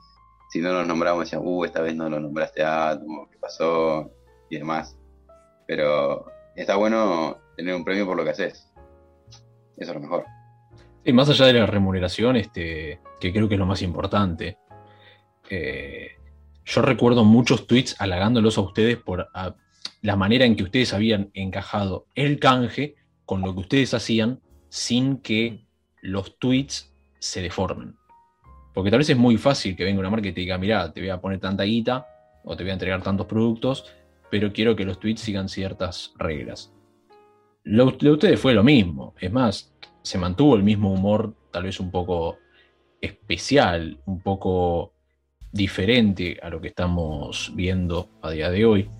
Si 0.50 0.60
no 0.60 0.72
nos 0.72 0.86
nombramos, 0.86 1.24
decían, 1.24 1.42
uh, 1.44 1.64
esta 1.64 1.80
vez 1.80 1.94
no 1.94 2.10
lo 2.10 2.20
nombraste 2.20 2.62
a 2.62 2.90
Átomo, 2.90 3.28
¿qué 3.30 3.38
pasó? 3.38 4.12
Y 4.50 4.58
demás. 4.58 4.98
Pero 5.66 6.26
está 6.54 6.76
bueno 6.76 7.38
tener 7.56 7.74
un 7.74 7.84
premio 7.84 8.04
por 8.04 8.16
lo 8.16 8.24
que 8.24 8.30
haces. 8.30 8.68
Eso 9.78 9.90
es 9.90 9.94
lo 9.94 10.00
mejor. 10.00 10.24
Y 11.04 11.12
más 11.12 11.28
allá 11.30 11.46
de 11.46 11.54
la 11.54 11.66
remuneración, 11.66 12.36
este, 12.36 13.00
que 13.18 13.32
creo 13.32 13.48
que 13.48 13.54
es 13.54 13.58
lo 13.58 13.66
más 13.66 13.82
importante, 13.82 14.58
eh, 15.48 16.12
yo 16.64 16.82
recuerdo 16.82 17.24
muchos 17.24 17.66
tweets 17.66 18.00
halagándolos 18.00 18.58
a 18.58 18.60
ustedes 18.60 18.98
por 18.98 19.28
la 20.02 20.16
manera 20.16 20.44
en 20.44 20.54
que 20.54 20.62
ustedes 20.62 20.94
habían 20.94 21.30
encajado 21.34 22.06
el 22.14 22.38
canje 22.38 22.94
con 23.24 23.40
lo 23.40 23.54
que 23.54 23.60
ustedes 23.60 23.94
hacían 23.94 24.40
sin 24.72 25.18
que 25.18 25.66
los 26.00 26.38
tweets 26.38 26.90
se 27.18 27.42
deformen. 27.42 27.94
Porque 28.72 28.90
tal 28.90 29.00
vez 29.00 29.10
es 29.10 29.18
muy 29.18 29.36
fácil 29.36 29.76
que 29.76 29.84
venga 29.84 30.00
una 30.00 30.08
marca 30.08 30.28
y 30.28 30.32
te 30.32 30.40
diga, 30.40 30.56
mira, 30.56 30.90
te 30.90 31.00
voy 31.00 31.10
a 31.10 31.20
poner 31.20 31.40
tanta 31.40 31.64
guita 31.64 32.06
o 32.42 32.56
te 32.56 32.64
voy 32.64 32.70
a 32.70 32.72
entregar 32.72 33.02
tantos 33.02 33.26
productos, 33.26 33.92
pero 34.30 34.50
quiero 34.50 34.74
que 34.74 34.86
los 34.86 34.98
tweets 34.98 35.20
sigan 35.20 35.50
ciertas 35.50 36.14
reglas. 36.16 36.72
Lo, 37.64 37.90
de 37.90 38.10
ustedes 38.12 38.40
fue 38.40 38.54
lo 38.54 38.64
mismo. 38.64 39.14
Es 39.20 39.30
más, 39.30 39.74
se 40.00 40.16
mantuvo 40.16 40.56
el 40.56 40.62
mismo 40.62 40.90
humor, 40.90 41.34
tal 41.50 41.64
vez 41.64 41.78
un 41.78 41.90
poco 41.90 42.38
especial, 42.98 43.98
un 44.06 44.22
poco 44.22 44.94
diferente 45.52 46.38
a 46.42 46.48
lo 46.48 46.62
que 46.62 46.68
estamos 46.68 47.52
viendo 47.54 48.08
a 48.22 48.30
día 48.30 48.48
de 48.48 48.64
hoy. 48.64 48.90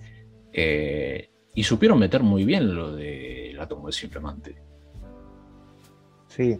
Eh, 0.53 1.31
y 1.55 1.63
supieron 1.63 1.97
meter 1.97 2.21
muy 2.21 2.43
bien 2.45 2.75
lo 2.75 2.95
del 2.95 3.59
átomo 3.59 3.87
de 3.87 3.93
simplemente. 3.93 4.72
Sí. 6.35 6.59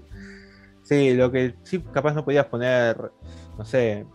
Sí, 0.84 1.14
lo 1.14 1.32
que 1.32 1.56
sí 1.64 1.80
capaz 1.94 2.14
no 2.14 2.26
podías 2.26 2.46
poner, 2.48 3.12
no 3.58 3.66
sé, 3.66 4.06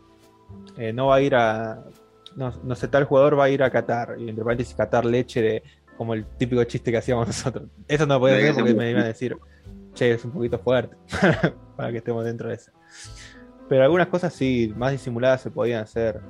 eh, 0.77 0.93
no 0.93 1.07
va 1.09 1.17
a 1.17 1.21
ir 1.21 1.35
a, 1.35 1.83
no, 2.37 2.75
sé, 2.75 2.89
tal 2.89 3.05
jugador 3.05 3.39
va 3.39 3.45
a 3.45 3.51
ir 3.51 3.63
a 3.63 3.71
Qatar, 3.71 4.17
y 4.19 4.29
entre 4.29 4.45
paréntesis 4.45 4.75
Qatar 4.75 5.05
leche 5.05 5.41
de, 5.41 5.63
como 5.97 6.15
el 6.15 6.25
típico 6.25 6.63
chiste 6.65 6.91
que 6.91 6.99
hacíamos 6.99 7.27
nosotros. 7.27 7.69
Eso 7.89 8.07
no 8.07 8.21
podía 8.21 8.41
ser 8.41 8.55
porque 8.55 8.75
me 8.75 8.91
iban 8.91 9.03
a 9.03 9.07
decir, 9.07 9.37
che, 9.95 10.13
es 10.13 10.25
un 10.25 10.31
poquito 10.31 10.59
fuerte 10.59 10.97
para 11.77 11.91
que 11.91 11.99
estemos 11.99 12.25
dentro 12.25 12.49
de 12.49 12.57
eso. 12.57 12.71
Pero 13.69 13.83
algunas 13.83 14.09
cosas 14.09 14.33
sí, 14.33 14.73
más 14.77 14.93
disimuladas 14.93 15.43
se 15.43 15.51
podían 15.51 15.83
hacer. 15.83 16.21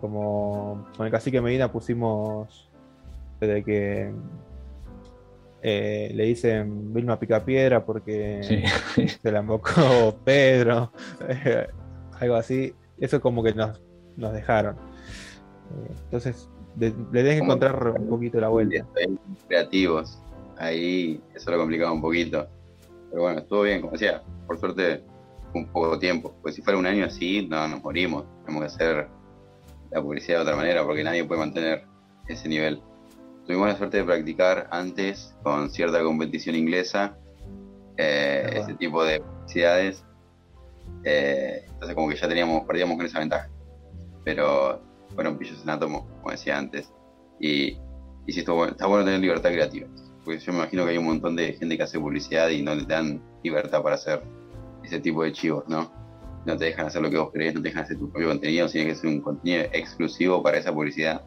Como 0.00 0.86
con 0.96 1.06
el 1.06 1.12
cacique 1.12 1.40
Medina 1.40 1.72
pusimos 1.72 2.68
de 3.40 3.64
que 3.64 4.12
eh, 5.66 6.10
le 6.12 6.24
dicen 6.24 6.92
Vilma 6.92 7.18
Picapiedra 7.18 7.86
porque 7.86 8.66
se 9.22 9.32
la 9.32 9.38
embocó 9.38 10.14
Pedro, 10.22 10.92
algo 12.20 12.34
así. 12.34 12.74
Eso 12.98 13.18
como 13.18 13.42
que 13.42 13.54
nos, 13.54 13.80
dejaron. 14.34 14.76
Eh, 14.76 15.94
entonces, 16.04 16.50
le 16.76 16.92
deben 17.10 17.44
encontrar 17.44 17.94
un 17.98 18.08
poquito 18.10 18.38
la 18.40 18.48
vuelta. 18.48 18.86
Creativos, 19.48 20.18
ahí 20.58 21.18
eso 21.34 21.50
lo 21.50 21.56
complicaba 21.56 21.92
un 21.92 22.02
poquito. 22.02 22.46
Pero 23.08 23.22
bueno, 23.22 23.38
estuvo 23.38 23.62
bien, 23.62 23.80
como 23.80 23.92
decía, 23.92 24.22
por 24.46 24.58
suerte 24.60 25.02
un 25.54 25.66
poco 25.68 25.98
tiempo. 25.98 26.34
Pues 26.42 26.56
si 26.56 26.60
fuera 26.60 26.78
un 26.78 26.84
año 26.84 27.06
así, 27.06 27.46
no, 27.48 27.66
nos 27.68 27.82
morimos. 27.82 28.26
Tenemos 28.44 28.60
que 28.60 28.66
hacer 28.66 29.08
la 29.90 30.02
publicidad 30.02 30.38
de 30.38 30.42
otra 30.42 30.56
manera 30.56 30.84
porque 30.84 31.04
nadie 31.04 31.24
puede 31.24 31.40
mantener 31.40 31.86
ese 32.28 32.50
nivel. 32.50 32.82
Tuvimos 33.46 33.68
la 33.68 33.76
suerte 33.76 33.98
de 33.98 34.04
practicar 34.04 34.68
antes 34.70 35.34
con 35.42 35.70
cierta 35.70 36.02
competición 36.02 36.56
inglesa 36.56 37.16
eh, 37.96 38.50
ese 38.54 38.74
tipo 38.74 39.04
de 39.04 39.20
publicidades. 39.20 40.04
Eh, 41.04 41.64
entonces 41.66 41.94
como 41.94 42.08
que 42.08 42.16
ya 42.16 42.28
teníamos, 42.28 42.64
perdíamos 42.64 42.96
con 42.96 43.06
esa 43.06 43.18
ventaja. 43.18 43.50
Pero 44.24 44.80
fueron 45.14 45.36
pillos 45.36 45.62
en 45.62 45.70
átomo, 45.70 46.08
como 46.20 46.30
decía 46.30 46.56
antes. 46.56 46.90
Y, 47.38 47.78
y 48.26 48.32
sí, 48.32 48.40
está 48.40 48.52
bueno, 48.52 48.72
está 48.72 48.86
bueno 48.86 49.04
tener 49.04 49.20
libertad 49.20 49.50
creativa. 49.50 49.88
Porque 50.24 50.40
yo 50.40 50.52
me 50.52 50.60
imagino 50.60 50.84
que 50.84 50.90
hay 50.92 50.98
un 50.98 51.04
montón 51.04 51.36
de 51.36 51.52
gente 51.52 51.76
que 51.76 51.82
hace 51.82 52.00
publicidad 52.00 52.48
y 52.48 52.62
no 52.62 52.76
te 52.76 52.86
dan 52.86 53.22
libertad 53.42 53.82
para 53.82 53.96
hacer 53.96 54.22
ese 54.82 55.00
tipo 55.00 55.22
de 55.22 55.32
chivos, 55.32 55.64
¿no? 55.68 55.92
No 56.46 56.56
te 56.56 56.66
dejan 56.66 56.86
hacer 56.86 57.02
lo 57.02 57.10
que 57.10 57.18
vos 57.18 57.30
querés, 57.32 57.54
no 57.54 57.62
te 57.62 57.68
dejan 57.68 57.84
hacer 57.84 57.98
tu 57.98 58.10
propio 58.10 58.28
contenido, 58.28 58.68
tiene 58.68 58.90
que 58.90 58.96
ser 58.96 59.10
un 59.10 59.20
contenido 59.20 59.64
exclusivo 59.72 60.42
para 60.42 60.58
esa 60.58 60.72
publicidad. 60.72 61.22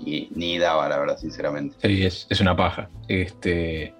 Y 0.00 0.28
ni 0.34 0.58
daba, 0.58 0.88
la 0.88 0.98
verdad, 0.98 1.18
sinceramente. 1.18 1.76
Sí, 1.82 2.04
es, 2.04 2.26
es 2.30 2.40
una 2.40 2.56
paja. 2.56 2.88
Este, 3.08 3.94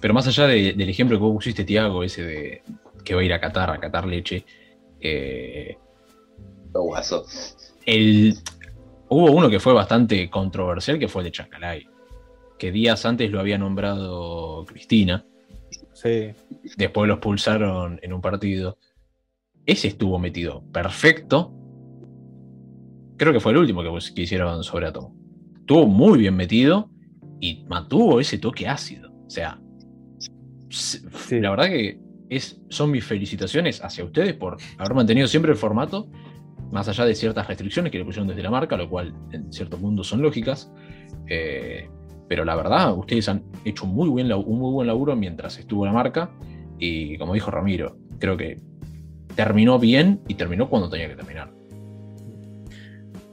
pero 0.00 0.14
más 0.14 0.26
allá 0.26 0.46
del 0.46 0.88
ejemplo 0.88 1.18
que 1.18 1.22
vos 1.22 1.34
pusiste, 1.34 1.64
Tiago, 1.64 2.02
ese 2.02 2.22
de 2.22 2.62
que 3.04 3.14
va 3.14 3.20
a 3.20 3.24
ir 3.24 3.32
a 3.32 3.40
Qatar, 3.40 3.70
a 3.70 3.78
Qatar 3.78 4.06
leche. 4.06 4.44
Eh, 5.00 5.76
guaso. 6.72 7.24
El, 7.84 8.36
hubo 9.08 9.30
uno 9.30 9.50
que 9.50 9.60
fue 9.60 9.72
bastante 9.72 10.30
controversial, 10.30 10.98
que 10.98 11.08
fue 11.08 11.22
el 11.22 11.26
de 11.26 11.32
Chancalay. 11.32 11.88
Que 12.58 12.72
días 12.72 13.04
antes 13.06 13.30
lo 13.30 13.40
había 13.40 13.58
nombrado 13.58 14.64
Cristina. 14.66 15.24
Después 16.76 17.08
los 17.08 17.18
pulsaron 17.18 17.98
en 18.02 18.12
un 18.12 18.20
partido. 18.20 18.78
Ese 19.66 19.88
estuvo 19.88 20.18
metido 20.18 20.62
perfecto. 20.72 21.52
Creo 23.16 23.32
que 23.32 23.40
fue 23.40 23.52
el 23.52 23.58
último 23.58 23.82
que, 23.82 24.22
hicieron 24.22 24.64
sobre 24.64 24.86
Atomo. 24.86 25.14
Estuvo 25.70 25.86
muy 25.86 26.18
bien 26.18 26.34
metido 26.34 26.90
y 27.38 27.64
mantuvo 27.68 28.18
ese 28.18 28.38
toque 28.38 28.66
ácido. 28.66 29.12
O 29.12 29.30
sea, 29.30 29.60
la 31.30 31.50
verdad 31.50 31.66
que 31.66 32.00
es, 32.28 32.60
son 32.70 32.90
mis 32.90 33.04
felicitaciones 33.04 33.80
hacia 33.84 34.04
ustedes 34.04 34.34
por 34.34 34.56
haber 34.78 34.94
mantenido 34.94 35.28
siempre 35.28 35.52
el 35.52 35.56
formato, 35.56 36.10
más 36.72 36.88
allá 36.88 37.04
de 37.04 37.14
ciertas 37.14 37.46
restricciones 37.46 37.92
que 37.92 37.98
le 37.98 38.04
pusieron 38.04 38.26
desde 38.26 38.42
la 38.42 38.50
marca, 38.50 38.76
lo 38.76 38.90
cual 38.90 39.14
en 39.30 39.52
cierto 39.52 39.78
mundo 39.78 40.02
son 40.02 40.22
lógicas. 40.22 40.72
Eh, 41.28 41.88
pero 42.28 42.44
la 42.44 42.56
verdad, 42.56 42.92
ustedes 42.98 43.28
han 43.28 43.44
hecho 43.64 43.86
muy, 43.86 44.08
buen, 44.08 44.32
un 44.32 44.58
muy 44.58 44.72
buen 44.72 44.88
laburo 44.88 45.14
mientras 45.14 45.56
estuvo 45.56 45.86
la 45.86 45.92
marca. 45.92 46.32
Y 46.80 47.16
como 47.16 47.32
dijo 47.32 47.52
Ramiro, 47.52 47.96
creo 48.18 48.36
que 48.36 48.60
terminó 49.36 49.78
bien 49.78 50.20
y 50.26 50.34
terminó 50.34 50.68
cuando 50.68 50.90
tenía 50.90 51.06
que 51.06 51.14
terminar. 51.14 51.59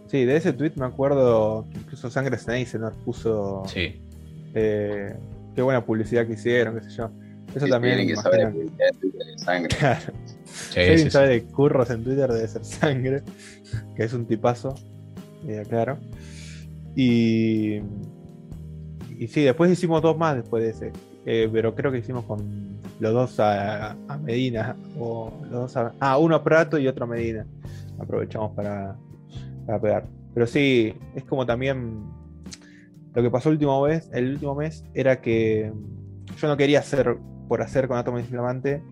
Sí, 0.08 0.26
de 0.26 0.38
ese 0.38 0.54
tweet 0.54 0.74
me 0.76 0.86
acuerdo 0.86 1.66
que 1.72 1.80
incluso 1.80 2.10
Sangre 2.10 2.38
Snake 2.38 2.66
se 2.66 2.80
nos 2.80 2.96
puso. 2.96 3.64
Sí. 3.68 4.02
Eh, 4.54 5.14
qué 5.56 5.62
buena 5.62 5.86
publicidad 5.86 6.26
que 6.26 6.34
hicieron, 6.34 6.80
qué 6.80 6.86
sé 6.86 6.92
yo. 6.92 7.10
Eso 7.54 7.68
también. 7.68 7.96
Tienen 7.98 8.16
que 8.16 8.22
saber 8.22 8.54
de 8.54 9.38
sangre. 9.38 9.76
Claro. 9.80 10.98
Sí, 10.98 11.10
sabe 11.12 11.28
de 11.28 11.44
curros 11.44 11.90
en 11.90 12.04
Twitter 12.04 12.32
debe 12.32 12.48
ser 12.48 12.64
sangre, 12.64 13.22
que 13.96 14.04
es 14.04 14.14
un 14.14 14.26
tipazo, 14.26 14.76
claro. 15.70 15.98
Y 16.96 17.82
y 19.18 19.28
sí, 19.28 19.42
después 19.44 19.72
hicimos 19.72 20.02
dos 20.02 20.18
más 20.18 20.36
después 20.36 20.64
de 20.64 20.70
ese. 20.70 20.94
Eh, 21.26 21.50
pero 21.52 21.76
creo 21.76 21.92
que 21.92 21.98
hicimos 21.98 22.24
con 22.26 22.80
los 23.00 23.14
dos 23.14 23.40
a, 23.40 23.96
Medina. 24.22 24.76
O 25.00 25.34
los 25.50 25.74
dos 25.74 25.92
ah, 26.00 26.18
uno 26.18 26.36
a 26.36 26.44
Prato 26.44 26.78
y 26.78 26.88
otro 26.88 27.06
a 27.06 27.08
Medina. 27.08 27.46
Aprovechamos 28.00 28.52
para, 28.52 28.96
pegar. 29.82 30.06
Pero 30.34 30.48
sí, 30.48 30.94
es 31.16 31.24
como 31.24 31.46
también. 31.46 32.06
Lo 33.14 33.24
que 33.24 33.32
pasó 33.32 33.50
el 33.50 33.54
último 33.56 33.82
mes, 33.82 34.10
el 34.14 34.34
último 34.34 34.54
mes 34.54 34.86
era 34.94 35.20
que 35.22 35.74
yo 36.40 36.48
no 36.48 36.56
quería 36.56 36.80
hacer 36.80 37.18
por 37.48 37.62
hacer 37.62 37.88
con 37.88 37.98
átomo 37.98 38.20
inflamante 38.20 38.84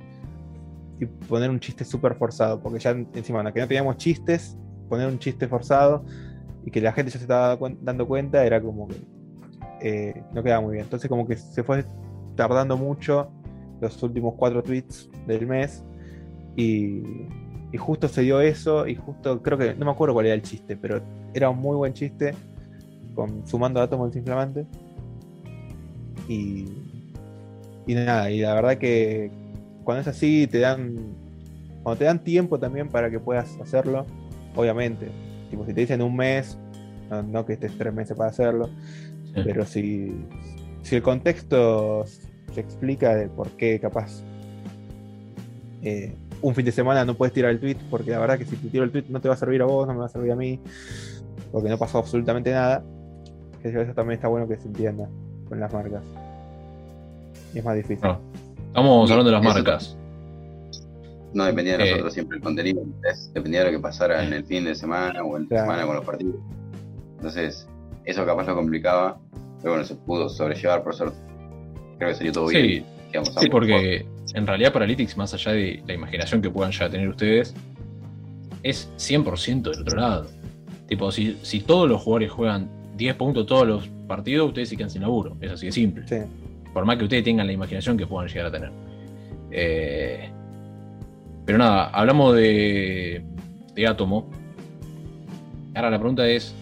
y 0.99 1.05
poner 1.05 1.49
un 1.49 1.59
chiste 1.59 1.85
súper 1.85 2.15
forzado. 2.15 2.59
Porque 2.59 2.79
ya 2.79 2.91
encima, 2.91 3.53
que 3.53 3.59
no 3.59 3.67
teníamos 3.67 3.97
chistes, 3.97 4.57
poner 4.89 5.07
un 5.07 5.19
chiste 5.19 5.47
forzado 5.47 6.03
y 6.65 6.71
que 6.71 6.81
la 6.81 6.91
gente 6.91 7.11
ya 7.11 7.19
se 7.19 7.25
estaba 7.25 7.57
dando 7.81 8.07
cuenta 8.07 8.43
era 8.43 8.59
como 8.59 8.87
que 8.87 8.95
eh, 9.81 10.23
no 10.33 10.41
quedaba 10.41 10.61
muy 10.61 10.73
bien. 10.73 10.85
Entonces 10.85 11.07
como 11.07 11.27
que 11.27 11.37
se 11.37 11.63
fue 11.63 11.85
tardando 12.35 12.77
mucho 12.77 13.31
los 13.81 14.01
últimos 14.01 14.33
cuatro 14.35 14.63
tweets 14.63 15.09
del 15.27 15.45
mes 15.45 15.83
y, 16.55 17.03
justo 17.77 18.07
se 18.07 18.21
dio 18.21 18.41
eso 18.41 18.87
y 18.87 18.95
justo 18.95 19.41
creo 19.41 19.57
que, 19.57 19.75
no 19.75 19.85
me 19.85 19.91
acuerdo 19.91 20.13
cuál 20.13 20.27
era 20.27 20.35
el 20.35 20.41
chiste, 20.41 20.77
pero 20.77 21.01
era 21.33 21.49
un 21.49 21.59
muy 21.59 21.75
buen 21.75 21.93
chiste 21.93 22.33
con, 23.13 23.45
sumando 23.47 23.81
átomos 23.81 24.09
desinflamantes 24.09 24.67
y, 26.27 26.65
y 27.87 27.93
nada, 27.93 28.29
y 28.29 28.41
la 28.41 28.53
verdad 28.53 28.77
que 28.77 29.31
cuando 29.83 30.01
es 30.01 30.07
así 30.07 30.47
te 30.47 30.59
dan, 30.59 31.15
cuando 31.83 31.99
te 31.99 32.05
dan 32.05 32.23
tiempo 32.23 32.59
también 32.59 32.89
para 32.89 33.09
que 33.09 33.19
puedas 33.19 33.57
hacerlo, 33.61 34.05
obviamente, 34.55 35.09
tipo 35.49 35.65
si 35.65 35.73
te 35.73 35.81
dicen 35.81 36.01
un 36.01 36.15
mes, 36.15 36.57
no, 37.09 37.23
no 37.23 37.45
que 37.45 37.53
estés 37.53 37.77
tres 37.77 37.93
meses 37.93 38.17
para 38.17 38.29
hacerlo, 38.29 38.69
pero 39.33 39.65
si, 39.65 40.15
si 40.81 40.95
el 40.95 41.01
contexto 41.01 42.05
se 42.05 42.61
explica 42.61 43.15
de 43.15 43.27
por 43.27 43.49
qué 43.51 43.79
capaz 43.79 44.23
eh, 45.81 46.15
un 46.41 46.55
fin 46.55 46.65
de 46.65 46.71
semana 46.71 47.05
no 47.05 47.15
puedes 47.15 47.33
tirar 47.33 47.51
el 47.51 47.59
tweet, 47.59 47.77
porque 47.89 48.11
la 48.11 48.19
verdad 48.19 48.37
que 48.37 48.45
si 48.45 48.55
te 48.55 48.69
tiro 48.69 48.83
el 48.83 48.91
tweet 48.91 49.05
no 49.09 49.19
te 49.19 49.27
va 49.27 49.33
a 49.33 49.37
servir 49.37 49.61
a 49.61 49.65
vos, 49.65 49.87
no 49.87 49.93
me 49.93 49.99
va 49.99 50.05
a 50.05 50.09
servir 50.09 50.31
a 50.31 50.35
mí, 50.35 50.59
porque 51.51 51.69
no 51.69 51.77
pasó 51.77 51.99
absolutamente 51.99 52.51
nada, 52.51 52.83
que 53.61 53.69
eso 53.69 53.93
también 53.93 54.17
está 54.17 54.27
bueno 54.27 54.47
que 54.47 54.57
se 54.57 54.67
entienda 54.67 55.07
con 55.47 55.59
las 55.59 55.73
marcas. 55.73 56.03
Y 57.53 57.59
es 57.59 57.65
más 57.65 57.75
difícil. 57.75 58.09
Estamos 58.67 59.09
hablando 59.09 59.31
de 59.31 59.37
las 59.37 59.43
marcas. 59.43 59.97
No 61.33 61.45
dependía 61.45 61.77
de 61.77 61.83
eh. 61.83 61.91
nosotros 61.91 62.13
siempre 62.13 62.37
el 62.37 62.43
contenido, 62.43 62.83
dependía 63.33 63.61
de 63.61 63.65
lo 63.67 63.71
que 63.77 63.81
pasara 63.81 64.23
en 64.23 64.33
el 64.33 64.45
fin 64.45 64.63
de 64.63 64.75
semana 64.75 65.23
o 65.23 65.37
en 65.37 65.47
la 65.49 65.61
semana 65.61 65.85
con 65.85 65.95
los 65.95 66.05
partidos. 66.05 66.35
Entonces, 67.17 67.67
eso 68.05 68.25
capaz 68.25 68.45
lo 68.47 68.55
complicaba, 68.55 69.17
pero 69.61 69.73
bueno, 69.73 69.85
se 69.85 69.95
pudo 69.95 70.29
sobrellevar 70.29 70.83
por 70.83 70.95
suerte. 70.95 71.17
Creo 71.97 72.09
que 72.09 72.15
salió 72.15 72.31
todo 72.31 72.47
bien. 72.47 72.85
Sí, 73.39 73.49
porque 73.49 74.05
en 74.35 74.45
realidad 74.45 74.73
Paralytics, 74.73 75.15
más 75.15 75.33
allá 75.33 75.53
de 75.53 75.81
la 75.87 75.93
imaginación 75.93 76.41
que 76.41 76.49
puedan 76.49 76.71
ya 76.71 76.89
tener 76.89 77.07
ustedes, 77.07 77.55
es 78.63 78.91
100% 78.97 79.71
del 79.71 79.81
otro 79.81 79.97
lado. 79.97 80.27
Tipo, 80.87 81.09
si, 81.11 81.37
si 81.41 81.61
todos 81.61 81.89
los 81.89 82.01
jugadores 82.01 82.31
juegan 82.31 82.69
10 82.97 83.15
puntos 83.15 83.45
todos 83.45 83.65
los 83.65 83.87
partidos, 84.07 84.49
ustedes 84.49 84.69
se 84.69 84.75
quedan 84.75 84.89
sin 84.89 85.03
laburo. 85.03 85.37
Es 85.39 85.53
así 85.53 85.67
de 85.67 85.71
simple. 85.71 86.05
Sí. 86.05 86.17
Por 86.73 86.83
más 86.83 86.97
que 86.97 87.05
ustedes 87.05 87.23
tengan 87.23 87.47
la 87.47 87.53
imaginación 87.53 87.97
que 87.97 88.05
puedan 88.05 88.27
llegar 88.27 88.47
a 88.47 88.51
tener. 88.51 88.71
Eh, 89.51 90.29
pero 91.45 91.57
nada, 91.57 91.85
hablamos 91.91 92.35
de, 92.35 93.23
de 93.73 93.87
Atomo. 93.87 94.29
Ahora 95.75 95.89
la 95.91 95.97
pregunta 95.97 96.27
es: 96.27 96.53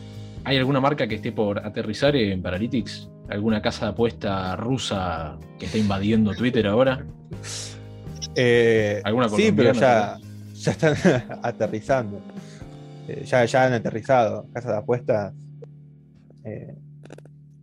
¿hay 0.43 0.57
alguna 0.57 0.79
marca 0.79 1.07
que 1.07 1.15
esté 1.15 1.31
por 1.31 1.65
aterrizar 1.65 2.15
en 2.15 2.39
Paralytics? 2.43 3.09
¿Alguna 3.29 3.61
casa 3.61 3.85
de 3.85 3.91
apuesta 3.91 4.55
rusa 4.55 5.37
que 5.57 5.65
está 5.65 5.77
invadiendo 5.77 6.33
Twitter 6.33 6.67
ahora? 6.67 7.05
Eh, 8.35 9.01
¿Alguna 9.03 9.29
sí, 9.29 9.51
pero 9.51 9.73
ya, 9.73 10.19
ya 10.53 10.71
están 10.71 10.95
aterrizando. 11.43 12.21
Eh, 13.07 13.23
ya, 13.25 13.45
ya 13.45 13.65
han 13.65 13.73
aterrizado. 13.73 14.47
Casas 14.53 14.71
de 14.71 14.77
apuestas 14.77 15.33
eh, 16.43 16.75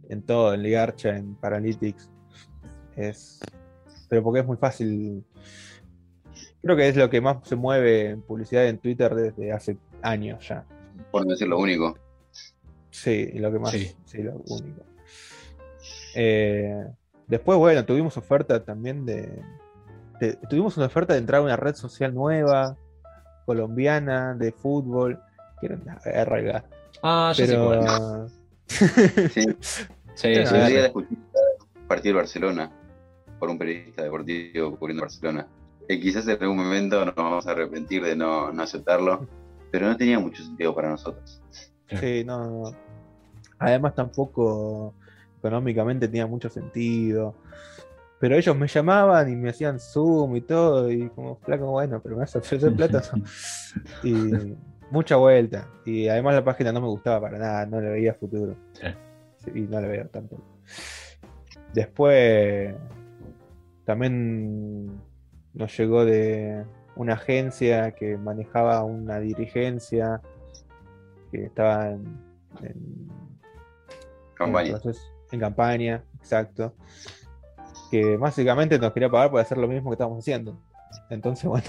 en 0.09 0.23
todo, 0.23 0.55
en 0.55 0.63
Ligarcha, 0.63 1.17
en 1.17 1.35
Paralytics. 1.35 2.11
Es, 2.97 3.41
pero 4.09 4.23
porque 4.23 4.41
es 4.41 4.47
muy 4.47 4.57
fácil. 4.57 5.25
Creo 6.63 6.77
que 6.77 6.89
es 6.89 6.97
lo 6.97 7.09
que 7.09 7.21
más 7.21 7.39
se 7.47 7.57
mueve 7.57 8.11
en 8.11 8.23
publicidad 8.23 8.67
en 8.67 8.79
Twitter 8.79 9.15
desde 9.15 9.53
hace 9.53 9.79
años 10.03 10.47
ya. 10.47 10.65
Por 11.11 11.25
no 11.25 11.33
decir 11.33 11.49
lo 11.49 11.59
único. 11.59 11.99
Sí, 12.91 13.31
lo 13.35 13.51
que 13.53 13.59
más. 13.59 13.71
Sí. 13.71 13.93
Sí, 14.05 14.23
lo 14.23 14.37
único. 14.49 14.90
Eh, 16.15 16.85
después, 17.27 17.59
bueno, 17.59 17.85
tuvimos 17.85 18.17
oferta 18.17 18.65
también 18.65 19.05
de, 19.07 19.43
de- 20.21 20.35
Tuvimos 20.49 20.77
una 20.77 20.87
oferta 20.87 21.13
de 21.15 21.21
entrar 21.21 21.41
a 21.41 21.45
una 21.45 21.57
red 21.57 21.75
social 21.75 22.15
nueva, 22.15 22.77
colombiana, 23.47 24.35
de 24.35 24.53
fútbol, 24.53 25.21
que 25.61 25.67
era 25.67 25.77
una 25.77 25.99
verga. 26.05 26.65
Ah, 27.03 27.33
ya 27.35 27.47
sé 27.47 27.57
cuál. 27.57 27.79
Pero. 27.81 28.29
Sí, 29.31 29.43
Sí, 30.15 30.35
Sí, 30.35 30.45
sí, 30.47 30.77
escuché 30.77 31.09
un 31.15 31.87
partido 31.89 32.15
de 32.15 32.21
Barcelona 32.21 32.71
por 33.39 33.49
un 33.49 33.59
periodista 33.59 34.03
deportivo 34.03 34.77
cubriendo 34.77 35.03
Barcelona. 35.03 35.47
Que 35.89 35.99
quizás 35.99 36.29
en 36.29 36.41
algún 36.43 36.59
momento 36.59 37.05
nos 37.05 37.15
vamos 37.15 37.47
a 37.47 37.53
arrepentir 37.53 38.05
de 38.05 38.15
no, 38.15 38.53
no 38.53 38.63
aceptarlo, 38.63 39.27
pero 39.73 39.89
no 39.89 39.97
tenía 39.97 40.19
mucho 40.19 40.43
sentido 40.45 40.75
para 40.75 40.91
nosotros. 40.91 41.41
Sí, 41.89 42.23
no, 42.25 42.45
no. 42.45 42.77
Además, 43.59 43.95
tampoco 43.95 44.95
económicamente 45.41 46.07
tenía 46.07 46.27
mucho 46.27 46.49
sentido. 46.49 47.35
Pero 48.21 48.37
ellos 48.37 48.55
me 48.55 48.69
llamaban 48.69 49.33
y 49.33 49.37
me 49.37 49.49
hacían 49.51 49.81
Zoom 49.81 50.37
y 50.37 50.43
todo, 50.43 50.91
y 50.91 51.09
como 51.11 51.37
flaco, 51.37 51.71
bueno, 51.71 52.01
pero 52.03 52.17
me 52.17 52.21
vas 52.21 52.37
a 52.37 52.39
ofrecer 52.41 52.73
plata. 52.75 53.03
Y 54.05 54.57
mucha 54.91 55.17
vuelta. 55.17 55.69
Y 55.87 56.07
además 56.09 56.35
la 56.35 56.45
página 56.45 56.71
no 56.73 56.81
me 56.83 56.89
gustaba 56.89 57.21
para 57.21 57.39
nada, 57.39 57.67
no 57.67 57.81
le 57.81 57.89
veía 57.91 58.13
futuro. 58.15 58.55
Sí. 58.75 59.51
Y 59.55 59.61
no 59.63 59.81
le 59.81 59.89
veo 59.89 60.07
tanto. 60.09 60.37
Después 61.73 62.75
también 63.85 65.01
nos 65.55 65.77
llegó 65.79 66.05
de 66.05 66.65
una 66.97 67.15
agencia 67.15 67.93
que 67.93 68.17
manejaba 68.19 68.85
una 68.85 69.19
dirigencia 69.21 70.21
que 71.31 71.45
estaba 71.45 71.91
en, 71.91 72.05
en- 72.63 73.09
en 74.47 74.53
proceso- 74.73 75.10
en 75.33 75.41
campaña, 75.41 76.03
exacto. 76.19 76.75
Que 77.91 78.17
básicamente 78.17 78.79
nos 78.79 78.93
quería 78.93 79.09
pagar 79.11 79.31
por 79.31 79.41
hacer 79.41 79.59
lo 79.59 79.67
mismo 79.69 79.91
que 79.91 79.95
estábamos 79.95 80.21
haciendo. 80.21 80.59
Entonces, 81.11 81.45
bueno. 81.49 81.67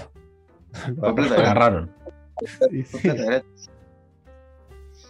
Gratis. 0.96 1.32
Agarraron. 1.32 1.90
Sí, 2.60 2.98
gratis. 3.08 3.70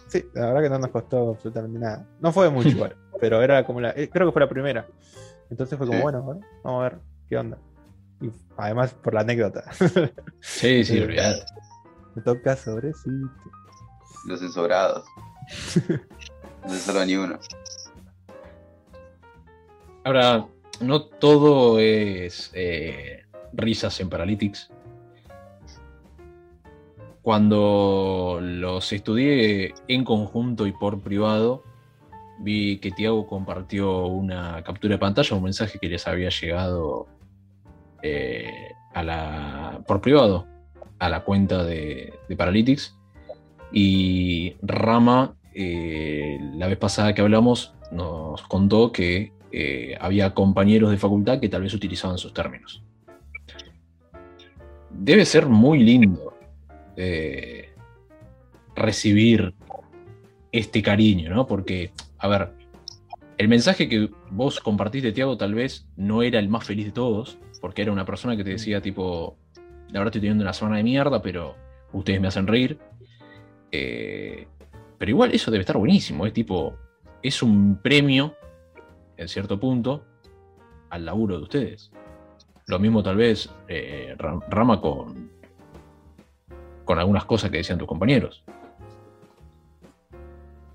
sí, 0.07 0.25
la 0.33 0.47
verdad 0.47 0.61
que 0.61 0.69
no 0.69 0.79
nos 0.79 0.89
costó 0.89 1.29
absolutamente 1.31 1.79
nada. 1.79 2.05
No 2.19 2.31
fue 2.31 2.49
mucho 2.49 2.67
igual, 2.69 2.95
pero 3.19 3.41
era 3.41 3.65
como 3.65 3.79
la. 3.81 3.91
eh, 3.91 4.09
Creo 4.11 4.27
que 4.27 4.33
fue 4.33 4.41
la 4.41 4.49
primera. 4.49 4.87
Entonces 5.49 5.77
fue 5.77 5.85
como, 5.87 5.99
Sí. 5.99 6.03
bueno, 6.03 6.21
bueno, 6.23 6.41
vamos 6.63 6.81
a 6.81 6.89
ver 6.89 6.99
qué 7.29 7.37
onda. 7.37 7.57
Y 8.21 8.31
además 8.57 8.93
por 8.93 9.13
la 9.13 9.21
anécdota. 9.21 9.63
Sí, 10.41 10.83
sí, 10.83 10.97
Eh, 10.97 11.03
olvidate. 11.05 11.43
Me 12.15 12.21
toca 12.21 12.55
sobrecito. 12.55 13.29
Los 14.25 14.41
ensobrados. 14.41 15.05
No 16.63 16.69
se 16.69 16.79
salva 16.79 17.05
ni 17.05 17.15
uno. 17.15 17.37
Ahora, 20.03 20.47
no 20.81 21.01
todo 21.03 21.79
es 21.79 22.51
eh, 22.53 23.23
risas 23.53 23.99
en 24.01 24.09
Paralytics. 24.09 24.69
Cuando 27.21 28.39
los 28.41 28.91
estudié 28.91 29.73
en 29.87 30.03
conjunto 30.03 30.67
y 30.67 30.73
por 30.73 30.99
privado, 31.01 31.63
vi 32.39 32.79
que 32.79 32.91
Tiago 32.91 33.27
compartió 33.27 34.07
una 34.07 34.61
captura 34.63 34.95
de 34.95 34.99
pantalla, 34.99 35.37
un 35.37 35.43
mensaje 35.43 35.79
que 35.79 35.87
les 35.87 36.05
había 36.05 36.29
llegado 36.29 37.07
eh, 38.01 38.73
a 38.93 39.03
la, 39.03 39.81
por 39.87 40.01
privado 40.01 40.45
a 40.99 41.07
la 41.07 41.23
cuenta 41.23 41.63
de, 41.63 42.13
de 42.27 42.35
Paralytics. 42.35 42.97
Y 43.71 44.57
Rama, 44.61 45.35
eh, 45.53 46.37
la 46.55 46.67
vez 46.67 46.77
pasada 46.77 47.13
que 47.13 47.21
hablamos, 47.21 47.73
nos 47.91 48.41
contó 48.43 48.91
que 48.91 49.31
eh, 49.55 49.95
había 50.01 50.33
compañeros 50.33 50.89
de 50.89 50.97
facultad 50.97 51.39
que 51.39 51.47
tal 51.47 51.61
vez 51.61 51.75
utilizaban 51.75 52.17
sus 52.17 52.33
términos. 52.33 52.83
Debe 54.89 55.25
ser 55.25 55.45
muy 55.45 55.77
lindo 55.77 56.35
eh, 56.97 57.69
recibir 58.75 59.53
este 60.51 60.81
cariño, 60.81 61.29
¿no? 61.29 61.45
Porque, 61.45 61.91
a 62.17 62.27
ver, 62.27 62.49
el 63.37 63.47
mensaje 63.47 63.87
que 63.87 64.09
vos 64.31 64.59
compartiste, 64.59 65.11
Tiago, 65.11 65.37
tal 65.37 65.53
vez 65.53 65.85
no 65.97 66.23
era 66.23 66.39
el 66.39 66.49
más 66.49 66.63
feliz 66.63 66.87
de 66.87 66.91
todos, 66.91 67.37
porque 67.61 67.83
era 67.83 67.91
una 67.91 68.05
persona 68.05 68.35
que 68.35 68.43
te 68.43 68.49
decía, 68.49 68.81
tipo, 68.81 69.37
la 69.89 69.99
verdad 69.99 70.07
estoy 70.07 70.21
teniendo 70.21 70.43
una 70.43 70.53
semana 70.53 70.77
de 70.77 70.83
mierda, 70.83 71.21
pero 71.21 71.55
ustedes 71.91 72.19
me 72.19 72.27
hacen 72.27 72.47
reír. 72.47 72.79
Eh, 73.71 74.47
pero 74.97 75.11
igual 75.11 75.31
eso 75.31 75.51
debe 75.51 75.61
estar 75.61 75.77
buenísimo, 75.77 76.25
es 76.25 76.33
tipo, 76.33 76.75
es 77.21 77.43
un 77.43 77.79
premio, 77.83 78.35
en 79.17 79.27
cierto 79.27 79.59
punto, 79.59 80.03
al 80.89 81.05
laburo 81.05 81.37
de 81.37 81.43
ustedes. 81.43 81.91
Lo 82.67 82.79
mismo 82.79 83.03
tal 83.03 83.17
vez 83.17 83.49
eh, 83.67 84.15
Ra- 84.17 84.39
Rama 84.49 84.79
con, 84.79 85.29
con 86.85 86.99
algunas 86.99 87.25
cosas 87.25 87.51
que 87.51 87.57
decían 87.57 87.77
tus 87.79 87.87
compañeros. 87.87 88.43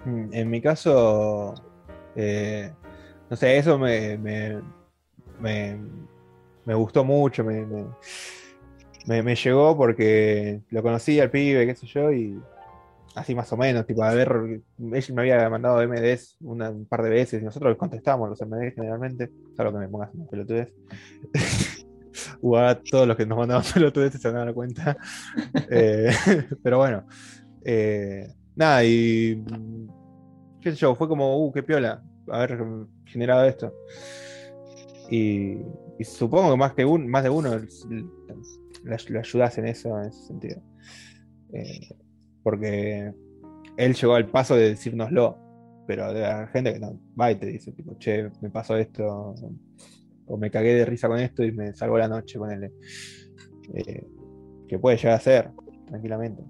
Mm, 0.05 0.29
En 0.33 0.51
mi 0.51 0.61
caso, 0.61 1.55
eh, 2.17 2.73
no 3.31 3.37
sé, 3.37 3.59
eso 3.59 3.79
me, 3.79 4.17
me, 4.19 4.61
me, 5.41 5.79
me 6.65 6.75
gustó 6.75 7.05
mucho, 7.05 7.43
me 7.45 9.35
llegó 9.35 9.77
porque 9.77 10.61
lo 10.71 10.83
conocí 10.83 11.19
al 11.21 11.31
pibe, 11.31 11.67
qué 11.67 11.75
sé 11.75 11.87
yo, 11.87 12.13
y 12.13 12.41
así 13.15 13.35
más 13.35 13.53
o 13.53 13.57
menos, 13.57 13.87
tipo, 13.87 14.03
a 14.03 14.15
ver, 14.15 14.31
él 14.31 14.63
me 14.79 15.21
había 15.23 15.49
mandado 15.51 15.83
MDs 15.83 16.37
una- 16.41 16.71
un 16.71 16.87
par 16.87 17.03
de 17.03 17.11
veces 17.11 17.43
y 17.43 17.45
nosotros 17.45 17.77
contestamos 17.77 18.29
los 18.29 18.41
MDs 18.41 18.75
generalmente, 18.75 19.31
salvo 19.57 19.73
que 19.73 19.79
me 19.79 19.89
pongas 19.89 20.15
una 20.15 20.27
pelotudez. 20.27 20.73
O 22.41 22.57
a 22.57 22.75
todos 22.75 23.07
los 23.07 23.17
que 23.17 23.27
nos 23.27 23.39
mandaban 23.39 23.65
pelotudeces 23.75 24.21
se 24.21 24.29
a 24.29 24.33
dar 24.33 24.55
cuenta. 24.55 24.97
Eh, 25.71 26.11
pero 26.63 26.79
bueno, 26.79 27.07
eh, 27.65 28.27
nada, 28.57 28.83
y 28.85 29.43
qué 30.61 30.71
sé 30.71 30.77
yo, 30.77 30.95
fue 30.95 31.09
como, 31.09 31.45
uh, 31.45 31.53
qué 31.53 31.63
piola 31.63 32.03
haber 32.29 32.59
generado 33.07 33.45
esto. 33.45 33.73
Y, 35.11 35.59
y 35.99 36.05
supongo 36.05 36.51
que 36.51 36.57
más 36.57 36.73
que 36.75 36.85
un, 36.85 37.09
más 37.09 37.23
de 37.23 37.31
uno 37.31 37.51
le 38.85 39.19
ayudas 39.19 39.59
en 39.59 39.67
eso, 39.69 39.99
en 40.01 40.09
ese 40.09 40.27
sentido. 40.27 40.63
Eh, 41.53 41.97
porque 42.43 43.13
él 43.77 43.95
llegó 43.95 44.15
al 44.15 44.29
paso 44.29 44.57
de 44.57 44.71
decírnoslo, 44.71 45.39
pero 45.87 46.13
de 46.13 46.21
la 46.21 46.47
gente 46.49 46.73
que 46.73 46.81
no 46.81 47.01
va 47.19 47.33
y 47.33 47.37
te 47.37 47.47
dice, 47.47 47.73
tipo, 47.73 47.97
che, 47.99 48.31
me 48.41 48.51
pasó 48.51 48.77
esto, 48.77 49.35
o 50.27 50.37
me 50.37 50.51
cagué 50.51 50.75
de 50.75 50.85
risa 50.85 51.09
con 51.09 51.19
esto 51.19 51.43
y 51.45 51.53
me 51.53 51.75
salvó 51.75 51.99
la 51.99 52.09
noche 52.09 52.39
con 52.39 52.51
él. 52.51 52.73
que 54.69 54.79
puede 54.79 54.97
llegar 54.97 55.15
a 55.15 55.21
ser, 55.21 55.51
tranquilamente. 55.87 56.43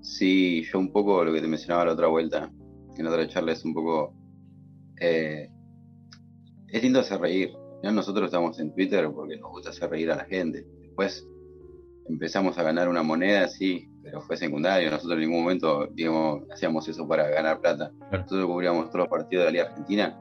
Sí, 0.00 0.62
yo 0.70 0.78
un 0.78 0.92
poco 0.92 1.24
lo 1.24 1.32
que 1.32 1.40
te 1.40 1.48
mencionaba 1.48 1.86
la 1.86 1.92
otra 1.92 2.08
vuelta, 2.08 2.52
en 2.96 3.06
otra 3.06 3.26
charla, 3.26 3.52
es 3.52 3.64
un 3.64 3.74
poco. 3.74 4.14
eh, 5.00 5.50
es 6.68 6.82
lindo 6.82 7.00
hacer 7.00 7.20
reír. 7.20 7.52
¿no? 7.82 7.92
Nosotros 7.92 8.26
estamos 8.26 8.58
en 8.58 8.72
Twitter 8.74 9.10
porque 9.12 9.36
nos 9.38 9.50
gusta 9.50 9.70
hacer 9.70 9.88
reír 9.90 10.10
a 10.10 10.16
la 10.16 10.24
gente. 10.24 10.66
Después 10.82 11.26
empezamos 12.08 12.58
a 12.58 12.62
ganar 12.62 12.88
una 12.88 13.02
moneda, 13.02 13.48
sí, 13.48 13.88
pero 14.02 14.20
fue 14.22 14.36
secundario. 14.36 14.90
Nosotros 14.90 15.14
en 15.14 15.20
ningún 15.20 15.42
momento, 15.42 15.86
digamos, 15.94 16.42
hacíamos 16.52 16.86
eso 16.88 17.06
para 17.08 17.28
ganar 17.28 17.60
plata. 17.60 17.90
Nosotros 18.12 18.46
cubríamos 18.46 18.86
todos 18.86 19.00
los 19.00 19.08
partidos 19.08 19.44
de 19.46 19.46
la 19.46 19.50
Liga 19.52 19.64
Argentina 19.70 20.18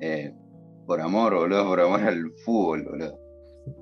eh, 0.00 0.32
por 0.86 1.00
amor, 1.00 1.34
boludo, 1.34 1.64
por 1.66 1.80
amor 1.80 2.00
al 2.02 2.32
fútbol, 2.44 2.84
boludo. 2.84 3.18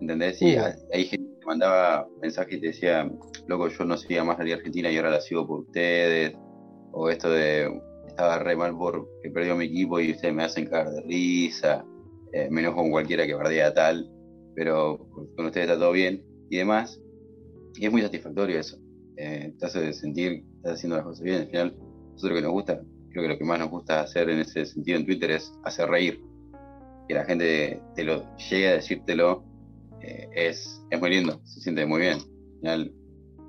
¿Entendés? 0.01 0.41
Y 0.43 0.57
Uh. 0.57 0.63
hay- 0.93 1.05
gente 1.05 1.31
que 1.41 1.47
mandaba 1.47 2.07
mensajes 2.21 2.59
y 2.59 2.61
te 2.61 2.67
decía, 2.69 3.11
loco, 3.47 3.69
yo 3.69 3.85
no 3.85 3.97
seguía 3.97 4.23
más 4.25 4.39
la 4.39 4.45
Liga 4.45 4.57
Argentina 4.59 4.91
y 4.91 4.97
ahora 4.99 5.11
la 5.11 5.21
sigo 5.21 5.47
por 5.47 5.61
ustedes. 5.61 6.35
O 6.93 7.09
esto 7.09 7.31
de, 7.31 7.81
estaba 8.07 8.39
re 8.39 8.57
mal 8.57 8.77
porque 8.77 9.31
perdió 9.33 9.57
mi 9.57 9.67
equipo 9.67 10.01
y 10.01 10.11
ustedes 10.13 10.35
me 10.35 10.45
hacen 10.45 10.67
cagar 10.67 10.91
de 10.91 11.01
risa. 11.03 11.85
Eh, 12.33 12.49
me 12.51 12.61
enojo 12.61 12.77
con 12.83 12.91
cualquiera 12.91 13.27
que 13.27 13.35
bardea 13.35 13.73
tal, 13.73 14.11
pero 14.55 14.99
con 15.37 15.47
ustedes 15.47 15.69
está 15.69 15.79
todo 15.79 15.93
bien 15.93 16.23
y 16.51 16.59
demás. 16.59 17.01
Y 17.77 17.87
es 17.87 17.93
muy 17.93 18.03
satisfactorio 18.03 18.59
eso. 18.59 18.79
Eh, 19.17 19.55
te 19.59 19.67
hace 19.67 19.93
sentir 19.93 20.45
estás 20.57 20.75
haciendo 20.75 20.97
las 20.97 21.05
cosas 21.05 21.23
bien. 21.23 21.41
Al 21.43 21.47
final, 21.49 21.77
nosotros 22.13 22.39
que 22.39 22.43
nos 22.43 22.53
gusta, 22.53 22.81
creo 23.11 23.23
que 23.23 23.29
lo 23.29 23.39
que 23.39 23.45
más 23.45 23.59
nos 23.59 23.71
gusta 23.71 24.01
hacer 24.01 24.29
en 24.31 24.41
ese 24.41 24.67
sentido 24.67 24.99
en 24.99 25.07
Twitter 25.07 25.31
es 25.31 25.53
hacer 25.65 25.89
reír. 25.89 26.23
Que 27.09 27.15
la 27.15 27.25
gente 27.25 27.83
te 27.95 28.05
lo 28.05 28.37
llegue 28.37 28.69
a 28.69 28.73
decírtelo 28.73 29.45
eh, 30.03 30.29
es, 30.35 30.83
es 30.91 31.01
muy 31.01 31.11
lindo, 31.11 31.41
se 31.45 31.61
siente 31.61 31.87
muy 31.87 32.01
bien. 32.01 32.19
Al 32.19 32.61
final, 32.61 32.95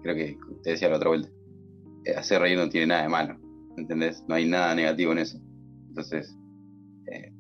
creo 0.04 0.16
que 0.16 0.38
te 0.64 0.72
decía 0.72 0.90
la 0.90 0.98
otra 0.98 1.10
vuelta, 1.10 1.30
eh, 2.06 2.16
hacer 2.16 2.42
reír 2.42 2.58
no 2.58 2.70
tiene 2.70 2.88
nada 2.88 3.04
de 3.04 3.10
malo, 3.10 3.38
¿entendés? 3.78 4.24
No 4.28 4.36
hay 4.36 4.48
nada 4.48 4.74
negativo 4.74 5.12
en 5.12 5.20
eso. 5.20 5.40
Entonces, 5.90 6.36
eh, 7.12 7.32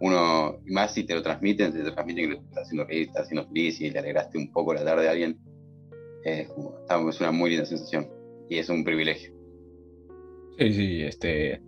uno, 0.00 0.60
más 0.66 0.94
si 0.94 1.04
te 1.04 1.14
lo 1.14 1.22
transmiten, 1.22 1.72
te 1.72 1.90
transmiten 1.90 2.24
que 2.24 2.34
lo 2.34 2.40
estás 2.40 2.64
haciendo 2.64 2.84
reír, 2.84 3.08
estás 3.08 3.24
haciendo 3.24 3.48
feliz 3.48 3.80
y 3.80 3.90
le 3.90 3.98
alegraste 3.98 4.38
un 4.38 4.50
poco 4.52 4.74
la 4.74 4.84
tarde 4.84 5.08
a 5.08 5.12
alguien, 5.12 5.38
es, 6.26 6.48
está- 6.82 7.08
es 7.08 7.20
una 7.20 7.32
muy 7.32 7.50
linda 7.50 7.64
sensación 7.64 8.08
y 8.48 8.58
es 8.58 8.68
un 8.68 8.84
privilegio. 8.84 9.32
Sí, 10.58 10.72
sí, 10.72 11.02
este. 11.02 11.62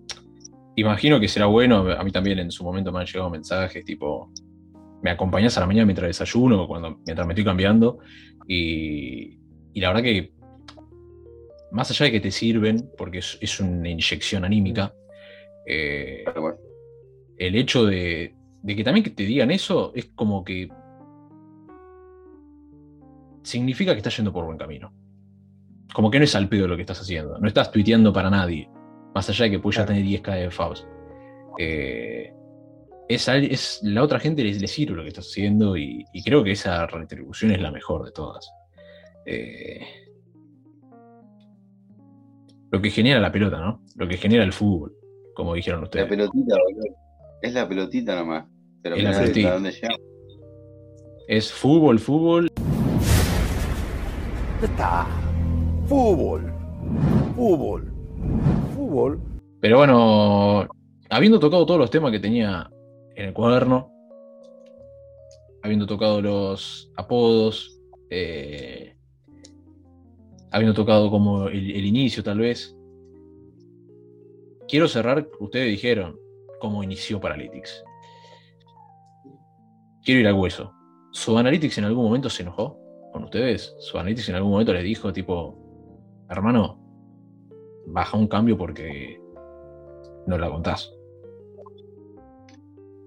Imagino 0.76 1.20
que 1.20 1.28
será 1.28 1.46
bueno. 1.46 1.90
A 1.90 2.02
mí 2.04 2.10
también 2.10 2.38
en 2.38 2.50
su 2.50 2.64
momento 2.64 2.92
me 2.92 3.00
han 3.00 3.06
llegado 3.06 3.30
mensajes 3.30 3.84
tipo. 3.84 4.32
Me 5.02 5.10
acompañas 5.10 5.56
a 5.56 5.60
la 5.60 5.66
mañana 5.66 5.86
mientras 5.86 6.08
desayuno, 6.08 6.66
cuando, 6.66 6.98
mientras 7.06 7.26
me 7.26 7.32
estoy 7.34 7.44
cambiando. 7.44 7.98
Y, 8.46 9.38
y 9.74 9.80
la 9.80 9.88
verdad 9.88 10.02
que. 10.02 10.32
Más 11.70 11.90
allá 11.90 12.06
de 12.06 12.12
que 12.12 12.20
te 12.20 12.30
sirven, 12.30 12.90
porque 12.96 13.18
es, 13.18 13.36
es 13.42 13.60
una 13.60 13.90
inyección 13.90 14.44
anímica, 14.44 14.94
eh, 15.66 16.24
bueno, 16.34 16.56
el 17.36 17.56
hecho 17.56 17.84
de, 17.84 18.34
de 18.62 18.74
que 18.74 18.82
también 18.84 19.04
que 19.04 19.10
te 19.10 19.24
digan 19.24 19.50
eso 19.50 19.92
es 19.94 20.06
como 20.14 20.44
que. 20.44 20.68
Significa 23.48 23.92
que 23.92 23.98
estás 23.98 24.14
yendo 24.14 24.30
por 24.30 24.44
buen 24.44 24.58
camino. 24.58 24.92
Como 25.94 26.10
que 26.10 26.18
no 26.18 26.24
es 26.24 26.34
al 26.34 26.50
pedo 26.50 26.68
lo 26.68 26.76
que 26.76 26.82
estás 26.82 27.00
haciendo. 27.00 27.38
No 27.38 27.48
estás 27.48 27.70
tuiteando 27.72 28.12
para 28.12 28.28
nadie. 28.28 28.68
Más 29.14 29.26
allá 29.30 29.46
de 29.46 29.52
que 29.52 29.58
puedes 29.58 29.78
ya 29.78 29.86
Claro. 29.86 29.98
tener 30.02 30.20
10k 30.20 30.34
de 30.34 30.50
Faust. 30.50 30.84
Eh, 31.58 32.30
es, 33.08 33.26
es- 33.26 33.80
la 33.84 34.02
otra 34.02 34.20
gente 34.20 34.44
le, 34.44 34.52
le 34.52 34.66
sirve 34.68 34.94
lo 34.96 35.02
que 35.02 35.08
estás 35.08 35.26
haciendo 35.28 35.78
y, 35.78 36.04
y 36.12 36.22
creo 36.22 36.44
que 36.44 36.52
esa 36.52 36.86
retribución 36.88 37.52
es 37.52 37.62
la 37.62 37.70
mejor 37.70 38.04
de 38.04 38.12
todas. 38.12 38.50
Eh, 39.24 39.80
lo 42.70 42.82
que 42.82 42.90
genera 42.90 43.18
la 43.18 43.32
pelota, 43.32 43.58
¿no? 43.60 43.82
Lo 43.96 44.06
que 44.06 44.18
genera 44.18 44.44
el 44.44 44.52
fútbol, 44.52 44.92
como 45.34 45.54
dijeron 45.54 45.80
la 45.80 45.84
ustedes. 45.84 46.06
pelotita, 46.06 46.54
boludo. 46.54 46.94
Es 47.40 47.54
la 47.54 47.66
pelotita 47.66 48.14
nomás. 48.14 48.44
Pero 48.82 48.96
Es 48.96 49.02
la 49.04 49.12
pelotita. 49.12 49.48
hasta 49.48 49.54
dónde 49.54 49.72
llega. 49.72 49.94
Es 51.28 51.50
fútbol, 51.50 51.98
fútbol. 51.98 52.50
Está. 54.62 55.06
Fútbol. 55.86 56.52
Fútbol. 57.36 57.92
Fútbol. 58.74 59.20
Pero 59.60 59.78
bueno, 59.78 60.66
habiendo 61.10 61.38
tocado 61.38 61.64
todos 61.64 61.78
los 61.78 61.90
temas 61.90 62.10
que 62.10 62.18
tenía 62.18 62.68
en 63.14 63.28
el 63.28 63.32
cuaderno, 63.32 63.92
habiendo 65.62 65.86
tocado 65.86 66.20
los 66.20 66.90
apodos, 66.96 67.80
eh, 68.10 68.96
habiendo 70.50 70.74
tocado 70.74 71.08
como 71.08 71.46
el, 71.46 71.70
el 71.70 71.86
inicio 71.86 72.24
tal 72.24 72.40
vez, 72.40 72.76
quiero 74.66 74.88
cerrar, 74.88 75.28
ustedes 75.38 75.68
dijeron, 75.70 76.18
cómo 76.60 76.82
inició 76.82 77.20
Paralytics. 77.20 77.84
Quiero 80.04 80.20
ir 80.20 80.26
al 80.26 80.34
hueso. 80.34 80.72
¿Su 81.12 81.38
Analytics 81.38 81.78
en 81.78 81.84
algún 81.84 82.06
momento 82.06 82.28
se 82.28 82.42
enojó 82.42 82.87
con 83.18 83.24
ustedes? 83.24 83.74
¿Su 83.80 83.98
Analytics 83.98 84.28
en 84.28 84.36
algún 84.36 84.52
momento 84.52 84.72
les 84.72 84.84
dijo 84.84 85.12
tipo, 85.12 85.58
hermano, 86.30 86.78
baja 87.88 88.16
un 88.16 88.28
cambio 88.28 88.56
porque 88.56 89.20
no 90.28 90.38
la 90.38 90.48
contás? 90.48 90.92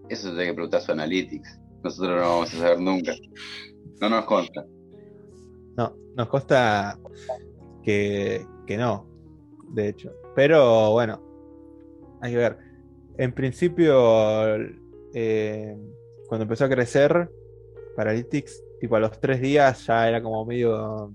Eso 0.09 0.27
tiene 0.29 0.47
que 0.47 0.53
preguntar 0.53 0.81
su 0.81 0.91
Analytics. 0.91 1.61
Nosotros 1.81 2.17
no 2.17 2.27
vamos 2.27 2.53
a 2.53 2.57
saber 2.57 2.79
nunca. 2.81 3.13
No 4.01 4.09
nos 4.09 4.25
consta. 4.25 4.65
No, 5.77 5.95
nos 6.17 6.27
consta 6.27 6.99
que, 7.81 8.45
que 8.67 8.77
no, 8.77 9.07
de 9.69 9.87
hecho. 9.87 10.11
Pero 10.35 10.91
bueno, 10.91 11.21
hay 12.21 12.33
que 12.33 12.37
ver. 12.37 12.57
En 13.17 13.33
principio, 13.33 14.57
eh, 15.13 15.77
cuando 16.27 16.43
empezó 16.43 16.65
a 16.65 16.69
crecer, 16.69 17.31
Paralytics, 17.95 18.61
tipo 18.81 18.95
a 18.95 18.99
los 18.99 19.19
tres 19.19 19.39
días 19.39 19.85
ya 19.85 20.09
era 20.09 20.21
como 20.21 20.43
medio. 20.43 21.13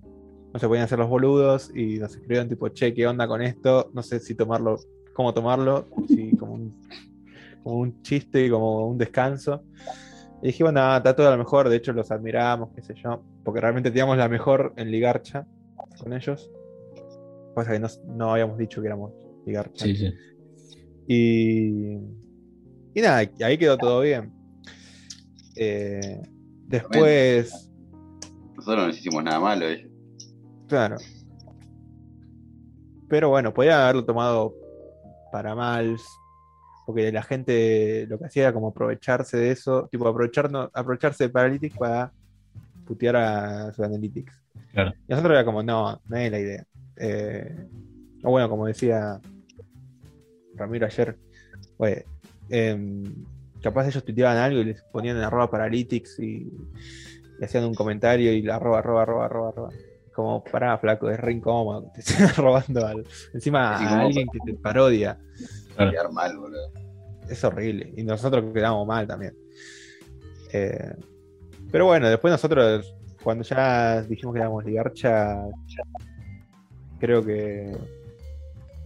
No 0.52 0.60
se 0.60 0.68
podían 0.68 0.84
hacer 0.84 0.98
los 0.98 1.08
boludos 1.08 1.70
y 1.74 1.98
nos 1.98 2.14
escribían 2.14 2.48
tipo, 2.48 2.68
che, 2.68 2.94
¿qué 2.94 3.06
onda 3.06 3.26
con 3.26 3.42
esto? 3.42 3.90
No 3.92 4.02
sé 4.02 4.20
si 4.20 4.34
tomarlo, 4.34 4.78
cómo 5.12 5.34
tomarlo, 5.34 5.88
si 6.08 6.34
como 6.36 6.54
un, 6.54 6.80
como 7.62 7.80
un 7.80 8.00
chiste 8.02 8.46
y 8.46 8.50
como 8.50 8.88
un 8.88 8.96
descanso. 8.96 9.64
Y 10.40 10.46
dijimos, 10.46 10.72
nada, 10.72 10.98
está 10.98 11.14
todo 11.14 11.28
a 11.28 11.32
lo 11.32 11.38
mejor, 11.38 11.68
de 11.68 11.76
hecho 11.76 11.92
los 11.92 12.10
admiramos, 12.10 12.70
qué 12.74 12.82
sé 12.82 12.94
yo, 12.94 13.22
porque 13.44 13.60
realmente 13.60 13.90
teníamos 13.90 14.16
la 14.16 14.28
mejor 14.28 14.72
en 14.76 14.90
Ligarcha 14.90 15.46
con 15.98 16.12
ellos. 16.12 16.50
Cosa 17.54 17.72
que 17.72 17.80
no, 17.80 17.88
no 18.06 18.32
habíamos 18.32 18.56
dicho 18.56 18.80
que 18.80 18.86
éramos 18.86 19.12
Ligarcha. 19.44 19.84
Sí, 19.84 19.96
sí. 19.96 20.14
Y, 21.08 21.98
y 22.94 23.02
nada, 23.02 23.28
ahí 23.42 23.58
quedó 23.58 23.76
todo 23.76 24.00
bien. 24.00 24.32
Eh, 25.56 26.22
después, 26.68 27.70
Nosotros 28.54 28.76
no 28.78 28.86
les 28.88 28.98
hicimos 28.98 29.24
nada 29.24 29.40
malo. 29.40 29.66
ellos. 29.66 29.90
claro. 30.68 30.96
Pero 33.08 33.28
bueno, 33.28 33.54
podían 33.54 33.80
haberlo 33.80 34.04
tomado 34.04 34.52
para 35.30 35.54
mal, 35.54 35.96
porque 36.86 37.12
la 37.12 37.22
gente 37.22 38.06
lo 38.08 38.18
que 38.18 38.24
hacía 38.26 38.44
era 38.44 38.52
como 38.52 38.68
aprovecharse 38.68 39.36
de 39.36 39.52
eso, 39.52 39.88
tipo 39.90 40.08
aprovecharnos, 40.08 40.70
aprovecharse 40.74 41.24
de 41.24 41.30
Paralytics 41.30 41.76
para 41.76 42.12
putear 42.84 43.16
a 43.16 43.72
su 43.72 43.84
Analytics. 43.84 44.32
Claro. 44.72 44.92
Y 45.06 45.10
nosotros 45.10 45.34
era 45.34 45.44
como, 45.44 45.62
no, 45.62 46.00
no 46.08 46.16
es 46.16 46.30
la 46.30 46.38
idea. 46.40 46.66
Eh, 46.96 47.68
o 48.24 48.30
bueno, 48.30 48.48
como 48.48 48.66
decía 48.66 49.20
Ramiro 50.56 50.86
ayer, 50.86 51.16
oye, 51.76 52.04
capaz 53.68 53.88
ellos 53.88 54.04
tuiteaban 54.04 54.36
algo 54.36 54.60
y 54.60 54.64
les 54.64 54.82
ponían 54.84 55.16
en 55.16 55.24
arroba 55.24 55.50
Paralytics 55.50 56.18
y, 56.20 56.48
y 57.40 57.44
hacían 57.44 57.64
un 57.64 57.74
comentario 57.74 58.32
y 58.32 58.42
la 58.42 58.56
arroba, 58.56 58.78
arroba, 58.78 59.02
arroba, 59.02 59.24
arroba, 59.26 59.48
arroba. 59.50 59.68
Como, 60.14 60.42
pará, 60.44 60.78
flaco, 60.78 61.10
es 61.10 61.18
re 61.20 61.32
incómodo 61.32 61.82
que 61.84 61.90
te 61.90 62.00
estén 62.12 62.28
robando 62.36 62.86
al, 62.86 63.04
encima 63.34 63.76
a 63.76 64.00
alguien 64.00 64.26
que 64.32 64.38
te 64.46 64.54
parodia. 64.58 65.18
Claro. 65.74 65.90
Quedar 65.90 66.12
mal, 66.12 66.36
boludo. 66.38 66.70
Es 67.28 67.42
horrible. 67.44 67.92
Y 67.96 68.02
nosotros 68.04 68.44
quedamos 68.54 68.86
mal 68.86 69.06
también. 69.06 69.34
Eh, 70.52 70.94
pero 71.70 71.86
bueno, 71.86 72.08
después 72.08 72.30
nosotros, 72.32 72.94
cuando 73.22 73.42
ya 73.44 74.00
dijimos 74.02 74.32
que 74.32 74.40
éramos 74.40 74.64
Ligarcha, 74.64 75.42
creo 76.98 77.22
que 77.24 77.76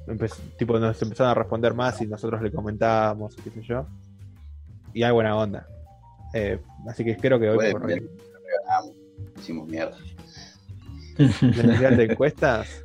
empe- 0.08 0.56
tipo, 0.58 0.78
nos 0.80 1.00
empezaron 1.00 1.30
a 1.30 1.34
responder 1.34 1.74
más 1.74 2.00
y 2.02 2.06
nosotros 2.06 2.42
le 2.42 2.50
comentábamos, 2.50 3.36
qué 3.36 3.50
sé 3.50 3.62
yo. 3.62 3.86
Y 4.94 5.02
hay 5.02 5.12
buena 5.12 5.36
onda. 5.36 5.66
Eh, 6.34 6.60
así 6.88 7.04
que 7.04 7.10
espero 7.12 7.38
que 7.38 7.48
hoy 7.50 7.56
Puede 7.56 7.72
por 7.72 7.86
bien, 7.86 8.08
ganamos. 8.66 8.92
Hicimos 9.38 9.68
mierda. 9.68 9.96
mundial 11.42 11.96
de 11.96 12.04
encuestas. 12.04 12.84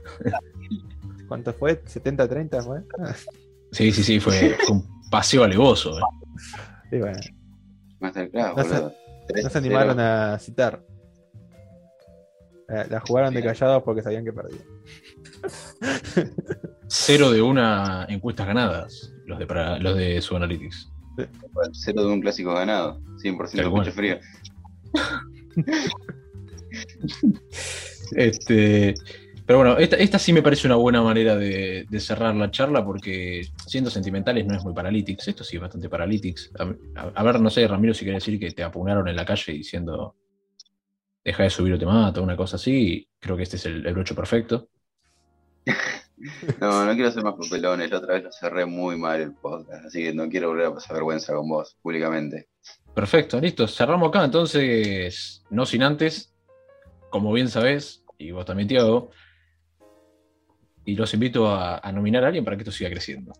¿Cuánto 1.27 1.53
fue? 1.53 1.81
¿70-30 1.83 2.63
fue? 2.63 2.81
Sí, 3.71 3.91
sí, 3.91 4.03
sí, 4.03 4.19
fue, 4.19 4.55
fue 4.65 4.75
un 4.75 5.09
paseo 5.09 5.43
alevoso. 5.43 5.97
eh. 5.97 6.01
Sí, 6.91 6.97
bueno. 6.99 7.19
Masterclass, 7.99 8.55
No 8.57 8.63
se- 8.63 8.69
boludo. 8.69 8.93
No 9.43 9.49
se 9.49 9.57
animaron 9.57 9.99
a 9.99 10.37
citar. 10.39 10.83
Eh, 12.69 12.85
La 12.89 12.99
jugaron 12.99 13.33
de 13.33 13.41
callados 13.43 13.83
porque 13.83 14.01
sabían 14.03 14.23
que 14.25 14.33
perdían. 14.33 14.63
Cero 16.87 17.31
de 17.31 17.41
una 17.41 18.05
encuestas 18.09 18.47
ganadas, 18.47 19.13
los 19.25 19.39
de, 19.39 19.47
para, 19.47 19.79
los 19.79 19.95
de 19.95 20.21
su 20.21 20.35
Analytics. 20.35 20.91
Cero 21.73 22.01
de 22.03 22.07
un 22.13 22.21
clásico 22.21 22.53
ganado. 22.53 23.01
100% 23.21 23.61
Tal 23.63 23.71
cual. 23.71 23.83
pecho 23.85 23.95
frío. 23.95 24.19
Este, 28.15 28.93
pero 29.45 29.59
bueno, 29.59 29.77
esta, 29.77 29.95
esta 29.97 30.19
sí 30.19 30.33
me 30.33 30.41
parece 30.41 30.67
una 30.67 30.75
buena 30.75 31.01
manera 31.01 31.35
de, 31.35 31.85
de 31.89 31.99
cerrar 31.99 32.35
la 32.35 32.51
charla 32.51 32.83
porque 32.85 33.41
siendo 33.65 33.89
sentimentales 33.89 34.45
no 34.45 34.55
es 34.55 34.63
muy 34.63 34.73
Paralytics. 34.73 35.27
Esto 35.27 35.43
sí 35.43 35.55
es 35.55 35.61
bastante 35.61 35.89
Paralytics. 35.89 36.51
A, 36.59 36.63
a- 37.01 37.11
a 37.15 37.23
ver, 37.23 37.39
no 37.39 37.49
sé, 37.49 37.67
Ramiro, 37.67 37.93
si 37.93 38.01
quiere 38.05 38.17
decir 38.17 38.39
que 38.39 38.51
te 38.51 38.63
apunaron 38.63 39.07
en 39.07 39.15
la 39.15 39.25
calle 39.25 39.53
diciendo 39.53 40.15
deja 41.23 41.41
de 41.43 41.49
subir 41.49 41.73
o 41.73 41.79
te 41.79 41.85
mata, 41.87 42.21
una 42.21 42.37
cosa 42.37 42.57
así. 42.57 43.07
Creo 43.19 43.35
que 43.35 43.43
este 43.43 43.55
es 43.55 43.65
el, 43.65 43.85
el 43.85 43.93
broche 43.93 44.13
perfecto. 44.13 44.69
No, 46.59 46.85
no 46.85 46.93
quiero 46.93 47.09
hacer 47.09 47.23
más 47.23 47.35
papelones. 47.35 47.89
La 47.89 47.97
otra 47.97 48.13
vez 48.15 48.23
lo 48.23 48.31
cerré 48.31 48.65
muy 48.65 48.97
mal 48.97 49.21
el 49.21 49.33
podcast, 49.33 49.85
así 49.85 50.03
que 50.03 50.13
no 50.13 50.29
quiero 50.29 50.49
volver 50.49 50.67
a 50.67 50.73
pasar 50.73 50.95
vergüenza 50.95 51.33
con 51.33 51.47
vos 51.49 51.77
públicamente. 51.81 52.49
Perfecto, 52.93 53.39
listo. 53.39 53.67
Cerramos 53.67 54.09
acá. 54.09 54.23
Entonces, 54.23 55.43
no 55.49 55.65
sin 55.65 55.83
antes, 55.83 56.33
como 57.09 57.31
bien 57.33 57.49
sabés, 57.49 58.03
y 58.17 58.31
vos 58.31 58.45
también, 58.45 58.67
Tiago, 58.67 59.11
y 60.85 60.95
los 60.95 61.13
invito 61.13 61.47
a, 61.47 61.79
a 61.79 61.91
nominar 61.91 62.23
a 62.23 62.27
alguien 62.27 62.45
para 62.45 62.55
que 62.55 62.63
esto 62.63 62.71
siga 62.71 62.89
creciendo. 62.89 63.33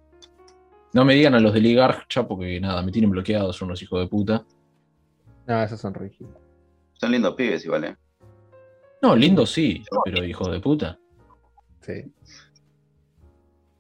No 0.94 1.04
me 1.04 1.14
digan 1.14 1.36
a 1.36 1.40
los 1.40 1.54
de 1.54 1.60
Ligarcha 1.60 2.28
porque 2.28 2.60
nada, 2.60 2.82
me 2.82 2.92
tienen 2.92 3.12
bloqueado, 3.12 3.52
son 3.52 3.68
unos 3.68 3.82
hijos 3.82 4.00
de 4.00 4.08
puta. 4.08 4.46
No, 5.46 5.62
esos 5.62 5.80
son 5.80 5.94
rígidos. 5.94 6.34
Son 6.94 7.12
lindos 7.12 7.36
pibes 7.36 7.66
igual, 7.66 7.84
¿eh? 7.84 7.98
No, 9.02 9.16
lindo 9.16 9.46
sí, 9.46 9.84
pero 10.06 10.24
hijos 10.24 10.50
de 10.52 10.60
puta. 10.60 10.98
Sí. 11.82 12.12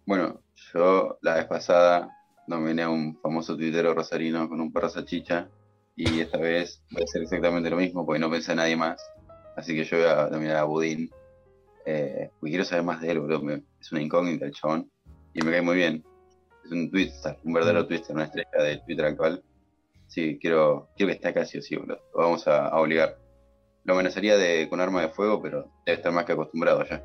Bueno, 0.05 0.39
yo 0.73 1.17
la 1.21 1.35
vez 1.35 1.45
pasada 1.45 2.15
nominé 2.47 2.83
a 2.83 2.89
un 2.89 3.19
famoso 3.21 3.57
tuitero 3.57 3.93
rosarino 3.93 4.47
con 4.47 4.61
un 4.61 4.71
perro 4.71 4.87
salchicha 4.87 5.49
y 5.95 6.19
esta 6.19 6.37
vez 6.37 6.83
voy 6.91 7.01
a 7.01 7.05
hacer 7.05 7.23
exactamente 7.23 7.71
lo 7.71 7.77
mismo 7.77 8.05
porque 8.05 8.19
no 8.19 8.29
pensé 8.29 8.51
en 8.51 8.57
nadie 8.57 8.75
más. 8.75 9.01
Así 9.55 9.75
que 9.75 9.83
yo 9.83 9.97
voy 9.97 10.05
a 10.05 10.29
nominar 10.29 10.57
a 10.57 10.63
Budín. 10.65 11.09
Eh, 11.87 12.29
porque 12.39 12.51
quiero 12.51 12.65
saber 12.65 12.83
más 12.83 13.01
de 13.01 13.11
él, 13.11 13.19
bro. 13.19 13.41
Es 13.79 13.91
una 13.91 14.01
incógnita 14.01 14.45
el 14.45 14.51
chabón 14.51 14.91
y 15.33 15.41
me 15.41 15.51
cae 15.51 15.61
muy 15.61 15.75
bien. 15.75 16.03
Es 16.63 16.71
un 16.71 16.91
twister, 16.91 17.39
un 17.43 17.53
verdadero 17.53 17.87
twister, 17.87 18.15
una 18.15 18.25
estrella 18.25 18.63
del 18.63 18.83
Twitter 18.83 19.05
actual. 19.05 19.43
Sí, 20.07 20.37
quiero, 20.39 20.89
quiero 20.95 21.09
que 21.09 21.15
esté 21.15 21.29
acá 21.29 21.45
sí 21.45 21.57
o 21.57 21.61
sí, 21.63 21.75
bro. 21.77 21.99
Lo 22.13 22.21
vamos 22.21 22.47
a, 22.47 22.67
a 22.67 22.79
obligar. 22.79 23.17
Lo 23.85 23.93
amenazaría 23.93 24.37
de, 24.37 24.67
con 24.69 24.81
arma 24.81 25.01
de 25.01 25.09
fuego, 25.09 25.41
pero 25.41 25.71
debe 25.85 25.97
estar 25.97 26.11
más 26.11 26.25
que 26.25 26.33
acostumbrado 26.33 26.83
ya. 26.85 27.03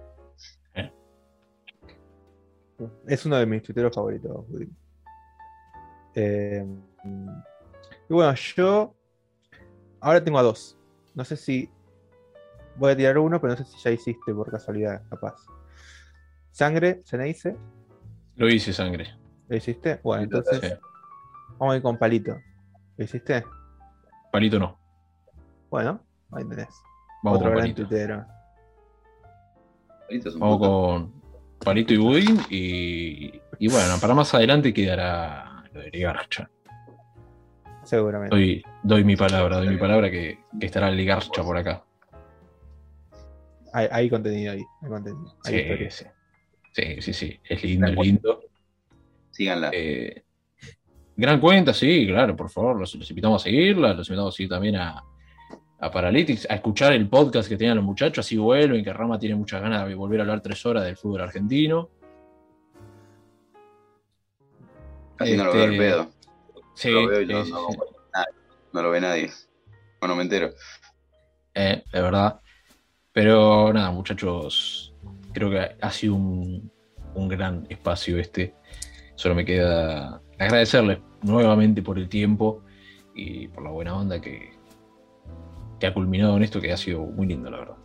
Es 3.06 3.26
uno 3.26 3.36
de 3.36 3.46
mis 3.46 3.62
tuiteros 3.62 3.94
favoritos. 3.94 4.44
Eh, 6.14 6.66
y 8.08 8.12
bueno, 8.12 8.34
yo 8.56 8.94
ahora 10.00 10.22
tengo 10.22 10.38
a 10.38 10.42
dos. 10.42 10.76
No 11.14 11.24
sé 11.24 11.36
si 11.36 11.70
voy 12.76 12.92
a 12.92 12.96
tirar 12.96 13.18
uno, 13.18 13.40
pero 13.40 13.52
no 13.52 13.56
sé 13.56 13.64
si 13.64 13.78
ya 13.78 13.90
hiciste 13.90 14.32
por 14.34 14.50
casualidad, 14.50 15.02
capaz. 15.08 15.36
Sangre, 16.50 17.00
se 17.04 17.16
me 17.16 17.24
dice. 17.24 17.56
Lo 18.36 18.48
hice 18.48 18.72
sangre. 18.72 19.16
¿Lo 19.48 19.56
hiciste? 19.56 20.00
Bueno, 20.02 20.22
entonces 20.24 20.60
Sí. 20.60 20.72
vamos 21.58 21.74
a 21.74 21.76
ir 21.76 21.82
con 21.82 21.96
Palito. 21.98 22.36
¿Lo 22.96 23.04
hiciste? 23.04 23.44
Palito 24.32 24.58
no. 24.58 24.78
Bueno, 25.70 26.00
ahí 26.32 26.44
tenés. 26.48 26.68
Vamos 27.22 27.38
Otro 27.38 27.50
con 27.50 27.58
gran 27.58 27.62
Palito. 27.74 27.82
tuitero. 27.86 28.24
Ahorita 30.08 30.28
es 30.28 30.34
un 30.34 30.40
Vamos 30.40 30.58
con 30.58 31.19
Palito 31.64 31.92
y 31.94 31.96
Budín. 31.98 32.40
Y, 32.50 33.32
y 33.58 33.68
bueno, 33.68 33.94
para 34.00 34.14
más 34.14 34.32
adelante 34.34 34.72
quedará 34.72 35.64
lo 35.72 35.80
de 35.80 35.90
Ligarcha. 35.90 36.50
Seguramente. 37.84 38.34
Doy, 38.34 38.62
doy 38.82 39.04
mi 39.04 39.16
palabra, 39.16 39.56
doy 39.58 39.68
mi 39.68 39.76
palabra 39.76 40.10
que, 40.10 40.38
que 40.58 40.66
estará 40.66 40.90
Ligarcha 40.90 41.42
por 41.42 41.56
acá. 41.56 41.84
Hay, 43.72 43.88
hay 43.90 44.10
contenido 44.10 44.52
ahí. 44.52 44.62
Hay 44.82 44.88
contenido. 44.88 45.34
Hay 45.44 45.52
Sí, 45.54 45.60
historia. 45.60 45.90
sí. 45.90 46.04
Sí, 46.72 47.02
sí, 47.02 47.12
sí. 47.12 47.40
Es 47.48 47.62
lindo, 47.64 47.86
es 47.88 47.96
lindo. 47.98 48.40
Síganla. 49.30 49.70
Eh, 49.72 50.22
gran 51.16 51.40
cuenta, 51.40 51.74
sí, 51.74 52.06
claro, 52.06 52.36
por 52.36 52.48
favor. 52.48 52.78
Los, 52.78 52.94
los 52.94 53.10
invitamos 53.10 53.42
a 53.42 53.44
seguirla, 53.44 53.92
los 53.94 54.08
invitamos 54.08 54.34
a 54.34 54.36
seguir 54.36 54.50
también 54.50 54.76
a, 54.76 55.02
a 55.80 55.90
Paralytics, 55.90 56.46
a 56.50 56.54
escuchar 56.54 56.92
el 56.92 57.08
podcast 57.08 57.48
que 57.48 57.56
tenían 57.56 57.76
los 57.76 57.84
muchachos, 57.84 58.26
así 58.26 58.36
vuelven, 58.36 58.84
que 58.84 58.92
Rama 58.92 59.18
tiene 59.18 59.34
muchas 59.34 59.62
ganas 59.62 59.88
de 59.88 59.94
volver 59.94 60.20
a 60.20 60.22
hablar 60.24 60.42
tres 60.42 60.64
horas 60.66 60.84
del 60.84 60.96
fútbol 60.96 61.22
argentino. 61.22 61.88
Casi 65.16 65.36
no 65.36 65.44
lo 65.44 65.52
veo 65.52 65.64
este, 65.64 65.74
el 65.74 65.78
pedo. 65.78 66.10
Sí, 66.74 66.90
lo 66.90 67.06
veo 67.06 67.20
y 67.22 67.26
no, 67.26 67.44
sí, 67.44 67.52
no, 67.52 67.68
sí, 67.70 67.78
no 68.72 68.82
lo 68.82 68.90
ve 68.90 69.00
nadie. 69.00 69.30
O 70.00 70.06
no 70.06 70.16
me 70.16 70.22
entero. 70.22 70.50
Eh, 71.54 71.82
de 71.90 72.00
verdad. 72.00 72.40
Pero 73.12 73.72
nada, 73.72 73.90
muchachos, 73.90 74.94
creo 75.32 75.50
que 75.50 75.76
ha 75.80 75.90
sido 75.90 76.14
un, 76.14 76.70
un 77.14 77.28
gran 77.28 77.66
espacio 77.70 78.18
este. 78.18 78.54
Solo 79.14 79.34
me 79.34 79.44
queda 79.44 80.20
agradecerles 80.38 80.98
nuevamente 81.22 81.82
por 81.82 81.98
el 81.98 82.08
tiempo 82.08 82.62
y 83.14 83.48
por 83.48 83.64
la 83.64 83.70
buena 83.70 83.96
onda 83.96 84.20
que, 84.20 84.59
que 85.80 85.86
ha 85.86 85.94
culminado 85.94 86.36
en 86.36 86.44
esto, 86.44 86.60
que 86.60 86.72
ha 86.72 86.76
sido 86.76 87.00
muy 87.00 87.26
lindo, 87.26 87.50
la 87.50 87.58
verdad. 87.58 87.76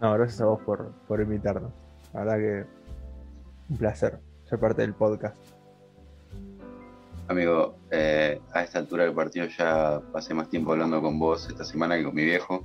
No, 0.00 0.12
gracias 0.12 0.40
a 0.42 0.44
vos 0.44 0.60
por, 0.62 0.92
por 1.08 1.20
invitarnos. 1.20 1.72
La 2.12 2.20
verdad 2.20 2.38
que 2.38 2.66
un 3.70 3.76
placer 3.78 4.20
ser 4.44 4.60
parte 4.60 4.82
del 4.82 4.94
podcast. 4.94 5.36
Amigo, 7.26 7.76
eh, 7.90 8.40
a 8.52 8.62
esta 8.62 8.78
altura 8.78 9.04
del 9.04 9.12
partido 9.12 9.46
ya 9.46 10.00
pasé 10.12 10.32
más 10.32 10.48
tiempo 10.48 10.72
hablando 10.72 11.02
con 11.02 11.18
vos 11.18 11.46
esta 11.48 11.64
semana 11.64 11.96
que 11.96 12.04
con 12.04 12.14
mi 12.14 12.24
viejo. 12.24 12.62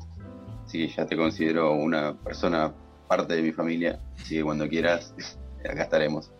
Así 0.66 0.78
que 0.78 0.94
ya 0.94 1.06
te 1.06 1.18
considero 1.18 1.74
una 1.74 2.14
persona 2.14 2.74
parte 3.08 3.36
de 3.36 3.42
mi 3.42 3.52
familia. 3.52 4.00
Así 4.16 4.36
que 4.36 4.44
cuando 4.44 4.70
quieras, 4.70 5.14
acá 5.70 5.84
estaremos. 5.84 6.32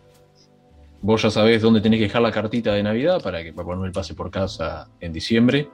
Vos 1.02 1.20
ya 1.20 1.30
sabés 1.30 1.60
dónde 1.60 1.82
tenés 1.82 1.98
que 1.98 2.04
dejar 2.04 2.22
la 2.22 2.32
cartita 2.32 2.72
de 2.72 2.82
Navidad 2.82 3.22
para 3.22 3.42
que 3.42 3.52
Papá 3.52 3.74
Noel 3.74 3.92
pase 3.92 4.14
por 4.14 4.30
casa 4.30 4.88
en 5.00 5.12
diciembre. 5.12 5.68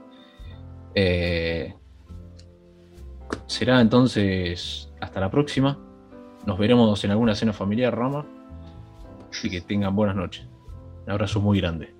Eh, 0.95 1.75
será 3.47 3.81
entonces 3.81 4.91
hasta 5.01 5.21
la 5.21 5.31
próxima. 5.31 5.79
Nos 6.47 6.59
veremos 6.59 7.03
en 7.05 7.11
alguna 7.11 7.35
cena 7.35 7.53
familiar, 7.53 7.97
Rama. 7.97 8.25
Y 9.43 9.51
que 9.51 9.61
tengan 9.61 9.95
buenas 9.95 10.17
noches. 10.17 10.47
Un 11.07 11.13
abrazo 11.13 11.41
muy 11.41 11.61
grande. 11.61 12.00